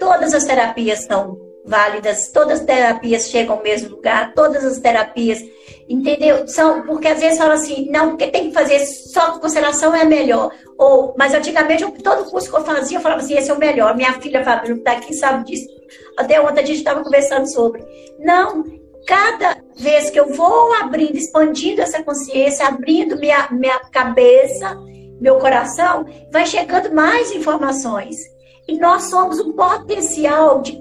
Todas 0.03 0.33
as 0.33 0.43
terapias 0.43 1.05
são 1.05 1.39
válidas, 1.65 2.29
todas 2.29 2.59
as 2.59 2.65
terapias 2.65 3.29
chegam 3.29 3.55
ao 3.55 3.63
mesmo 3.63 3.95
lugar, 3.95 4.33
todas 4.33 4.65
as 4.65 4.79
terapias, 4.79 5.41
entendeu? 5.87 6.45
São, 6.45 6.81
porque 6.83 7.07
às 7.07 7.21
vezes 7.21 7.37
falam 7.37 7.53
assim, 7.53 7.89
não, 7.89 8.09
porque 8.09 8.27
tem 8.27 8.49
que 8.49 8.53
fazer 8.53 8.79
só 8.79 9.39
constelação 9.39 9.95
é 9.95 10.03
melhor. 10.03 10.51
Ou, 10.77 11.15
mas 11.17 11.33
antigamente, 11.33 11.83
eu, 11.83 11.91
todo 11.91 12.29
curso 12.29 12.49
que 12.49 12.57
eu 12.57 12.65
fazia, 12.65 12.97
eu 12.97 13.01
falava 13.01 13.21
assim, 13.21 13.37
esse 13.37 13.49
é 13.49 13.53
o 13.53 13.57
melhor. 13.57 13.95
Minha 13.95 14.11
filha 14.19 14.43
Fábio 14.43 14.75
está 14.75 14.91
aqui, 14.91 15.13
sabe 15.13 15.45
disso. 15.45 15.69
Até 16.17 16.41
ontem 16.41 16.61
a 16.61 16.65
gente 16.65 16.79
estava 16.79 17.01
conversando 17.01 17.49
sobre. 17.49 17.81
Não, 18.19 18.65
cada 19.07 19.55
vez 19.77 20.09
que 20.09 20.19
eu 20.19 20.33
vou 20.33 20.73
abrindo, 20.73 21.15
expandindo 21.15 21.81
essa 21.81 22.03
consciência, 22.03 22.67
abrindo 22.67 23.17
minha, 23.17 23.47
minha 23.51 23.79
cabeça, 23.89 24.77
meu 25.21 25.37
coração, 25.37 26.05
vai 26.29 26.45
chegando 26.45 26.93
mais 26.93 27.31
informações. 27.31 28.32
E 28.67 28.77
nós 28.77 29.03
somos 29.09 29.39
um 29.39 29.53
potencial 29.53 30.61
de, 30.61 30.79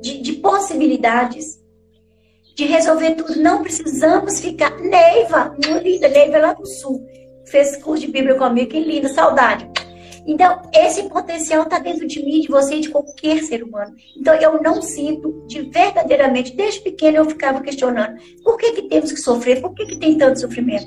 de, 0.00 0.20
de 0.22 0.32
possibilidades 0.34 1.60
de 2.54 2.64
resolver 2.66 3.14
tudo. 3.14 3.40
Não 3.40 3.62
precisamos 3.62 4.40
ficar. 4.40 4.78
Neiva, 4.78 5.50
muito 5.50 5.78
linda, 5.78 6.08
Neiva 6.08 6.38
lá 6.38 6.52
do 6.52 6.66
sul. 6.66 7.06
Fez 7.46 7.76
curso 7.76 8.06
de 8.06 8.12
Bíblia 8.12 8.34
comigo, 8.34 8.70
que 8.70 8.80
linda, 8.80 9.08
saudade. 9.08 9.68
Então, 10.26 10.60
esse 10.74 11.04
potencial 11.04 11.62
está 11.62 11.78
dentro 11.78 12.06
de 12.06 12.22
mim, 12.22 12.42
de 12.42 12.48
você 12.48 12.76
e 12.76 12.80
de 12.80 12.90
qualquer 12.90 13.42
ser 13.42 13.62
humano. 13.62 13.94
Então, 14.16 14.34
eu 14.34 14.62
não 14.62 14.82
sinto 14.82 15.44
de 15.46 15.62
verdadeiramente, 15.62 16.54
desde 16.54 16.80
pequeno 16.80 17.16
eu 17.16 17.24
ficava 17.24 17.60
questionando, 17.60 18.16
por 18.44 18.56
que, 18.58 18.72
que 18.72 18.82
temos 18.82 19.10
que 19.10 19.20
sofrer? 19.20 19.60
Por 19.60 19.74
que, 19.74 19.86
que 19.86 19.96
tem 19.96 20.18
tanto 20.18 20.40
sofrimento? 20.40 20.86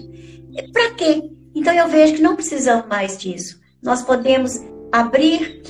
Para 0.71 0.91
quê? 0.91 1.23
Então, 1.55 1.73
eu 1.73 1.87
vejo 1.87 2.13
que 2.15 2.21
não 2.21 2.35
precisamos 2.35 2.87
mais 2.87 3.17
disso. 3.17 3.59
Nós 3.81 4.01
podemos 4.03 4.61
abrir 4.91 5.61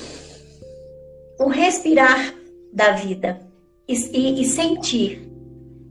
o 1.40 1.48
respirar 1.48 2.34
da 2.72 2.92
vida 2.92 3.40
e, 3.88 3.94
e, 3.94 4.42
e 4.42 4.46
sentir 4.46 5.30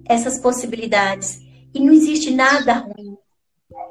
essas 0.09 0.39
possibilidades. 0.39 1.41
E 1.75 1.81
não 1.81 1.93
existe 1.93 2.31
nada 2.31 2.75
ruim, 2.75 3.17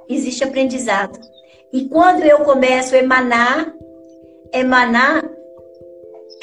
existe 0.08 0.44
aprendizado. 0.44 1.20
E 1.74 1.88
quando 1.88 2.24
eu 2.24 2.40
começo 2.40 2.94
a 2.94 2.98
emanar, 2.98 3.74
emanar, 4.54 5.24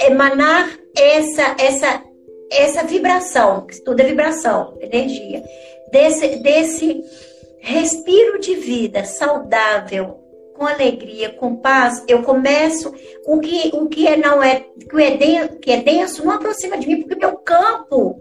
emanar 0.01 0.79
essa, 0.97 1.57
essa, 1.59 2.03
essa 2.51 2.85
vibração, 2.85 3.67
tudo 3.85 4.01
é 4.01 4.05
vibração, 4.05 4.77
energia, 4.81 5.45
desse, 5.93 6.37
desse 6.37 7.05
respiro 7.61 8.41
de 8.41 8.55
vida 8.55 9.05
saudável, 9.05 10.19
com 10.59 10.67
alegria, 10.67 11.31
com 11.31 11.57
paz, 11.57 12.05
eu 12.09 12.23
começo 12.23 12.93
o 13.25 13.39
que 13.39 13.71
o 13.73 13.89
que 13.89 14.09
é 14.09 14.17
não 14.17 14.43
é 14.43 14.67
que 14.91 15.03
é 15.03 15.17
denso, 15.17 15.57
que 15.61 15.71
é 15.71 15.77
denso 15.79 16.25
não 16.25 16.33
aproxima 16.33 16.77
de 16.77 16.87
mim 16.87 17.03
porque 17.03 17.15
meu 17.15 17.37
campo 17.39 18.21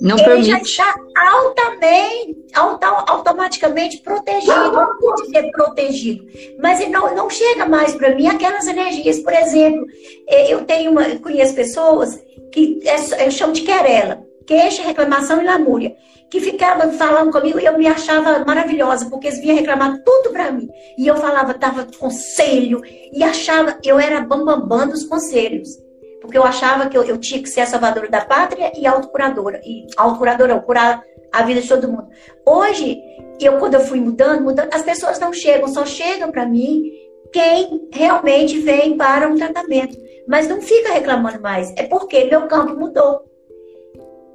não 0.00 0.16
ele 0.16 0.24
permite. 0.24 0.48
já 0.48 0.58
está 0.58 0.94
altamente, 1.16 2.36
auto, 2.54 2.84
automaticamente 2.84 3.98
protegido, 4.02 4.72
não 4.72 4.98
vou 5.00 5.14
dizer 5.16 5.50
protegido, 5.50 6.24
mas 6.60 6.80
ele 6.80 6.90
não, 6.90 7.14
não 7.14 7.30
chega 7.30 7.66
mais 7.66 7.94
para 7.94 8.14
mim 8.14 8.26
aquelas 8.26 8.66
energias. 8.66 9.20
Por 9.20 9.32
exemplo, 9.32 9.84
eh, 10.28 10.52
eu 10.52 10.64
tenho 10.64 10.90
uma, 10.90 11.04
conheço 11.20 11.54
pessoas 11.54 12.18
que 12.52 12.80
é, 12.84 13.26
eu 13.26 13.30
chamo 13.30 13.52
de 13.52 13.62
querela, 13.62 14.23
queixa, 14.46 14.82
reclamação 14.82 15.40
e 15.40 15.44
lamúria, 15.44 15.94
que 16.30 16.40
ficavam 16.40 16.92
falando 16.92 17.30
comigo 17.30 17.60
e 17.60 17.64
eu 17.64 17.78
me 17.78 17.86
achava 17.86 18.44
maravilhosa, 18.44 19.08
porque 19.10 19.28
eles 19.28 19.40
vinham 19.40 19.56
reclamar 19.56 20.02
tudo 20.04 20.30
para 20.30 20.50
mim. 20.50 20.68
E 20.98 21.06
eu 21.06 21.16
falava, 21.16 21.54
dava 21.54 21.86
conselho, 21.98 22.80
e 23.12 23.22
achava, 23.22 23.78
eu 23.84 23.98
era 23.98 24.20
bambambam 24.20 24.60
bam, 24.60 24.78
bam 24.78 24.88
dos 24.88 25.04
conselhos 25.04 25.84
porque 26.24 26.38
eu 26.38 26.42
achava 26.42 26.88
que 26.88 26.96
eu, 26.96 27.04
eu 27.04 27.18
tinha 27.18 27.42
que 27.42 27.50
ser 27.50 27.60
a 27.60 27.66
salvadora 27.66 28.08
da 28.08 28.24
pátria 28.24 28.72
e 28.74 28.86
autocuradora. 28.86 29.60
E 29.62 29.86
autocuradora, 29.94 30.58
curar 30.58 31.04
a 31.30 31.42
vida 31.42 31.60
de 31.60 31.68
todo 31.68 31.86
mundo. 31.86 32.08
Hoje, 32.46 32.98
eu 33.38 33.58
quando 33.58 33.74
eu 33.74 33.80
fui 33.80 34.00
mudando, 34.00 34.42
mudando, 34.42 34.72
as 34.72 34.80
pessoas 34.80 35.18
não 35.18 35.34
chegam, 35.34 35.68
só 35.68 35.84
chegam 35.84 36.32
para 36.32 36.46
mim 36.46 36.82
quem 37.30 37.90
realmente 37.92 38.58
vem 38.60 38.96
para 38.96 39.28
um 39.28 39.36
tratamento. 39.36 39.98
Mas 40.26 40.48
não 40.48 40.62
fica 40.62 40.94
reclamando 40.94 41.42
mais. 41.42 41.70
É 41.76 41.82
porque 41.82 42.24
meu 42.24 42.46
campo 42.46 42.74
mudou. 42.74 43.20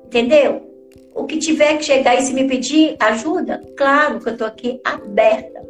Entendeu? 0.09 0.67
O 1.15 1.25
que 1.25 1.37
tiver 1.37 1.77
que 1.77 1.83
chegar 1.83 2.17
e 2.17 2.23
se 2.23 2.33
me 2.33 2.47
pedir 2.47 2.95
ajuda, 2.99 3.61
claro 3.77 4.19
que 4.19 4.29
eu 4.29 4.33
estou 4.33 4.47
aqui 4.47 4.81
aberta. 4.83 5.61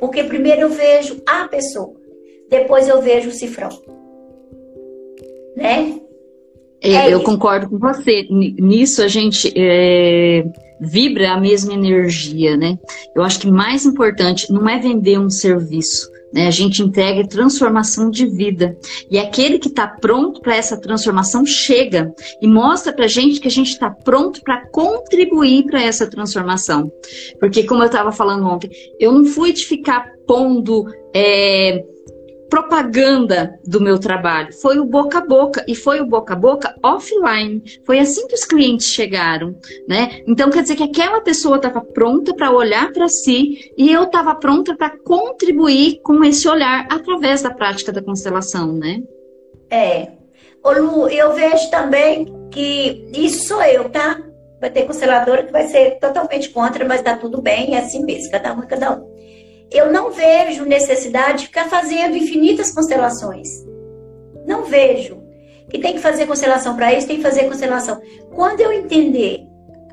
Porque 0.00 0.24
primeiro 0.24 0.62
eu 0.62 0.70
vejo 0.70 1.22
a 1.26 1.46
pessoa, 1.46 1.94
depois 2.48 2.88
eu 2.88 3.02
vejo 3.02 3.28
o 3.28 3.32
cifrão 3.32 3.70
né? 5.60 6.00
É, 6.82 6.92
é 6.92 7.12
eu 7.12 7.18
isso. 7.18 7.26
concordo 7.26 7.68
com 7.68 7.78
você. 7.78 8.26
Nisso 8.30 9.02
a 9.02 9.08
gente 9.08 9.52
é, 9.54 10.42
vibra 10.80 11.32
a 11.32 11.40
mesma 11.40 11.74
energia, 11.74 12.56
né? 12.56 12.78
Eu 13.14 13.22
acho 13.22 13.40
que 13.40 13.50
mais 13.50 13.84
importante 13.84 14.50
não 14.50 14.68
é 14.68 14.78
vender 14.78 15.18
um 15.18 15.28
serviço, 15.28 16.10
né? 16.32 16.46
A 16.46 16.50
gente 16.50 16.82
entrega 16.82 17.26
transformação 17.26 18.10
de 18.10 18.26
vida. 18.26 18.76
E 19.10 19.18
aquele 19.18 19.58
que 19.58 19.68
está 19.68 19.86
pronto 19.86 20.40
para 20.40 20.56
essa 20.56 20.80
transformação 20.80 21.44
chega 21.44 22.12
e 22.40 22.46
mostra 22.46 22.92
para 22.92 23.04
a 23.04 23.08
gente 23.08 23.40
que 23.40 23.48
a 23.48 23.50
gente 23.50 23.70
está 23.70 23.90
pronto 23.90 24.40
para 24.42 24.66
contribuir 24.70 25.64
para 25.64 25.82
essa 25.82 26.08
transformação. 26.08 26.90
Porque, 27.38 27.64
como 27.64 27.82
eu 27.82 27.86
estava 27.86 28.12
falando 28.12 28.46
ontem, 28.46 28.70
eu 28.98 29.12
não 29.12 29.24
fui 29.24 29.52
de 29.52 29.64
ficar 29.64 30.06
pondo. 30.26 30.84
É, 31.14 31.84
propaganda 32.50 33.58
do 33.64 33.80
meu 33.80 33.98
trabalho, 33.98 34.52
foi 34.52 34.78
o 34.78 34.84
boca 34.84 35.18
a 35.18 35.24
boca 35.24 35.64
e 35.66 35.74
foi 35.74 36.00
o 36.00 36.06
boca 36.06 36.34
a 36.34 36.36
boca 36.36 36.74
offline. 36.82 37.62
Foi 37.86 38.00
assim 38.00 38.26
que 38.26 38.34
os 38.34 38.44
clientes 38.44 38.88
chegaram, 38.88 39.54
né? 39.88 40.20
Então 40.26 40.50
quer 40.50 40.62
dizer 40.62 40.74
que 40.74 40.82
aquela 40.82 41.20
pessoa 41.20 41.56
estava 41.56 41.80
pronta 41.80 42.34
para 42.34 42.50
olhar 42.50 42.92
para 42.92 43.08
si 43.08 43.72
e 43.78 43.90
eu 43.90 44.02
estava 44.02 44.34
pronta 44.34 44.76
para 44.76 44.98
contribuir 44.98 46.00
com 46.02 46.22
esse 46.24 46.48
olhar 46.48 46.86
através 46.90 47.40
da 47.42 47.50
prática 47.50 47.92
da 47.92 48.02
constelação, 48.02 48.72
né? 48.72 49.00
É. 49.70 50.08
Ô 50.62 50.72
Lu, 50.72 51.08
eu 51.08 51.32
vejo 51.32 51.70
também 51.70 52.26
que 52.50 53.08
isso 53.14 53.46
sou 53.46 53.62
eu, 53.62 53.88
tá? 53.88 54.20
Vai 54.60 54.68
ter 54.68 54.82
consteladora 54.82 55.44
que 55.44 55.52
vai 55.52 55.68
ser 55.68 55.98
totalmente 56.00 56.50
contra, 56.50 56.84
mas 56.84 57.00
tá 57.00 57.16
tudo 57.16 57.40
bem, 57.40 57.76
é 57.76 57.78
assim 57.78 58.04
mesmo, 58.04 58.30
cada 58.30 58.52
um, 58.52 58.60
cada 58.62 58.92
um 58.92 59.09
eu 59.70 59.92
não 59.92 60.10
vejo 60.10 60.64
necessidade 60.64 61.40
de 61.40 61.46
ficar 61.46 61.68
fazendo 61.68 62.16
infinitas 62.16 62.72
constelações. 62.72 63.48
Não 64.46 64.64
vejo. 64.64 65.20
Que 65.68 65.78
tem 65.78 65.94
que 65.94 66.00
fazer 66.00 66.26
constelação 66.26 66.74
para 66.74 66.92
isso, 66.92 67.06
tem 67.06 67.16
que 67.16 67.22
fazer 67.22 67.44
constelação. 67.44 68.00
Quando 68.34 68.60
eu 68.60 68.72
entender, 68.72 69.46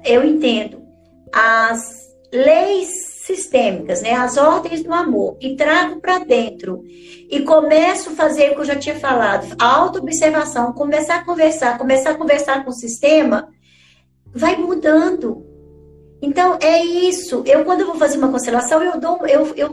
eu 0.04 0.24
entendo 0.24 0.82
as 1.32 2.08
leis 2.34 2.90
sistêmicas, 3.28 4.02
né, 4.02 4.14
as 4.14 4.38
ordens 4.38 4.82
do 4.82 4.94
amor, 4.94 5.38
e 5.42 5.56
trago 5.56 6.00
para 6.00 6.20
dentro, 6.20 6.82
e 6.88 7.42
começo 7.42 8.10
a 8.10 8.14
fazer 8.14 8.52
o 8.52 8.56
que 8.56 8.62
eu 8.62 8.66
já 8.66 8.76
tinha 8.76 8.96
falado, 8.96 9.54
a 9.60 9.66
auto-observação, 9.66 10.72
começar 10.74 11.18
a 11.18 11.26
conversar, 11.26 11.78
começar 11.78 12.12
a 12.12 12.16
conversar 12.16 12.64
com 12.64 12.70
o 12.70 12.74
sistema, 12.74 13.50
vai 14.34 14.56
mudando. 14.56 15.46
Então, 16.22 16.58
é 16.62 16.84
isso. 16.84 17.44
Eu, 17.46 17.64
quando 17.64 17.82
eu 17.82 17.88
vou 17.88 17.96
fazer 17.96 18.18
uma 18.18 18.32
constelação, 18.32 18.84
eu 18.84 19.00
dou, 19.00 19.26
eu, 19.28 19.54
eu 19.56 19.70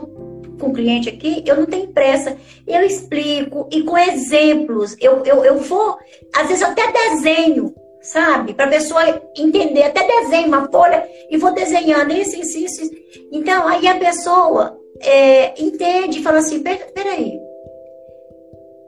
com 0.59 0.69
o 0.69 0.73
cliente 0.73 1.09
aqui, 1.09 1.43
eu 1.45 1.55
não 1.55 1.65
tenho 1.65 1.87
pressa. 1.89 2.37
Eu 2.67 2.81
explico 2.81 3.67
e 3.71 3.83
com 3.83 3.97
exemplos. 3.97 4.95
Eu, 4.99 5.23
eu, 5.25 5.43
eu 5.43 5.57
vou, 5.59 5.97
às 6.35 6.47
vezes, 6.47 6.63
até 6.63 6.91
desenho, 6.91 7.73
sabe? 8.01 8.53
Para 8.53 8.65
a 8.65 8.69
pessoa 8.69 9.21
entender. 9.37 9.83
Até 9.83 10.05
desenho 10.05 10.47
uma 10.47 10.69
folha 10.69 11.07
e 11.29 11.37
vou 11.37 11.53
desenhando 11.53 12.13
isso, 12.13 12.35
isso, 12.35 12.57
isso. 12.57 12.91
Então, 13.31 13.67
aí 13.67 13.87
a 13.87 13.97
pessoa 13.97 14.77
é, 15.01 15.61
entende 15.61 16.19
e 16.19 16.23
fala 16.23 16.39
assim: 16.39 16.61
peraí, 16.61 17.39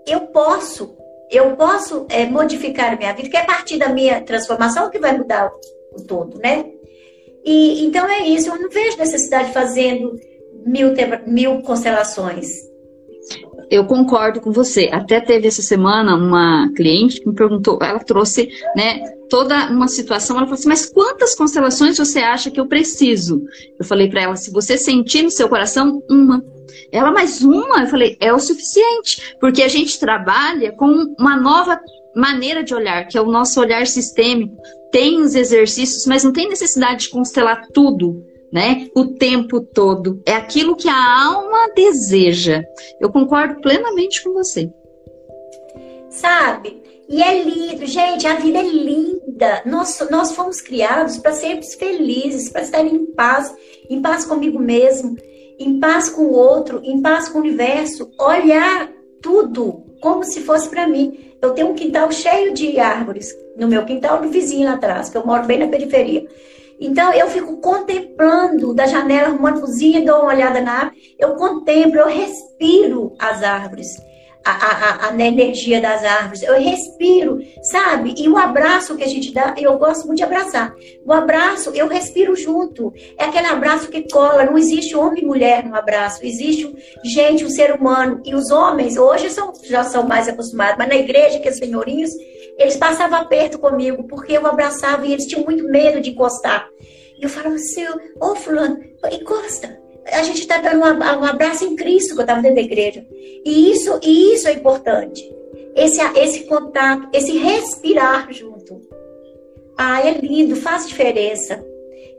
eu 0.08 0.22
posso, 0.28 0.96
eu 1.30 1.56
posso 1.56 2.06
é, 2.10 2.26
modificar 2.26 2.94
a 2.94 2.96
minha 2.96 3.14
vida, 3.14 3.30
que 3.30 3.38
é 3.38 3.42
a 3.42 3.46
partir 3.46 3.78
da 3.78 3.90
minha 3.90 4.22
transformação 4.22 4.90
que 4.90 5.00
vai 5.00 5.18
mudar 5.18 5.52
o 5.94 6.04
todo, 6.04 6.40
né? 6.40 6.77
E, 7.48 7.86
então 7.86 8.06
é 8.10 8.28
isso, 8.28 8.50
eu 8.50 8.60
não 8.60 8.70
vejo 8.70 8.98
necessidade 8.98 9.48
de 9.48 9.54
fazendo 9.54 10.20
mil, 10.66 10.90
mil 11.26 11.62
constelações. 11.62 12.46
Eu 13.72 13.86
concordo 13.86 14.42
com 14.42 14.52
você. 14.52 14.90
Até 14.92 15.22
teve 15.22 15.48
essa 15.48 15.62
semana 15.62 16.16
uma 16.16 16.70
cliente 16.76 17.22
que 17.22 17.28
me 17.30 17.34
perguntou, 17.34 17.80
ela 17.82 18.00
trouxe, 18.00 18.50
né, 18.76 19.00
toda 19.30 19.70
uma 19.70 19.88
situação, 19.88 20.36
ela 20.36 20.46
falou 20.46 20.60
assim: 20.60 20.68
"Mas 20.68 20.88
quantas 20.88 21.36
constelações 21.36 21.98
você 21.98 22.20
acha 22.20 22.52
que 22.52 22.60
eu 22.60 22.68
preciso?" 22.68 23.42
Eu 23.80 23.86
falei 23.86 24.10
para 24.10 24.24
ela: 24.24 24.36
"Se 24.36 24.52
você 24.52 24.78
sentir 24.78 25.24
no 25.24 25.32
seu 25.32 25.48
coração, 25.48 26.04
uma". 26.10 26.44
Ela 26.92 27.12
mais 27.12 27.42
uma, 27.44 27.82
eu 27.82 27.88
falei: 27.88 28.18
"É 28.20 28.34
o 28.34 28.40
suficiente", 28.40 29.36
porque 29.40 29.64
a 29.64 29.70
gente 29.70 29.98
trabalha 29.98 30.74
com 30.74 31.16
uma 31.18 31.38
nova 31.38 31.80
maneira 32.18 32.64
de 32.64 32.74
olhar, 32.74 33.08
que 33.08 33.18
é 33.18 33.22
o 33.22 33.32
nosso 33.32 33.60
olhar 33.60 33.86
sistêmico. 33.86 34.58
Tem 34.92 35.22
os 35.22 35.36
exercícios, 35.36 36.06
mas 36.08 36.24
não 36.24 36.34
tem 36.34 36.50
necessidade 36.50 37.02
de 37.02 37.10
constelar 37.10 37.68
tudo, 37.74 38.26
né? 38.52 38.88
O 38.96 39.06
tempo 39.06 39.62
todo. 39.62 40.22
É 40.26 40.34
aquilo 40.34 40.76
que 40.76 40.90
a 40.90 41.26
alma 41.26 41.72
deseja. 41.76 42.64
Eu 43.00 43.12
concordo 43.12 43.62
plenamente 43.62 44.24
com 44.24 44.34
você. 44.34 44.70
Sabe? 46.10 46.82
E 47.08 47.22
é 47.22 47.44
lindo, 47.44 47.86
gente, 47.86 48.26
a 48.26 48.36
vida 48.36 48.60
é 48.60 48.64
linda. 48.64 49.62
Nós, 49.66 50.06
nós 50.10 50.32
fomos 50.32 50.60
criados 50.60 51.18
para 51.18 51.32
sermos 51.32 51.76
felizes, 51.76 52.50
para 52.50 52.64
estar 52.64 52.84
em 52.84 53.06
paz, 53.14 53.54
em 53.90 54.02
paz 54.02 54.26
comigo 54.26 54.60
mesmo, 54.60 55.16
em 55.60 55.80
paz 55.80 56.10
com 56.10 56.24
o 56.24 56.34
outro, 56.34 56.82
em 56.84 57.02
paz 57.02 57.30
com 57.30 57.38
o 57.38 57.42
universo. 57.42 58.12
Olhar 58.20 58.92
tudo 59.22 59.86
como 60.02 60.24
se 60.24 60.42
fosse 60.42 60.68
para 60.68 60.88
mim. 60.88 61.27
Eu 61.42 61.52
tenho 61.52 61.70
um 61.70 61.76
quintal 61.76 62.12
cheio 62.12 62.54
de 62.54 62.80
árvores 62.80 63.34
no 63.56 63.68
meu 63.68 63.86
quintal 63.86 64.22
do 64.22 64.30
vizinho 64.30 64.68
lá 64.68 64.74
atrás, 64.74 65.10
que 65.10 65.18
eu 65.18 65.26
moro 65.26 65.46
bem 65.46 65.60
na 65.60 65.68
periferia. 65.68 66.28
Então 66.80 67.12
eu 67.14 67.28
fico 67.28 67.58
contemplando 67.58 68.74
da 68.74 68.86
janela, 68.86 69.30
arrumando 69.30 69.62
cozinha, 69.62 70.06
dou 70.06 70.22
uma 70.22 70.34
olhada 70.34 70.62
na 70.62 70.72
árvore, 70.72 71.16
eu 71.18 71.36
contemplo, 71.36 72.00
eu 72.00 72.08
respiro 72.08 73.14
as 73.18 73.42
árvores. 73.42 73.98
A, 74.44 74.52
a, 74.52 75.08
a, 75.08 75.12
na 75.12 75.26
energia 75.26 75.82
das 75.82 76.04
árvores, 76.04 76.42
eu 76.42 76.54
respiro, 76.60 77.40
sabe? 77.64 78.16
E 78.18 78.30
o 78.30 78.38
abraço 78.38 78.96
que 78.96 79.04
a 79.04 79.08
gente 79.08 79.34
dá, 79.34 79.54
eu 79.58 79.78
gosto 79.78 80.06
muito 80.06 80.18
de 80.18 80.24
abraçar. 80.24 80.74
O 81.06 81.12
abraço, 81.12 81.72
eu 81.72 81.88
respiro 81.88 82.36
junto. 82.36 82.94
É 83.18 83.26
aquele 83.26 83.48
abraço 83.48 83.90
que 83.90 84.10
cola, 84.10 84.46
não 84.46 84.58
existe 84.58 84.96
homem 84.96 85.24
e 85.24 85.26
mulher 85.26 85.66
no 85.66 85.76
abraço, 85.76 86.26
existe 86.26 86.74
gente, 87.04 87.44
um 87.44 87.50
ser 87.50 87.74
humano. 87.74 88.22
E 88.26 88.34
os 88.34 88.50
homens, 88.52 88.98
hoje 88.98 89.30
são, 89.30 89.52
já 89.64 89.84
são 89.84 90.04
mais 90.04 90.28
acostumados, 90.28 90.78
mas 90.78 90.88
na 90.88 90.96
igreja, 90.96 91.40
que 91.40 91.50
os 91.50 91.58
senhorinhos, 91.58 92.12
eles 92.58 92.78
passavam 92.78 93.20
aperto 93.20 93.60
comigo, 93.60 94.06
porque 94.08 94.34
eu 94.38 94.48
abraçava 94.48 95.06
e 95.06 95.12
eles 95.12 95.26
tinham 95.26 95.44
muito 95.44 95.66
medo 95.66 96.00
de 96.00 96.12
encostar. 96.12 96.68
E 97.20 97.24
eu 97.24 97.30
falava 97.30 97.56
assim, 97.56 97.86
ô 97.88 97.98
oh, 98.22 98.36
fulano, 98.36 98.80
encosta 99.12 99.87
a 100.12 100.24
gente 100.24 100.42
está 100.42 100.58
dando 100.60 100.84
um 100.84 101.24
abraço 101.24 101.66
em 101.66 101.76
Cristo 101.76 102.14
que 102.14 102.20
eu 102.20 102.24
estava 102.24 102.42
dentro 102.42 102.56
da 102.56 102.62
igreja. 102.62 103.06
E 103.46 103.72
isso, 103.72 104.00
e 104.04 104.34
isso 104.34 104.48
é 104.48 104.54
importante. 104.54 105.24
Esse, 105.76 106.02
esse 106.18 106.46
contato, 106.46 107.08
esse 107.14 107.38
respirar 107.38 108.32
junto. 108.32 108.82
Ah, 109.78 110.02
é 110.02 110.12
lindo, 110.20 110.56
faz 110.56 110.88
diferença. 110.88 111.64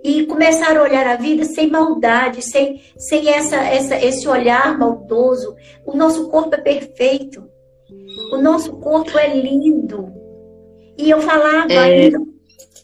E 0.04 0.26
começar 0.26 0.76
a 0.76 0.82
olhar 0.82 1.06
a 1.06 1.16
vida 1.16 1.44
sem 1.44 1.68
maldade, 1.68 2.40
sem, 2.40 2.80
sem 2.96 3.28
essa, 3.28 3.56
essa, 3.56 3.96
esse 3.96 4.28
olhar 4.28 4.78
maldoso. 4.78 5.56
O 5.84 5.96
nosso 5.96 6.28
corpo 6.28 6.54
é 6.54 6.58
perfeito. 6.58 7.48
O 8.32 8.36
nosso 8.36 8.76
corpo 8.76 9.18
é 9.18 9.34
lindo. 9.34 10.12
E 10.96 11.10
eu 11.10 11.20
falava 11.20 11.72
é... 11.72 11.78
ainda. 11.78 12.20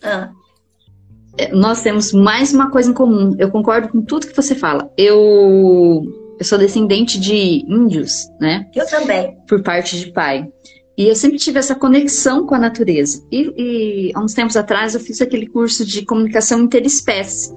Ah. 0.03 0.33
É, 1.37 1.53
nós 1.53 1.83
temos 1.83 2.13
mais 2.13 2.53
uma 2.53 2.71
coisa 2.71 2.91
em 2.91 2.95
comum. 2.95 3.35
Eu 3.39 3.51
concordo 3.51 3.89
com 3.89 4.03
tudo 4.03 4.27
que 4.27 4.37
você 4.37 4.55
fala. 4.55 4.91
Eu, 4.97 6.05
eu 6.39 6.45
sou 6.45 6.59
descendente 6.59 7.19
de 7.19 7.65
índios, 7.69 8.29
né? 8.41 8.67
Eu 8.75 8.87
também. 8.87 9.37
Por 9.49 9.63
parte 9.63 9.99
de 9.99 10.13
pai. 10.13 10.49
E 10.97 11.09
eu 11.09 11.17
sempre 11.17 11.39
tive 11.39 11.59
essa 11.59 11.75
conexão 11.75 12.47
com 12.47 12.55
a 12.55 12.59
natureza. 12.59 13.27
E, 13.31 13.53
e 13.57 14.13
há 14.15 14.21
uns 14.21 14.33
tempos 14.33 14.57
atrás 14.57 14.95
eu 14.95 15.01
fiz 15.01 15.21
aquele 15.21 15.49
curso 15.49 15.85
de 15.85 16.05
comunicação 16.05 16.63
interespécie. 16.63 17.53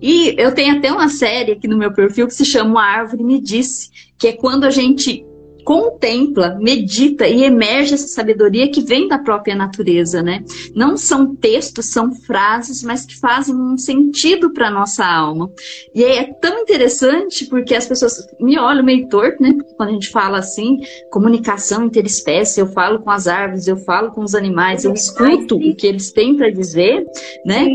E 0.00 0.34
eu 0.38 0.54
tenho 0.54 0.76
até 0.76 0.92
uma 0.92 1.08
série 1.08 1.52
aqui 1.52 1.66
no 1.66 1.76
meu 1.76 1.92
perfil 1.92 2.28
que 2.28 2.34
se 2.34 2.44
chama 2.44 2.80
A 2.80 3.00
Árvore 3.00 3.24
Me 3.24 3.40
Disse, 3.40 3.90
que 4.16 4.28
é 4.28 4.32
quando 4.32 4.64
a 4.64 4.70
gente 4.70 5.24
contempla, 5.64 6.56
medita 6.60 7.26
e 7.26 7.44
emerge 7.44 7.94
essa 7.94 8.08
sabedoria 8.08 8.70
que 8.70 8.80
vem 8.80 9.08
da 9.08 9.18
própria 9.18 9.54
natureza, 9.54 10.22
né? 10.22 10.44
Não 10.74 10.96
são 10.96 11.34
textos, 11.34 11.90
são 11.92 12.14
frases, 12.14 12.82
mas 12.82 13.04
que 13.04 13.18
fazem 13.18 13.54
um 13.54 13.76
sentido 13.76 14.52
para 14.52 14.70
nossa 14.70 15.04
alma. 15.04 15.50
E 15.94 16.02
é 16.02 16.24
tão 16.24 16.60
interessante 16.60 17.46
porque 17.46 17.74
as 17.74 17.86
pessoas 17.86 18.26
me 18.40 18.58
olham 18.58 18.84
meio 18.84 19.08
torto, 19.08 19.42
né? 19.42 19.52
Porque 19.52 19.74
quando 19.74 19.90
a 19.90 19.92
gente 19.92 20.08
fala 20.08 20.38
assim, 20.38 20.78
comunicação 21.10 21.84
interespécie, 21.84 22.60
eu 22.60 22.68
falo 22.68 23.00
com 23.00 23.10
as 23.10 23.26
árvores, 23.26 23.68
eu 23.68 23.76
falo 23.76 24.10
com 24.10 24.22
os 24.22 24.34
animais, 24.34 24.84
eu 24.84 24.92
escuto 24.92 25.56
o 25.56 25.74
que 25.74 25.86
eles 25.86 26.12
têm 26.12 26.36
para 26.36 26.50
dizer, 26.50 27.04
né? 27.44 27.66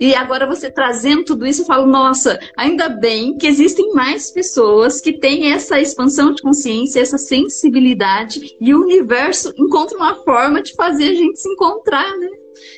E 0.00 0.14
agora 0.14 0.46
você 0.46 0.70
trazendo 0.70 1.24
tudo 1.24 1.46
isso, 1.46 1.62
eu 1.62 1.66
falo, 1.66 1.86
nossa, 1.86 2.38
ainda 2.56 2.88
bem 2.88 3.36
que 3.36 3.46
existem 3.46 3.92
mais 3.92 4.30
pessoas 4.30 5.00
que 5.00 5.18
têm 5.18 5.52
essa 5.52 5.80
expansão 5.80 6.32
de 6.32 6.42
consciência, 6.42 7.00
essa 7.00 7.18
sensibilidade, 7.18 8.56
e 8.60 8.74
o 8.74 8.82
universo 8.82 9.52
encontra 9.56 9.96
uma 9.96 10.16
forma 10.24 10.62
de 10.62 10.74
fazer 10.74 11.10
a 11.10 11.14
gente 11.14 11.38
se 11.38 11.48
encontrar, 11.48 12.16
né? 12.18 12.28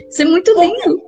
Isso 0.09 0.23
é 0.23 0.25
muito 0.25 0.53
lindo. 0.59 1.03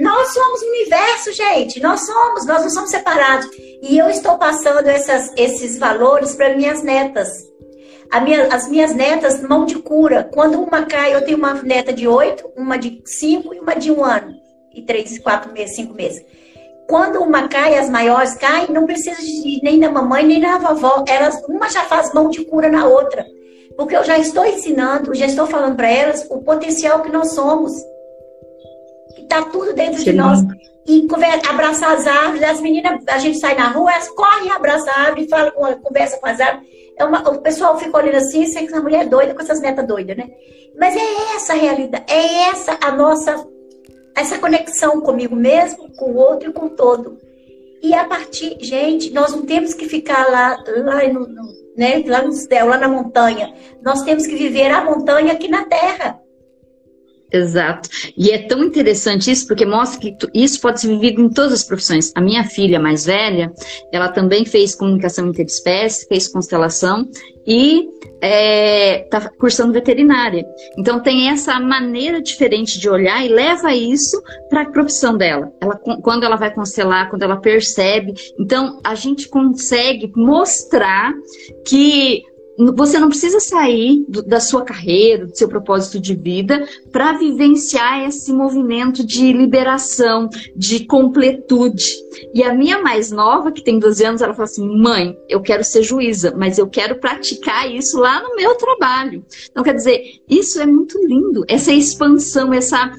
Nós 0.00 0.32
somos 0.32 0.62
o 0.62 0.66
universo, 0.66 1.32
gente. 1.32 1.80
Nós 1.80 2.04
somos, 2.04 2.46
nós 2.46 2.62
não 2.62 2.70
somos 2.70 2.90
separados. 2.90 3.48
E 3.82 3.96
eu 3.96 4.08
estou 4.08 4.36
passando 4.38 4.86
essas, 4.86 5.30
esses 5.36 5.78
valores 5.78 6.34
para 6.34 6.56
minhas 6.56 6.82
netas. 6.82 7.28
Minha, 8.22 8.46
as 8.46 8.68
minhas 8.68 8.94
netas, 8.94 9.42
mão 9.42 9.64
de 9.64 9.76
cura. 9.76 10.28
Quando 10.32 10.60
uma 10.60 10.84
cai, 10.84 11.14
eu 11.14 11.24
tenho 11.24 11.38
uma 11.38 11.54
neta 11.54 11.92
de 11.92 12.08
oito, 12.08 12.50
uma 12.56 12.76
de 12.76 13.02
cinco 13.04 13.54
e 13.54 13.60
uma 13.60 13.74
de 13.74 13.90
um 13.90 14.04
ano 14.04 14.43
e 14.74 14.82
três, 14.82 15.18
quatro 15.18 15.52
meses, 15.52 15.76
cinco 15.76 15.94
meses. 15.94 16.24
Quando 16.88 17.22
uma 17.22 17.48
cai, 17.48 17.78
as 17.78 17.88
maiores 17.88 18.34
caem, 18.34 18.70
não 18.70 18.84
precisa 18.84 19.20
de, 19.22 19.60
nem 19.62 19.80
da 19.80 19.90
mamãe, 19.90 20.26
nem 20.26 20.40
da 20.40 20.58
vovó. 20.58 21.04
Elas, 21.08 21.42
uma 21.48 21.70
já 21.70 21.82
faz 21.84 22.12
mão 22.12 22.28
de 22.28 22.44
cura 22.44 22.68
na 22.68 22.86
outra. 22.86 23.24
Porque 23.76 23.96
eu 23.96 24.04
já 24.04 24.18
estou 24.18 24.44
ensinando, 24.44 25.14
já 25.14 25.26
estou 25.26 25.46
falando 25.46 25.76
para 25.76 25.90
elas 25.90 26.26
o 26.30 26.42
potencial 26.42 27.02
que 27.02 27.10
nós 27.10 27.32
somos. 27.32 27.72
Está 29.18 29.42
tudo 29.42 29.72
dentro 29.72 29.98
Sim. 29.98 30.04
de 30.04 30.12
nós. 30.12 30.40
E 30.86 31.08
abraçar 31.48 31.96
as 31.96 32.06
árvores, 32.06 32.42
as 32.42 32.60
meninas, 32.60 33.02
a 33.08 33.18
gente 33.18 33.38
sai 33.38 33.54
na 33.54 33.68
rua, 33.68 33.90
elas 33.90 34.08
correm 34.10 34.50
abraçar 34.52 34.94
a 34.94 35.02
árvore, 35.04 35.28
fala, 35.28 35.50
conversa 35.82 36.18
com 36.18 36.26
as 36.26 36.38
árvores. 36.38 36.68
É 36.98 37.04
uma, 37.04 37.28
o 37.30 37.40
pessoal 37.40 37.78
fica 37.78 37.96
olhando 37.96 38.16
assim, 38.16 38.44
sei 38.46 38.66
que 38.66 38.72
essa 38.72 38.82
mulher 38.82 39.06
é 39.06 39.08
doida 39.08 39.34
com 39.34 39.40
essas 39.40 39.60
netas 39.60 39.86
doidas, 39.86 40.16
né? 40.16 40.28
Mas 40.78 40.94
é 40.94 41.34
essa 41.34 41.54
a 41.54 41.56
realidade, 41.56 42.04
é 42.06 42.50
essa 42.50 42.78
a 42.82 42.92
nossa 42.92 43.46
essa 44.14 44.38
conexão 44.38 45.00
comigo 45.00 45.34
mesmo, 45.34 45.90
com 45.96 46.12
o 46.12 46.16
outro 46.16 46.50
e 46.50 46.52
com 46.52 46.68
todo. 46.68 47.18
E 47.82 47.92
a 47.94 48.04
partir, 48.04 48.56
gente, 48.60 49.12
nós 49.12 49.32
não 49.32 49.42
temos 49.42 49.74
que 49.74 49.86
ficar 49.86 50.30
lá, 50.30 50.56
lá 50.66 51.06
no, 51.08 51.26
no, 51.26 51.42
né, 51.76 52.02
lá 52.06 52.22
no 52.22 52.32
céu, 52.32 52.66
lá 52.66 52.78
na 52.78 52.88
montanha. 52.88 53.52
Nós 53.82 54.02
temos 54.02 54.26
que 54.26 54.36
viver 54.36 54.70
a 54.70 54.84
montanha 54.84 55.32
aqui 55.32 55.48
na 55.48 55.64
terra. 55.66 56.18
Exato. 57.34 57.88
E 58.16 58.30
é 58.30 58.38
tão 58.38 58.62
interessante 58.62 59.28
isso, 59.28 59.48
porque 59.48 59.66
mostra 59.66 59.98
que 59.98 60.16
isso 60.32 60.60
pode 60.60 60.80
ser 60.80 60.86
vivido 60.86 61.20
em 61.20 61.28
todas 61.28 61.52
as 61.52 61.64
profissões. 61.64 62.12
A 62.14 62.20
minha 62.20 62.44
filha 62.44 62.78
mais 62.78 63.06
velha, 63.06 63.52
ela 63.92 64.08
também 64.08 64.44
fez 64.44 64.76
comunicação 64.76 65.26
interespécie, 65.26 66.06
fez 66.06 66.28
constelação 66.28 67.08
e 67.44 67.80
está 67.80 68.20
é, 68.22 69.08
tá 69.10 69.28
cursando 69.36 69.72
veterinária. 69.72 70.46
Então 70.78 71.02
tem 71.02 71.28
essa 71.28 71.58
maneira 71.58 72.22
diferente 72.22 72.78
de 72.78 72.88
olhar 72.88 73.26
e 73.26 73.28
leva 73.28 73.74
isso 73.74 74.22
para 74.48 74.62
a 74.62 74.70
profissão 74.70 75.16
dela. 75.16 75.52
Ela, 75.60 75.76
quando 75.76 76.22
ela 76.22 76.36
vai 76.36 76.54
constelar, 76.54 77.10
quando 77.10 77.24
ela 77.24 77.38
percebe. 77.38 78.14
Então 78.38 78.80
a 78.84 78.94
gente 78.94 79.28
consegue 79.28 80.12
mostrar 80.14 81.12
que 81.66 82.22
você 82.56 82.98
não 82.98 83.08
precisa 83.08 83.40
sair 83.40 84.04
do, 84.08 84.22
da 84.22 84.40
sua 84.40 84.62
carreira, 84.62 85.26
do 85.26 85.36
seu 85.36 85.48
propósito 85.48 86.00
de 86.00 86.14
vida, 86.14 86.66
para 86.92 87.12
vivenciar 87.12 88.06
esse 88.06 88.32
movimento 88.32 89.04
de 89.04 89.32
liberação, 89.32 90.28
de 90.54 90.86
completude. 90.86 91.84
E 92.32 92.42
a 92.42 92.54
minha 92.54 92.80
mais 92.80 93.10
nova, 93.10 93.50
que 93.50 93.62
tem 93.62 93.78
12 93.78 94.04
anos, 94.04 94.22
ela 94.22 94.34
fala 94.34 94.44
assim: 94.44 94.66
mãe, 94.78 95.16
eu 95.28 95.40
quero 95.40 95.64
ser 95.64 95.82
juíza, 95.82 96.34
mas 96.36 96.58
eu 96.58 96.68
quero 96.68 97.00
praticar 97.00 97.70
isso 97.70 97.98
lá 97.98 98.22
no 98.22 98.36
meu 98.36 98.54
trabalho. 98.54 99.24
Então, 99.50 99.64
quer 99.64 99.74
dizer, 99.74 100.02
isso 100.28 100.60
é 100.60 100.66
muito 100.66 100.98
lindo, 101.06 101.44
essa 101.48 101.72
expansão, 101.72 102.52
essa 102.52 102.92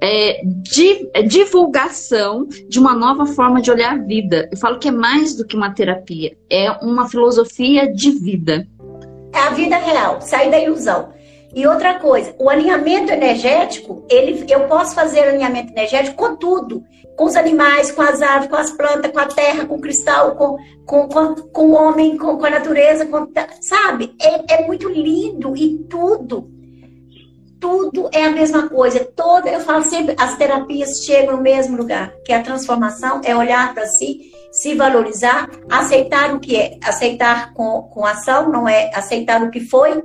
é, 0.00 0.42
di, 0.44 1.08
é, 1.14 1.22
divulgação 1.22 2.46
de 2.68 2.78
uma 2.78 2.94
nova 2.94 3.26
forma 3.26 3.60
de 3.60 3.70
olhar 3.70 3.92
a 3.92 4.02
vida. 4.02 4.48
Eu 4.50 4.58
falo 4.58 4.78
que 4.78 4.88
é 4.88 4.92
mais 4.92 5.34
do 5.34 5.44
que 5.44 5.56
uma 5.56 5.72
terapia, 5.72 6.36
é 6.50 6.70
uma 6.82 7.08
filosofia 7.08 7.92
de 7.92 8.10
vida. 8.10 8.66
É 9.36 9.38
a 9.38 9.50
vida 9.50 9.76
real, 9.76 10.22
sair 10.22 10.50
da 10.50 10.58
ilusão. 10.58 11.10
E 11.54 11.66
outra 11.66 11.98
coisa, 11.98 12.34
o 12.38 12.48
alinhamento 12.48 13.12
energético, 13.12 14.02
ele, 14.08 14.46
eu 14.48 14.60
posso 14.60 14.94
fazer 14.94 15.20
alinhamento 15.20 15.72
energético 15.72 16.16
com 16.16 16.36
tudo, 16.36 16.82
com 17.14 17.24
os 17.24 17.36
animais, 17.36 17.92
com 17.92 18.00
as 18.00 18.22
árvores, 18.22 18.50
com 18.50 18.56
as 18.56 18.70
plantas, 18.70 19.12
com 19.12 19.18
a 19.18 19.26
terra, 19.26 19.66
com 19.66 19.74
o 19.74 19.80
cristal, 19.80 20.36
com, 20.36 20.56
com, 20.86 21.06
com, 21.08 21.34
com 21.34 21.66
o 21.66 21.74
homem, 21.74 22.16
com, 22.16 22.38
com 22.38 22.46
a 22.46 22.50
natureza, 22.50 23.04
com, 23.04 23.28
sabe? 23.60 24.14
É, 24.18 24.54
é 24.54 24.66
muito 24.66 24.88
lindo 24.88 25.54
e 25.54 25.84
tudo, 25.84 26.50
tudo 27.60 28.08
é 28.14 28.24
a 28.24 28.30
mesma 28.30 28.70
coisa. 28.70 29.04
Toda, 29.04 29.50
eu 29.50 29.60
falo 29.60 29.82
sempre, 29.82 30.14
as 30.18 30.36
terapias 30.38 31.04
chegam 31.04 31.36
no 31.36 31.42
mesmo 31.42 31.76
lugar, 31.76 32.10
que 32.24 32.32
a 32.32 32.42
transformação 32.42 33.20
é 33.22 33.36
olhar 33.36 33.74
para 33.74 33.86
si 33.86 34.32
se 34.50 34.74
valorizar, 34.74 35.48
aceitar 35.70 36.34
o 36.34 36.40
que 36.40 36.56
é, 36.56 36.78
aceitar 36.82 37.52
com, 37.54 37.82
com 37.82 38.04
ação, 38.04 38.50
não 38.50 38.68
é 38.68 38.90
aceitar 38.94 39.42
o 39.42 39.50
que 39.50 39.60
foi, 39.60 40.02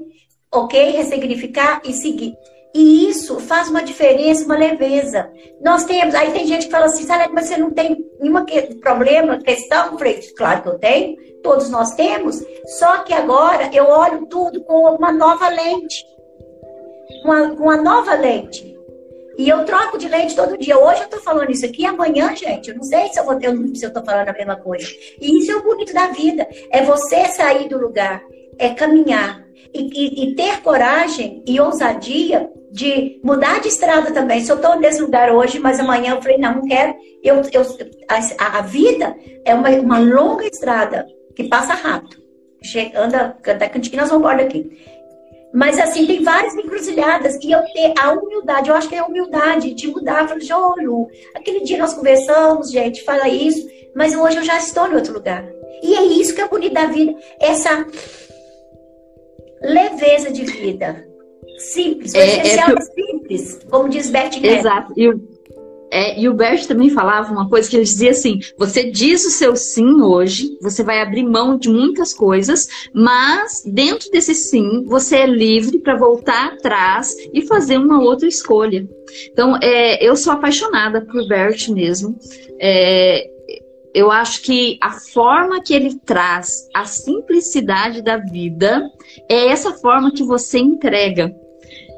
ok? 0.52 0.92
Ressignificar 0.92 1.82
e 1.86 1.94
seguir. 1.94 2.34
E 2.74 3.10
isso 3.10 3.40
faz 3.40 3.70
uma 3.70 3.84
diferença, 3.84 4.46
uma 4.46 4.58
leveza. 4.58 5.30
Nós 5.62 5.84
temos, 5.84 6.16
aí 6.16 6.32
tem 6.32 6.48
gente 6.48 6.66
que 6.66 6.72
fala 6.72 6.86
assim, 6.86 7.04
Salete, 7.04 7.34
mas 7.34 7.48
você 7.48 7.58
não 7.58 7.72
tem 7.72 7.98
nenhum 8.20 8.46
problema, 8.80 9.40
questão? 9.40 9.98
Falei, 9.98 10.20
claro 10.38 10.62
que 10.62 10.70
eu 10.70 10.80
tenho, 10.80 11.18
todos 11.44 11.70
nós 11.70 11.92
temos, 11.96 12.42
só 12.80 13.00
que 13.00 13.14
agora 13.14 13.70
eu 13.74 13.86
olho 13.90 14.26
tudo 14.28 14.64
com 14.64 14.96
uma 14.96 15.12
nova 15.12 15.50
lente. 15.50 16.06
Uma, 17.26 17.42
uma 17.54 17.78
nova 17.78 18.14
lente. 18.14 18.71
E 19.38 19.48
eu 19.48 19.64
troco 19.66 19.98
de 19.98 20.08
lente 20.08 20.36
todo 20.36 20.58
dia. 20.58 20.78
Hoje 20.78 21.04
eu 21.04 21.10
tô 21.10 21.20
falando 21.20 21.52
isso 21.52 21.66
aqui, 21.66 21.86
amanhã, 21.86 22.36
gente, 22.36 22.70
eu 22.70 22.76
não 22.76 22.84
sei 22.84 23.10
se 23.10 23.20
eu, 23.20 23.26
vou, 23.26 23.40
eu, 23.42 23.76
se 23.76 23.86
eu 23.86 23.94
tô 23.94 24.04
falando 24.04 24.30
a 24.30 24.34
mesma 24.34 24.56
coisa. 24.56 24.88
E 25.20 25.40
isso 25.40 25.52
é 25.52 25.56
o 25.56 25.64
bonito 25.64 25.94
da 25.94 26.08
vida. 26.08 26.48
É 26.72 26.84
você 26.84 27.26
sair 27.28 27.68
do 27.68 27.78
lugar, 27.78 28.22
é 28.58 28.70
caminhar. 28.70 29.42
E, 29.74 29.90
e, 29.94 30.24
e 30.24 30.36
ter 30.36 30.62
coragem 30.62 31.44
e 31.48 31.60
ousadia 31.60 32.50
de 32.72 33.20
mudar 33.24 33.60
de 33.60 33.68
estrada 33.68 34.12
também. 34.12 34.42
Se 34.42 34.52
eu 34.52 34.58
estou 34.58 34.80
nesse 34.80 35.02
lugar 35.02 35.32
hoje, 35.32 35.60
mas 35.60 35.80
amanhã 35.80 36.16
eu 36.16 36.22
falei, 36.22 36.38
não, 36.38 36.56
não 36.56 36.68
quero. 36.68 36.94
Eu, 37.24 37.42
eu, 37.52 37.62
a, 38.10 38.58
a 38.58 38.62
vida 38.62 39.16
é 39.46 39.54
uma, 39.54 39.70
uma 39.70 40.00
longa 40.00 40.46
estrada 40.46 41.06
que 41.36 41.46
passa 41.46 41.74
rápido. 41.74 42.18
anda 42.96 43.38
da 43.44 43.70
cantina, 43.70 44.02
nós 44.02 44.10
vamos 44.10 44.26
embora 44.26 44.44
daqui. 44.44 44.78
Mas 45.54 45.78
assim, 45.78 46.06
tem 46.06 46.24
várias 46.24 46.56
encruzilhadas 46.56 47.36
e 47.44 47.52
eu 47.52 47.62
ter 47.74 47.94
a 48.00 48.12
humildade, 48.12 48.70
eu 48.70 48.76
acho 48.76 48.88
que 48.88 48.96
é 48.96 49.00
a 49.00 49.06
humildade 49.06 49.74
de 49.74 49.88
mudar. 49.88 50.28
Falei, 50.28 50.46
Jô, 50.46 51.10
aquele 51.36 51.62
dia 51.62 51.78
nós 51.78 51.94
conversamos, 51.94 52.72
gente, 52.72 53.04
fala 53.04 53.28
isso, 53.28 53.68
mas 53.94 54.16
hoje 54.16 54.38
eu 54.38 54.44
já 54.44 54.58
estou 54.58 54.88
em 54.88 54.96
outro 54.96 55.14
lugar. 55.14 55.46
E 55.84 55.96
é 55.96 56.04
isso 56.04 56.34
que 56.34 56.42
é 56.42 56.48
bonito 56.48 56.74
da 56.74 56.86
vida, 56.86 57.14
essa 57.40 57.86
leveza 59.62 60.32
de 60.32 60.46
vida. 60.46 61.08
Simples, 61.58 62.14
é, 62.16 62.20
é 62.20 62.48
é, 62.48 62.56
é 62.58 62.82
simples, 62.82 63.60
como 63.70 63.90
diz 63.90 64.10
Bert 64.10 64.44
Exato. 64.44 64.94
E 64.98 65.10
o, 65.10 65.31
é, 65.92 66.18
e 66.18 66.30
o 66.30 66.34
Bert 66.34 66.66
também 66.68 66.90
falava 66.90 67.34
uma 67.34 67.50
coisa 67.50 67.70
que 67.70 67.76
ele 67.76 67.84
dizia 67.84 68.12
assim: 68.12 68.40
você 68.58 68.90
diz 68.90 69.26
o 69.26 69.30
seu 69.30 69.56
sim 69.58 70.02
hoje, 70.02 70.58
você 70.62 70.84
vai 70.84 71.02
abrir 71.02 71.24
mão 71.24 71.58
de 71.58 71.70
muitas 71.70 72.14
coisas, 72.14 72.66
mas 72.94 73.62
dentro 73.66 74.10
desse 74.10 74.34
sim, 74.34 74.86
você 74.86 75.18
é 75.18 75.26
livre 75.28 75.80
para 75.80 75.98
voltar 75.98 76.54
atrás 76.54 77.14
e 77.34 77.42
fazer 77.42 77.78
uma 77.78 78.02
outra 78.02 78.28
escolha. 78.28 78.88
Então, 79.32 79.58
é, 79.62 80.04
eu 80.04 80.16
sou 80.16 80.32
apaixonada 80.32 81.02
por 81.02 81.28
Bert 81.28 81.68
mesmo. 81.70 82.18
É, 82.58 83.30
eu 83.94 84.10
acho 84.10 84.42
que 84.44 84.78
a 84.82 84.92
forma 84.92 85.62
que 85.62 85.74
ele 85.74 86.00
traz 86.06 86.70
a 86.74 86.86
simplicidade 86.86 88.02
da 88.02 88.16
vida 88.18 88.90
é 89.28 89.48
essa 89.48 89.74
forma 89.74 90.14
que 90.14 90.24
você 90.24 90.60
entrega. 90.60 91.36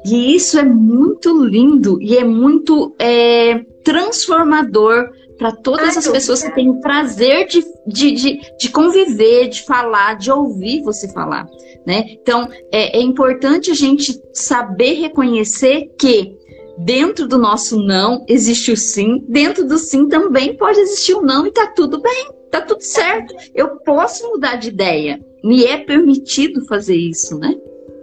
E 0.04 0.34
isso 0.34 0.58
é 0.58 0.64
muito 0.64 1.44
lindo 1.44 2.02
e 2.02 2.16
é 2.16 2.24
muito 2.24 2.94
é, 2.98 3.64
transformador 3.84 5.10
para 5.38 5.52
todas 5.52 5.96
as 5.96 6.08
pessoas 6.08 6.42
que 6.42 6.54
têm 6.54 6.70
o 6.70 6.80
prazer 6.80 7.46
de, 7.46 7.62
de, 7.86 8.12
de, 8.12 8.40
de, 8.58 8.68
conviver, 8.70 9.48
de 9.48 9.62
falar, 9.62 10.14
de 10.16 10.30
ouvir 10.30 10.82
você 10.82 11.08
falar. 11.08 11.46
Né? 11.86 12.16
Então, 12.20 12.48
é, 12.72 12.98
é 12.98 13.00
importante 13.00 13.70
a 13.70 13.74
gente 13.74 14.20
saber 14.32 14.94
reconhecer 14.94 15.92
que 15.98 16.36
dentro 16.78 17.26
do 17.26 17.38
nosso 17.38 17.76
não 17.76 18.24
existe 18.28 18.72
o 18.72 18.76
sim, 18.76 19.24
dentro 19.28 19.66
do 19.66 19.78
sim 19.78 20.08
também 20.08 20.56
pode 20.56 20.80
existir 20.80 21.14
o 21.14 21.22
não 21.22 21.46
e 21.46 21.52
tá 21.52 21.66
tudo 21.68 22.00
bem, 22.00 22.30
tá 22.50 22.60
tudo 22.60 22.82
certo. 22.82 23.34
Eu 23.54 23.76
posso 23.80 24.26
mudar 24.28 24.56
de 24.56 24.68
ideia. 24.68 25.20
Me 25.42 25.64
é 25.64 25.76
permitido 25.76 26.64
fazer 26.66 26.96
isso, 26.96 27.38
né? 27.38 27.54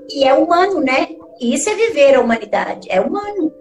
E 0.10 0.24
é 0.26 0.34
humano, 0.34 0.82
né? 0.82 1.10
Isso 1.40 1.70
é 1.70 1.76
viver 1.76 2.16
a 2.16 2.22
humanidade, 2.22 2.88
é 2.92 3.02
humano. 3.02 3.52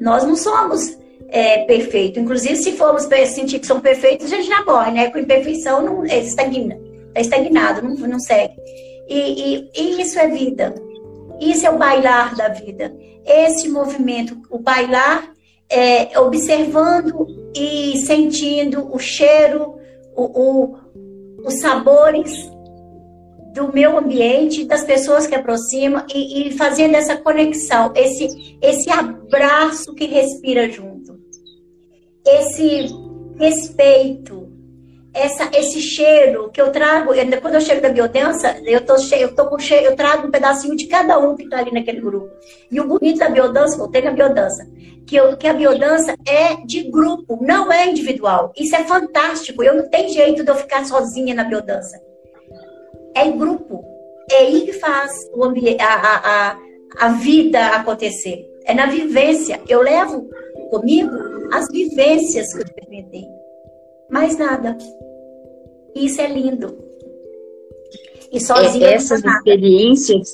Nós 0.00 0.24
não 0.24 0.34
somos 0.34 0.98
é, 1.28 1.64
perfeitos. 1.64 2.22
Inclusive, 2.22 2.56
se 2.56 2.72
formos 2.72 3.04
sentir 3.26 3.58
que 3.58 3.66
são 3.66 3.80
perfeitos, 3.80 4.26
a 4.26 4.36
gente 4.36 4.48
já 4.48 4.64
morre, 4.64 4.92
né? 4.92 5.10
Com 5.10 5.18
imperfeição 5.18 5.82
não 5.82 6.04
estagna, 6.04 6.78
está 7.08 7.20
estagnado, 7.20 7.82
não, 7.82 7.94
não 7.94 8.18
segue. 8.18 8.54
E, 9.08 9.16
e, 9.16 9.70
e 9.76 10.02
isso 10.02 10.18
é 10.18 10.28
vida. 10.28 10.74
Isso 11.40 11.66
é 11.66 11.70
o 11.70 11.78
bailar 11.78 12.34
da 12.36 12.48
vida. 12.48 12.94
Esse 13.24 13.68
movimento, 13.68 14.40
o 14.50 14.58
bailar, 14.58 15.32
é, 15.70 16.18
observando 16.18 17.26
e 17.54 17.98
sentindo 17.98 18.92
o 18.94 18.98
cheiro, 18.98 19.76
o, 20.16 20.24
o, 20.24 20.76
os 21.44 21.60
sabores 21.60 22.50
do 23.54 23.72
meu 23.72 23.98
ambiente, 23.98 24.64
das 24.64 24.84
pessoas 24.84 25.26
que 25.26 25.34
aproximam 25.34 26.04
e, 26.14 26.48
e, 26.48 26.56
fazendo 26.56 26.94
essa 26.94 27.16
conexão, 27.16 27.92
esse, 27.94 28.56
esse 28.62 28.90
abraço 28.90 29.94
que 29.94 30.06
respira 30.06 30.70
junto, 30.70 30.97
esse 32.36 32.94
respeito, 33.38 34.48
essa, 35.14 35.50
esse 35.52 35.80
cheiro 35.80 36.50
que 36.50 36.60
eu 36.60 36.70
trago, 36.70 37.12
quando 37.40 37.54
eu 37.54 37.60
chego 37.60 37.80
da 37.80 37.88
biodança, 37.88 38.56
eu 38.64 38.80
tô 38.84 38.96
eu 39.14 39.34
tô 39.34 39.46
com 39.46 39.58
cheio, 39.58 39.86
eu 39.86 39.96
trago 39.96 40.28
um 40.28 40.30
pedacinho 40.30 40.76
de 40.76 40.86
cada 40.86 41.18
um 41.18 41.34
que 41.34 41.44
está 41.44 41.58
ali 41.58 41.72
naquele 41.72 42.00
grupo. 42.00 42.30
E 42.70 42.80
o 42.80 42.86
bonito 42.86 43.18
da 43.18 43.28
biodança, 43.28 43.76
voltei 43.76 44.02
na 44.02 44.10
biodança, 44.10 44.66
que, 45.06 45.16
eu, 45.16 45.36
que 45.36 45.46
a 45.46 45.54
biodança 45.54 46.14
é 46.26 46.56
de 46.64 46.84
grupo, 46.90 47.38
não 47.40 47.72
é 47.72 47.88
individual. 47.88 48.52
Isso 48.56 48.76
é 48.76 48.84
fantástico. 48.84 49.62
Eu 49.62 49.74
não 49.74 49.88
tenho 49.88 50.10
jeito 50.10 50.44
de 50.44 50.50
eu 50.50 50.54
ficar 50.54 50.84
sozinha 50.84 51.34
na 51.34 51.44
biodança 51.44 51.98
é 53.18 53.26
em 53.26 53.36
grupo. 53.36 53.84
É 54.30 54.38
aí 54.38 54.62
que 54.62 54.72
faz 54.74 55.12
o 55.32 55.44
ambiente, 55.44 55.82
a, 55.82 55.94
a, 55.94 56.58
a 56.98 57.08
vida 57.08 57.66
acontecer. 57.68 58.46
É 58.64 58.74
na 58.74 58.86
vivência. 58.86 59.60
Eu 59.68 59.82
levo 59.82 60.28
comigo 60.70 61.10
as 61.52 61.68
vivências 61.70 62.52
que 62.52 62.60
eu 62.60 62.64
experimentei. 62.64 63.24
Mais 64.10 64.36
nada. 64.38 64.76
Isso 65.94 66.20
é 66.20 66.28
lindo. 66.28 66.88
E 68.30 68.40
sozinha 68.40 68.88
é, 68.88 68.94
essas 68.94 69.24
experiências, 69.24 70.28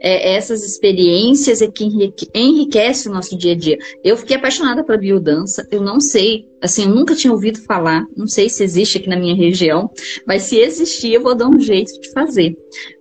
é, 0.00 0.34
essas 0.34 0.62
experiências 0.62 1.62
é 1.62 1.66
que 1.66 1.88
enriquece 2.34 3.08
o 3.08 3.12
nosso 3.12 3.36
dia 3.36 3.52
a 3.52 3.56
dia. 3.56 3.78
Eu 4.04 4.16
fiquei 4.18 4.36
apaixonada 4.36 4.84
pela 4.84 4.98
biodança. 4.98 5.66
Eu 5.70 5.80
não 5.80 5.98
sei, 5.98 6.46
assim, 6.62 6.84
eu 6.84 6.90
nunca 6.90 7.14
tinha 7.14 7.32
ouvido 7.32 7.58
falar. 7.60 8.06
Não 8.14 8.26
sei 8.26 8.50
se 8.50 8.62
existe 8.62 8.98
aqui 8.98 9.08
na 9.08 9.18
minha 9.18 9.34
região, 9.34 9.90
mas 10.26 10.42
se 10.42 10.58
existir, 10.58 11.14
eu 11.14 11.22
vou 11.22 11.34
dar 11.34 11.48
um 11.48 11.58
jeito 11.58 11.98
de 12.00 12.10
fazer, 12.12 12.54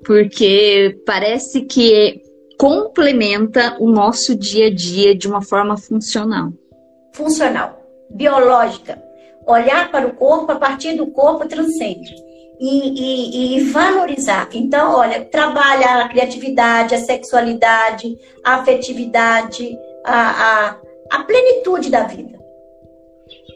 porque 0.06 0.98
parece 1.06 1.62
que 1.62 2.22
complementa 2.58 3.78
o 3.80 3.92
nosso 3.92 4.34
dia 4.34 4.68
a 4.68 4.74
dia 4.74 5.14
de 5.14 5.28
uma 5.28 5.42
forma 5.42 5.78
funcional. 5.78 6.52
Funcional, 7.18 7.82
biológica. 8.12 9.02
Olhar 9.48 9.90
para 9.90 10.06
o 10.06 10.14
corpo 10.14 10.52
a 10.52 10.56
partir 10.56 10.94
do 10.94 11.08
corpo 11.08 11.48
transcende 11.48 12.14
e, 12.60 12.68
e, 12.70 13.58
e, 13.58 13.64
valorizar. 13.72 14.48
Então, 14.54 14.94
olha, 14.94 15.26
trabalha 15.26 16.04
a 16.04 16.10
criatividade, 16.10 16.94
a 16.94 17.00
sexualidade, 17.00 18.16
a 18.44 18.58
afetividade, 18.58 19.76
a, 20.06 20.70
a, 20.70 20.78
a 21.10 21.24
plenitude 21.24 21.90
da 21.90 22.04
vida. 22.04 22.38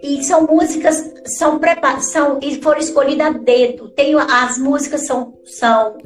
E 0.02 0.24
são 0.24 0.48
músicas, 0.48 1.14
são 1.38 1.60
preparação 1.60 2.40
e 2.42 2.60
foram 2.64 2.80
escolhidas 2.80 3.28
a 3.28 3.30
dedo. 3.32 3.90
Tenho, 3.90 4.18
as 4.18 4.58
músicas 4.58 5.06
são, 5.06 5.36
são 5.46 5.98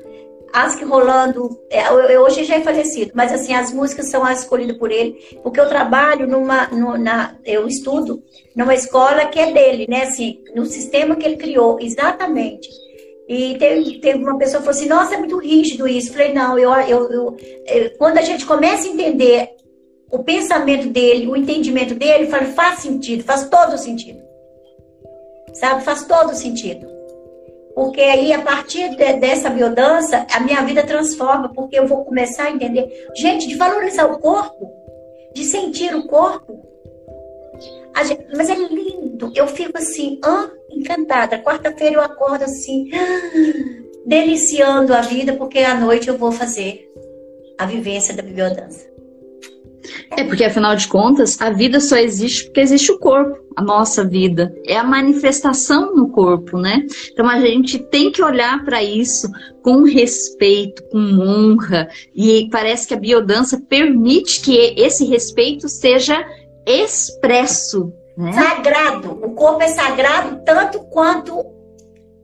as 0.55 0.73
que 0.73 0.85
rolando. 0.85 1.59
É, 1.69 2.17
hoje 2.17 2.45
já 2.45 2.55
é 2.55 2.61
falecido, 2.61 3.11
mas 3.13 3.33
assim, 3.33 3.53
as 3.53 3.73
músicas 3.73 4.09
são 4.09 4.23
as 4.23 4.39
escolhidas 4.39 4.77
por 4.77 4.89
ele, 4.89 5.13
porque 5.43 5.59
eu 5.59 5.67
trabalho 5.67 6.25
numa. 6.25 6.67
No, 6.67 6.97
na, 6.97 7.35
eu 7.43 7.67
estudo 7.67 8.23
numa 8.55 8.73
escola 8.73 9.25
que 9.25 9.37
é 9.37 9.51
dele, 9.51 9.85
né? 9.89 10.03
Assim, 10.03 10.41
no 10.55 10.65
sistema 10.65 11.17
que 11.17 11.25
ele 11.25 11.35
criou, 11.35 11.77
exatamente. 11.81 12.69
E 13.27 13.57
teve, 13.57 13.99
teve 13.99 14.23
uma 14.23 14.37
pessoa 14.37 14.61
que 14.61 14.65
falou 14.65 14.79
assim: 14.79 14.87
Nossa, 14.87 15.15
é 15.15 15.17
muito 15.17 15.37
rígido 15.37 15.85
isso. 15.87 16.09
Eu 16.09 16.13
falei: 16.13 16.33
Não, 16.33 16.57
eu, 16.57 16.71
eu, 16.71 17.11
eu, 17.11 17.37
eu, 17.67 17.97
quando 17.97 18.17
a 18.17 18.21
gente 18.21 18.45
começa 18.45 18.87
a 18.87 18.91
entender 18.91 19.49
o 20.09 20.23
pensamento 20.23 20.87
dele, 20.87 21.27
o 21.27 21.35
entendimento 21.35 21.93
dele, 21.95 22.27
fala, 22.27 22.45
faz 22.45 22.79
sentido, 22.79 23.23
faz 23.23 23.49
todo 23.49 23.77
sentido. 23.77 24.23
Sabe? 25.53 25.83
Faz 25.83 26.05
todo 26.05 26.33
sentido. 26.33 26.94
Porque 27.75 27.99
aí, 27.99 28.31
a 28.31 28.41
partir 28.41 28.95
de, 28.95 29.13
dessa 29.19 29.49
biodança, 29.49 30.25
a 30.31 30.39
minha 30.39 30.61
vida 30.63 30.81
transforma, 30.81 31.51
porque 31.53 31.77
eu 31.77 31.85
vou 31.85 32.05
começar 32.05 32.45
a 32.45 32.51
entender. 32.51 32.87
Gente, 33.17 33.47
de 33.47 33.55
valorizar 33.55 34.05
o 34.05 34.17
corpo, 34.17 34.71
de 35.33 35.43
sentir 35.43 35.93
o 35.93 36.07
corpo. 36.07 36.65
Gente, 38.05 38.27
mas 38.35 38.49
é 38.49 38.55
lindo. 38.55 39.31
Eu 39.35 39.45
fico 39.47 39.77
assim, 39.77 40.19
encantada. 40.71 41.39
Quarta-feira 41.39 41.95
eu 41.95 42.01
acordo 42.01 42.45
assim, 42.45 42.89
deliciando 44.07 44.93
a 44.93 45.01
vida, 45.01 45.33
porque 45.33 45.59
à 45.59 45.75
noite 45.75 46.07
eu 46.07 46.17
vou 46.17 46.31
fazer 46.31 46.89
a 47.57 47.65
vivência 47.65 48.13
da 48.13 48.23
biodança. 48.23 48.94
É 50.17 50.23
porque, 50.23 50.43
afinal 50.43 50.75
de 50.75 50.87
contas, 50.87 51.39
a 51.41 51.49
vida 51.49 51.79
só 51.79 51.97
existe 51.97 52.45
porque 52.45 52.61
existe 52.61 52.91
o 52.91 52.99
corpo, 52.99 53.37
a 53.55 53.61
nossa 53.61 54.03
vida. 54.03 54.53
É 54.65 54.77
a 54.77 54.83
manifestação 54.83 55.95
no 55.95 56.09
corpo, 56.09 56.57
né? 56.57 56.85
Então 57.11 57.27
a 57.29 57.39
gente 57.39 57.79
tem 57.79 58.11
que 58.11 58.21
olhar 58.21 58.63
para 58.63 58.83
isso 58.83 59.29
com 59.61 59.83
respeito, 59.83 60.83
com 60.89 60.99
honra. 60.99 61.87
E 62.15 62.47
parece 62.51 62.87
que 62.87 62.93
a 62.93 62.99
biodança 62.99 63.59
permite 63.59 64.41
que 64.41 64.73
esse 64.77 65.05
respeito 65.05 65.67
seja 65.67 66.25
expresso 66.65 67.91
né? 68.17 68.31
Sagrado. 68.31 69.11
O 69.11 69.31
corpo 69.31 69.61
é 69.61 69.67
sagrado 69.67 70.41
tanto 70.45 70.79
quanto 70.85 71.37
o, 71.37 71.43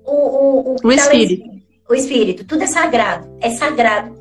o, 0.05 0.72
o, 0.72 0.76
o 0.84 0.91
espírito. 0.91 1.49
o 1.89 1.93
espírito. 1.93 2.45
Tudo 2.45 2.64
é 2.64 2.68
sagrado. 2.68 3.28
É 3.41 3.49
sagrado. 3.49 4.16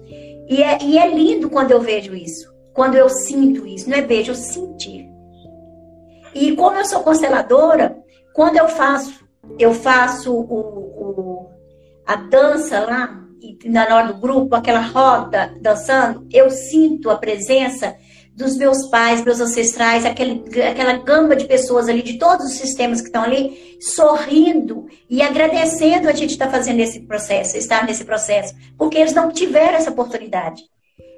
E 0.48 0.62
é, 0.62 0.82
e 0.82 0.98
é 0.98 1.08
lindo 1.08 1.48
quando 1.48 1.70
eu 1.70 1.80
vejo 1.80 2.14
isso. 2.14 2.50
Quando 2.80 2.96
eu 2.96 3.10
sinto 3.10 3.66
isso. 3.66 3.90
Não 3.90 3.98
é 3.98 4.00
vejo, 4.00 4.30
eu 4.30 4.34
sentir. 4.34 5.06
E 6.34 6.56
como 6.56 6.78
eu 6.78 6.84
sou 6.86 7.02
consteladora, 7.02 7.94
quando 8.32 8.56
eu 8.56 8.70
faço, 8.70 9.22
eu 9.58 9.74
faço 9.74 10.32
o, 10.32 10.40
o, 10.40 11.50
a 12.06 12.16
dança 12.16 12.80
lá, 12.80 13.22
na 13.66 13.82
hora 13.94 14.06
do 14.06 14.18
grupo, 14.18 14.54
aquela 14.54 14.80
roda 14.80 15.54
dançando, 15.60 16.26
eu 16.32 16.48
sinto 16.48 17.10
a 17.10 17.18
presença 17.18 17.94
dos 18.34 18.56
meus 18.56 18.86
pais, 18.86 19.22
meus 19.22 19.42
ancestrais, 19.42 20.06
aquele, 20.06 20.42
aquela 20.62 20.96
gama 21.04 21.36
de 21.36 21.44
pessoas 21.44 21.86
ali, 21.86 22.02
de 22.02 22.18
todos 22.18 22.46
os 22.46 22.52
sistemas 22.52 23.02
que 23.02 23.08
estão 23.08 23.24
ali, 23.24 23.76
sorrindo 23.78 24.86
e 25.10 25.20
agradecendo 25.20 26.08
a 26.08 26.12
gente 26.12 26.30
estar 26.30 26.46
tá 26.46 26.52
fazendo 26.52 26.80
esse 26.80 27.00
processo, 27.00 27.58
estar 27.58 27.84
nesse 27.84 28.06
processo, 28.06 28.54
porque 28.78 28.96
eles 28.96 29.12
não 29.12 29.30
tiveram 29.30 29.74
essa 29.74 29.90
oportunidade. 29.90 30.62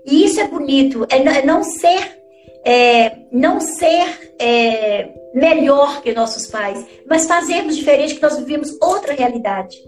E 0.05 0.25
isso 0.25 0.41
é 0.41 0.49
bonito, 0.49 1.07
é 1.09 1.45
não 1.45 1.61
é 1.61 1.63
ser, 1.63 2.23
é, 2.65 3.13
não 3.31 3.61
ser 3.61 4.35
é, 4.39 5.09
melhor 5.35 6.03
que 6.03 6.13
nossos 6.13 6.47
pais, 6.47 6.85
mas 7.07 7.27
fazermos 7.27 7.77
diferente, 7.77 8.15
que 8.15 8.23
nós 8.23 8.39
vivemos 8.39 8.77
outra 8.81 9.13
realidade. 9.13 9.79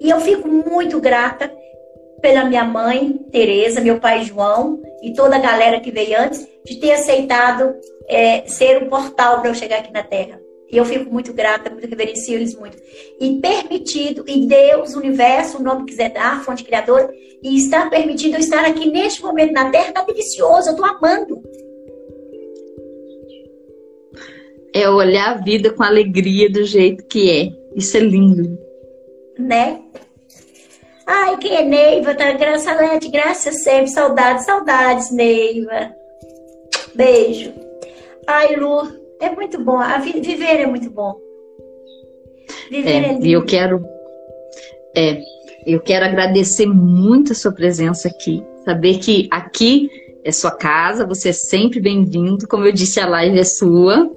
E 0.00 0.10
eu 0.10 0.20
fico 0.20 0.48
muito 0.48 1.00
grata 1.00 1.52
pela 2.20 2.44
minha 2.44 2.64
mãe, 2.64 3.12
Tereza, 3.30 3.80
meu 3.80 4.00
pai 4.00 4.24
João 4.24 4.80
e 5.02 5.12
toda 5.12 5.36
a 5.36 5.40
galera 5.40 5.80
que 5.80 5.90
veio 5.90 6.18
antes, 6.18 6.46
de 6.64 6.76
ter 6.76 6.92
aceitado 6.92 7.74
é, 8.08 8.46
ser 8.46 8.82
um 8.82 8.88
portal 8.88 9.40
para 9.40 9.50
eu 9.50 9.54
chegar 9.54 9.80
aqui 9.80 9.92
na 9.92 10.02
Terra. 10.02 10.40
E 10.74 10.76
eu 10.76 10.84
fico 10.84 11.08
muito 11.08 11.32
grata, 11.32 11.70
muito 11.70 11.86
reverencio 11.86 12.34
eles 12.34 12.56
muito. 12.56 12.76
E 13.20 13.40
permitido, 13.40 14.24
e 14.26 14.44
Deus, 14.44 14.96
o 14.96 14.98
universo, 14.98 15.58
o 15.58 15.62
nome 15.62 15.84
que 15.84 15.92
quiser 15.92 16.12
dar, 16.12 16.42
fonte 16.42 16.64
criadora, 16.64 17.08
e 17.40 17.56
está 17.56 17.88
permitindo 17.88 18.34
eu 18.34 18.40
estar 18.40 18.64
aqui 18.64 18.90
neste 18.90 19.22
momento 19.22 19.52
na 19.52 19.70
Terra, 19.70 19.92
tá 19.92 20.02
delicioso, 20.02 20.70
eu 20.70 20.72
estou 20.72 20.84
amando. 20.84 21.40
É 24.74 24.90
olhar 24.90 25.36
a 25.36 25.40
vida 25.40 25.70
com 25.70 25.84
alegria 25.84 26.50
do 26.50 26.64
jeito 26.64 27.04
que 27.04 27.30
é. 27.30 27.52
Isso 27.76 27.96
é 27.96 28.00
lindo. 28.00 28.58
Né? 29.38 29.80
Ai, 31.06 31.36
quem 31.36 31.54
é 31.54 31.62
Neiva? 31.62 32.16
Tá, 32.16 32.32
graça, 32.32 32.64
Salete, 32.64 33.08
graças 33.10 33.62
sempre. 33.62 33.92
Saudades, 33.92 34.44
saudades, 34.44 35.12
Neiva. 35.12 35.94
Beijo. 36.96 37.52
Ai, 38.26 38.56
Lu, 38.56 39.03
é 39.24 39.34
muito 39.34 39.62
bom. 39.62 39.78
A 39.78 39.98
vi 39.98 40.20
viver 40.20 40.60
é 40.60 40.66
muito 40.66 40.90
bom. 40.90 41.16
Viver 42.70 42.90
é, 42.90 43.14
é. 43.14 43.18
E 43.20 43.32
eu 43.32 43.44
quero. 43.44 43.84
É, 44.96 45.20
eu 45.66 45.80
quero 45.80 46.04
agradecer 46.04 46.66
muito 46.66 47.32
a 47.32 47.34
sua 47.34 47.52
presença 47.52 48.08
aqui. 48.08 48.42
Saber 48.64 48.98
que 48.98 49.28
aqui 49.30 49.90
é 50.24 50.32
sua 50.32 50.50
casa, 50.50 51.06
você 51.06 51.28
é 51.28 51.32
sempre 51.32 51.78
bem-vindo. 51.78 52.48
Como 52.48 52.64
eu 52.64 52.72
disse, 52.72 52.98
a 52.98 53.06
live 53.06 53.38
é 53.38 53.44
sua. 53.44 54.10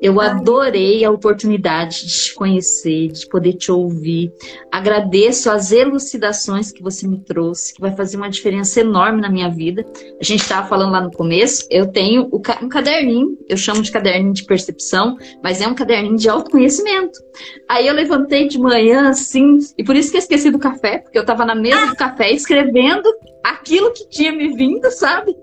Eu 0.00 0.20
adorei 0.20 1.04
a 1.04 1.10
oportunidade 1.10 2.04
de 2.04 2.24
te 2.24 2.34
conhecer, 2.34 3.12
de 3.12 3.28
poder 3.28 3.52
te 3.52 3.70
ouvir. 3.70 4.32
Agradeço 4.72 5.48
as 5.48 5.70
elucidações 5.70 6.72
que 6.72 6.82
você 6.82 7.06
me 7.06 7.20
trouxe, 7.20 7.72
que 7.74 7.80
vai 7.80 7.94
fazer 7.94 8.16
uma 8.16 8.28
diferença 8.28 8.80
enorme 8.80 9.20
na 9.20 9.30
minha 9.30 9.48
vida. 9.48 9.86
A 10.20 10.24
gente 10.24 10.40
estava 10.40 10.66
falando 10.66 10.90
lá 10.90 11.00
no 11.00 11.12
começo, 11.12 11.64
eu 11.70 11.86
tenho 11.86 12.28
um 12.60 12.68
caderninho, 12.68 13.38
eu 13.48 13.56
chamo 13.56 13.82
de 13.82 13.92
caderninho 13.92 14.32
de 14.32 14.44
percepção, 14.44 15.16
mas 15.44 15.60
é 15.60 15.68
um 15.68 15.74
caderninho 15.74 16.16
de 16.16 16.28
autoconhecimento. 16.28 17.20
Aí 17.68 17.86
eu 17.86 17.94
levantei 17.94 18.48
de 18.48 18.58
manhã, 18.58 19.08
assim, 19.08 19.58
e 19.78 19.84
por 19.84 19.94
isso 19.94 20.10
que 20.10 20.16
eu 20.16 20.20
esqueci 20.20 20.50
do 20.50 20.58
café, 20.58 20.98
porque 20.98 21.16
eu 21.16 21.22
estava 21.22 21.44
na 21.44 21.54
mesa 21.54 21.86
do 21.86 21.94
café 21.94 22.32
escrevendo 22.32 23.08
aquilo 23.42 23.92
que 23.92 24.06
tinha 24.08 24.32
me 24.32 24.54
vindo, 24.56 24.90
sabe? 24.90 25.36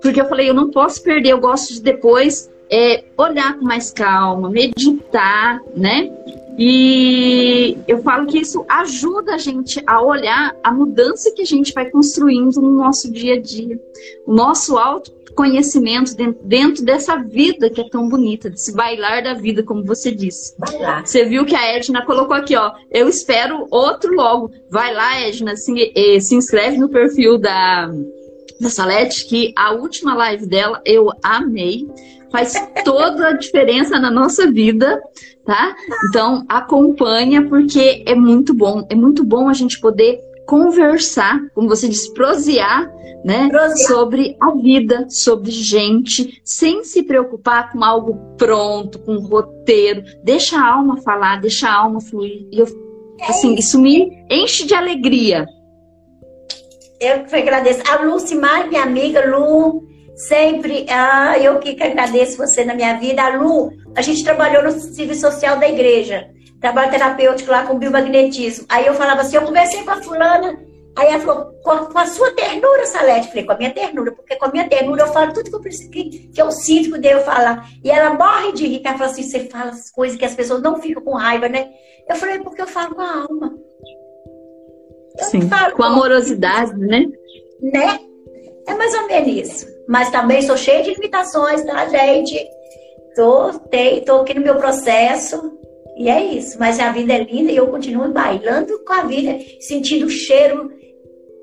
Porque 0.00 0.20
eu 0.20 0.28
falei, 0.28 0.50
eu 0.50 0.54
não 0.54 0.70
posso 0.70 1.02
perder, 1.02 1.30
eu 1.30 1.40
gosto 1.40 1.74
de 1.74 1.80
depois 1.80 2.50
é, 2.70 3.04
olhar 3.16 3.58
com 3.58 3.64
mais 3.64 3.90
calma, 3.90 4.50
meditar, 4.50 5.60
né? 5.76 6.10
E 6.58 7.78
eu 7.88 8.02
falo 8.02 8.26
que 8.26 8.38
isso 8.38 8.64
ajuda 8.68 9.34
a 9.34 9.38
gente 9.38 9.82
a 9.86 10.02
olhar 10.02 10.54
a 10.62 10.72
mudança 10.72 11.32
que 11.32 11.42
a 11.42 11.46
gente 11.46 11.72
vai 11.72 11.90
construindo 11.90 12.60
no 12.60 12.72
nosso 12.72 13.10
dia 13.10 13.34
a 13.34 13.40
dia. 13.40 13.80
O 14.26 14.34
nosso 14.34 14.76
autoconhecimento 14.76 15.21
dentro, 16.14 16.38
dentro 16.44 16.84
dessa 16.84 17.16
vida 17.16 17.70
que 17.70 17.80
é 17.80 17.88
tão 17.88 18.08
bonita, 18.08 18.50
desse 18.50 18.74
bailar 18.74 19.22
da 19.22 19.34
vida, 19.34 19.62
como 19.62 19.84
você 19.84 20.10
disse. 20.10 20.54
Você 21.04 21.24
viu 21.24 21.44
que 21.44 21.54
a 21.54 21.76
Edna 21.76 22.04
colocou 22.04 22.36
aqui, 22.36 22.56
ó. 22.56 22.72
Eu 22.90 23.08
espero 23.08 23.66
outro 23.70 24.14
logo. 24.14 24.50
Vai 24.70 24.92
lá, 24.94 25.20
Edna, 25.20 25.56
se, 25.56 25.92
eh, 25.94 26.20
se 26.20 26.34
inscreve 26.34 26.78
no 26.78 26.88
perfil 26.88 27.38
da 27.38 27.90
da 28.62 28.70
Salete, 28.70 29.26
que 29.26 29.52
a 29.56 29.72
última 29.72 30.14
live 30.14 30.46
dela 30.46 30.80
eu 30.86 31.10
amei. 31.22 31.84
Faz 32.30 32.54
toda 32.84 33.28
a 33.28 33.36
diferença 33.36 33.98
na 33.98 34.10
nossa 34.10 34.50
vida, 34.50 35.02
tá? 35.44 35.76
Então 36.08 36.46
acompanha 36.48 37.46
porque 37.46 38.02
é 38.06 38.14
muito 38.14 38.54
bom. 38.54 38.86
É 38.88 38.94
muito 38.94 39.22
bom 39.22 39.48
a 39.48 39.52
gente 39.52 39.78
poder 39.80 40.18
conversar, 40.46 41.40
como 41.54 41.68
você 41.68 41.88
disse, 41.88 42.12
prosear, 42.12 42.90
né, 43.24 43.48
prosear. 43.48 43.88
sobre 43.88 44.36
a 44.40 44.50
vida, 44.50 45.06
sobre 45.08 45.50
gente, 45.50 46.40
sem 46.44 46.84
se 46.84 47.02
preocupar 47.02 47.72
com 47.72 47.84
algo 47.84 48.36
pronto, 48.36 48.98
com 48.98 49.14
um 49.14 49.26
roteiro. 49.26 50.02
Deixa 50.24 50.56
a 50.56 50.74
alma 50.74 51.00
falar, 51.02 51.40
deixa 51.40 51.68
a 51.68 51.74
alma 51.74 52.00
fluir. 52.00 52.46
E 52.50 52.58
eu, 52.58 52.66
assim, 53.28 53.54
isso 53.54 53.80
me 53.80 54.24
enche 54.28 54.66
de 54.66 54.74
alegria, 54.74 55.46
eu 57.02 57.24
que 57.24 57.34
agradeço. 57.34 57.82
A 57.90 57.96
Lucimar, 57.96 58.68
minha 58.68 58.84
amiga, 58.84 59.26
Lu, 59.26 59.82
sempre, 60.14 60.86
ah, 60.88 61.36
eu 61.36 61.58
que 61.58 61.70
agradeço 61.82 62.36
você 62.36 62.64
na 62.64 62.74
minha 62.74 62.96
vida. 62.96 63.20
A 63.22 63.36
Lu, 63.36 63.72
a 63.96 64.00
gente 64.02 64.22
trabalhou 64.22 64.62
no 64.62 64.70
serviço 64.70 65.22
social 65.22 65.58
da 65.58 65.68
igreja, 65.68 66.28
trabalho 66.62 66.90
terapêutico 66.92 67.50
lá 67.50 67.66
com 67.66 67.78
biomagnetismo. 67.78 68.64
Aí 68.68 68.86
eu 68.86 68.94
falava 68.94 69.20
assim, 69.20 69.36
eu 69.36 69.42
conversei 69.42 69.82
com 69.82 69.90
a 69.90 70.00
fulana, 70.00 70.58
aí 70.96 71.08
ela 71.08 71.20
falou, 71.20 71.52
com 71.62 71.98
a, 71.98 72.06
sua 72.06 72.30
ternura, 72.30 72.86
Salete. 72.86 73.28
Falei, 73.28 73.44
com 73.44 73.52
a 73.52 73.58
minha 73.58 73.74
ternura, 73.74 74.12
porque 74.12 74.36
com 74.36 74.46
a 74.46 74.48
minha 74.48 74.68
ternura 74.68 75.02
eu 75.02 75.08
falo 75.08 75.32
tudo 75.32 75.50
que 75.50 75.56
eu 75.56 75.60
preciso, 75.60 75.90
que, 75.90 76.28
que 76.28 76.40
eu 76.40 76.50
sinto 76.52 76.92
que 76.92 76.98
devo 76.98 77.24
falar. 77.24 77.68
E 77.84 77.90
ela 77.90 78.14
morre 78.14 78.52
de 78.52 78.66
rir, 78.66 78.80
ela 78.84 78.96
fala 78.96 79.10
assim, 79.10 79.24
você 79.24 79.40
fala 79.40 79.70
as 79.70 79.90
coisas 79.90 80.16
que 80.16 80.24
as 80.24 80.34
pessoas 80.34 80.62
não 80.62 80.80
ficam 80.80 81.02
com 81.02 81.14
raiva, 81.14 81.48
né? 81.48 81.68
Eu 82.08 82.14
falei, 82.14 82.38
porque 82.38 82.62
eu 82.62 82.66
falo 82.68 82.94
com 82.94 83.02
a 83.02 83.22
alma. 83.22 83.58
Sim, 85.18 85.50
com 85.76 85.82
amorosidade, 85.82 86.74
né? 86.78 87.04
Né? 87.60 87.98
É 88.66 88.74
mais 88.74 88.94
ou 88.94 89.06
menos 89.08 89.28
isso. 89.28 89.66
Mas 89.88 90.10
também 90.10 90.42
sou 90.42 90.56
cheia 90.56 90.82
de 90.82 90.94
limitações, 90.94 91.64
tá, 91.64 91.86
gente? 91.88 92.48
Tô, 93.16 93.52
tem, 93.68 94.00
tô 94.04 94.20
aqui 94.20 94.34
no 94.34 94.40
meu 94.42 94.56
processo. 94.56 95.60
E 95.96 96.08
é 96.08 96.24
isso. 96.24 96.58
Mas 96.58 96.78
a 96.78 96.90
vida 96.92 97.12
é 97.12 97.24
linda 97.24 97.52
e 97.52 97.56
eu 97.56 97.68
continuo 97.68 98.12
bailando 98.12 98.78
com 98.84 98.92
a 98.92 99.04
vida, 99.04 99.38
sentindo 99.60 100.06
o 100.06 100.10
cheiro 100.10 100.70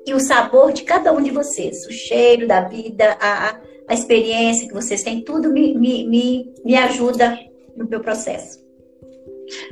e 0.06 0.14
o 0.14 0.20
sabor 0.20 0.72
de 0.72 0.82
cada 0.82 1.12
um 1.12 1.22
de 1.22 1.30
vocês. 1.30 1.86
O 1.86 1.92
cheiro 1.92 2.46
da 2.46 2.62
vida, 2.62 3.16
a, 3.20 3.60
a 3.88 3.94
experiência 3.94 4.66
que 4.66 4.74
vocês 4.74 5.02
têm, 5.02 5.22
tudo 5.22 5.52
me, 5.52 5.76
me, 5.76 6.06
me, 6.06 6.54
me 6.64 6.76
ajuda 6.76 7.38
no 7.76 7.88
meu 7.88 8.00
processo. 8.00 8.58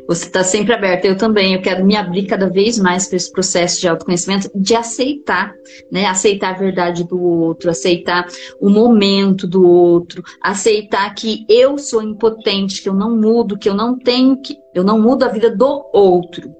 Você 0.06 0.26
está 0.26 0.42
sempre 0.42 0.72
aberta, 0.72 1.06
eu 1.06 1.16
também. 1.16 1.54
Eu 1.54 1.62
quero 1.62 1.84
me 1.84 1.96
abrir 1.96 2.26
cada 2.26 2.48
vez 2.48 2.78
mais 2.78 3.06
para 3.06 3.16
esse 3.16 3.30
processo 3.30 3.80
de 3.80 3.88
autoconhecimento, 3.88 4.50
de 4.54 4.74
aceitar, 4.74 5.52
né? 5.90 6.06
Aceitar 6.06 6.54
a 6.54 6.58
verdade 6.58 7.04
do 7.04 7.20
outro, 7.20 7.70
aceitar 7.70 8.26
o 8.60 8.68
momento 8.68 9.46
do 9.46 9.66
outro, 9.68 10.22
aceitar 10.42 11.14
que 11.14 11.44
eu 11.48 11.78
sou 11.78 12.02
impotente, 12.02 12.82
que 12.82 12.88
eu 12.88 12.94
não 12.94 13.16
mudo, 13.16 13.58
que 13.58 13.68
eu 13.68 13.74
não 13.74 13.98
tenho 13.98 14.40
que. 14.40 14.56
Eu 14.74 14.84
não 14.84 15.00
mudo 15.00 15.24
a 15.24 15.28
vida 15.28 15.54
do 15.54 15.88
outro. 15.92 16.50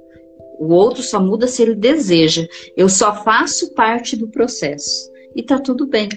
O 0.58 0.72
outro 0.72 1.02
só 1.02 1.20
muda 1.20 1.46
se 1.46 1.62
ele 1.62 1.74
deseja. 1.74 2.46
Eu 2.76 2.88
só 2.88 3.22
faço 3.22 3.72
parte 3.74 4.16
do 4.16 4.28
processo. 4.28 5.08
E 5.34 5.42
tá 5.42 5.58
tudo 5.60 5.86
bem. 5.86 6.08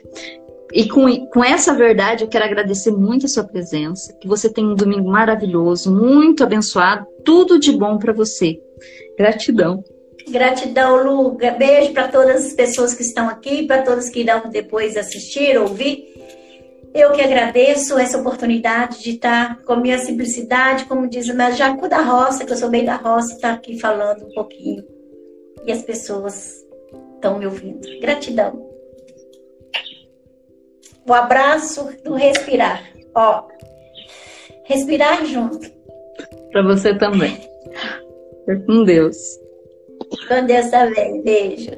E 0.74 0.88
com, 0.88 1.26
com 1.28 1.44
essa 1.44 1.74
verdade, 1.74 2.24
eu 2.24 2.30
quero 2.30 2.46
agradecer 2.46 2.92
muito 2.92 3.26
a 3.26 3.30
sua 3.30 3.44
presença. 3.44 4.14
Que 4.20 4.28
você 4.28 4.50
tenha 4.50 4.68
um 4.68 4.76
domingo 4.76 5.10
maravilhoso, 5.10 5.94
muito 5.94 6.44
abençoado, 6.44 7.06
tudo 7.26 7.60
de 7.60 7.72
bom 7.74 7.98
para 7.98 8.14
você. 8.14 8.60
Gratidão. 9.18 9.84
Gratidão, 10.30 11.04
Lu. 11.04 11.38
Beijo 11.58 11.94
para 11.94 12.08
todas 12.08 12.46
as 12.46 12.54
pessoas 12.54 12.94
que 12.94 13.04
estão 13.04 13.28
aqui, 13.28 13.68
para 13.68 13.82
todos 13.82 14.10
que 14.10 14.22
irão 14.22 14.50
depois 14.50 14.96
assistir, 14.96 15.58
ouvir. 15.58 16.10
Eu 16.94 17.12
que 17.12 17.22
agradeço 17.22 17.98
essa 17.98 18.18
oportunidade 18.18 19.02
de 19.02 19.12
estar 19.12 19.62
com 19.64 19.74
a 19.74 19.78
minha 19.78 19.98
simplicidade, 19.98 20.86
como 20.86 21.08
diz 21.08 21.30
a 21.30 21.52
Jacu 21.52 21.88
da 21.88 22.02
Roça, 22.02 22.46
que 22.46 22.52
eu 22.52 22.58
sou 22.58 22.70
bem 22.70 22.84
da 22.84 22.96
roça, 22.96 23.34
estar 23.34 23.54
aqui 23.54 23.80
falando 23.80 24.26
um 24.26 24.34
pouquinho. 24.34 24.84
E 25.66 25.72
as 25.72 25.82
pessoas 25.84 26.66
estão 27.16 27.40
me 27.40 27.46
ouvindo. 27.46 27.88
Gratidão 28.02 28.71
o 31.12 31.14
abraço 31.14 31.90
do 32.06 32.14
respirar. 32.14 32.82
Ó, 33.14 33.44
respirar 34.64 35.26
junto. 35.26 35.70
Para 36.52 36.64
você 36.64 36.98
também. 36.98 37.38
Com 38.66 38.86
Deus. 38.86 39.18
Com 40.30 40.46
Deus 40.46 40.70
também. 40.70 41.22
Beijo. 41.22 41.72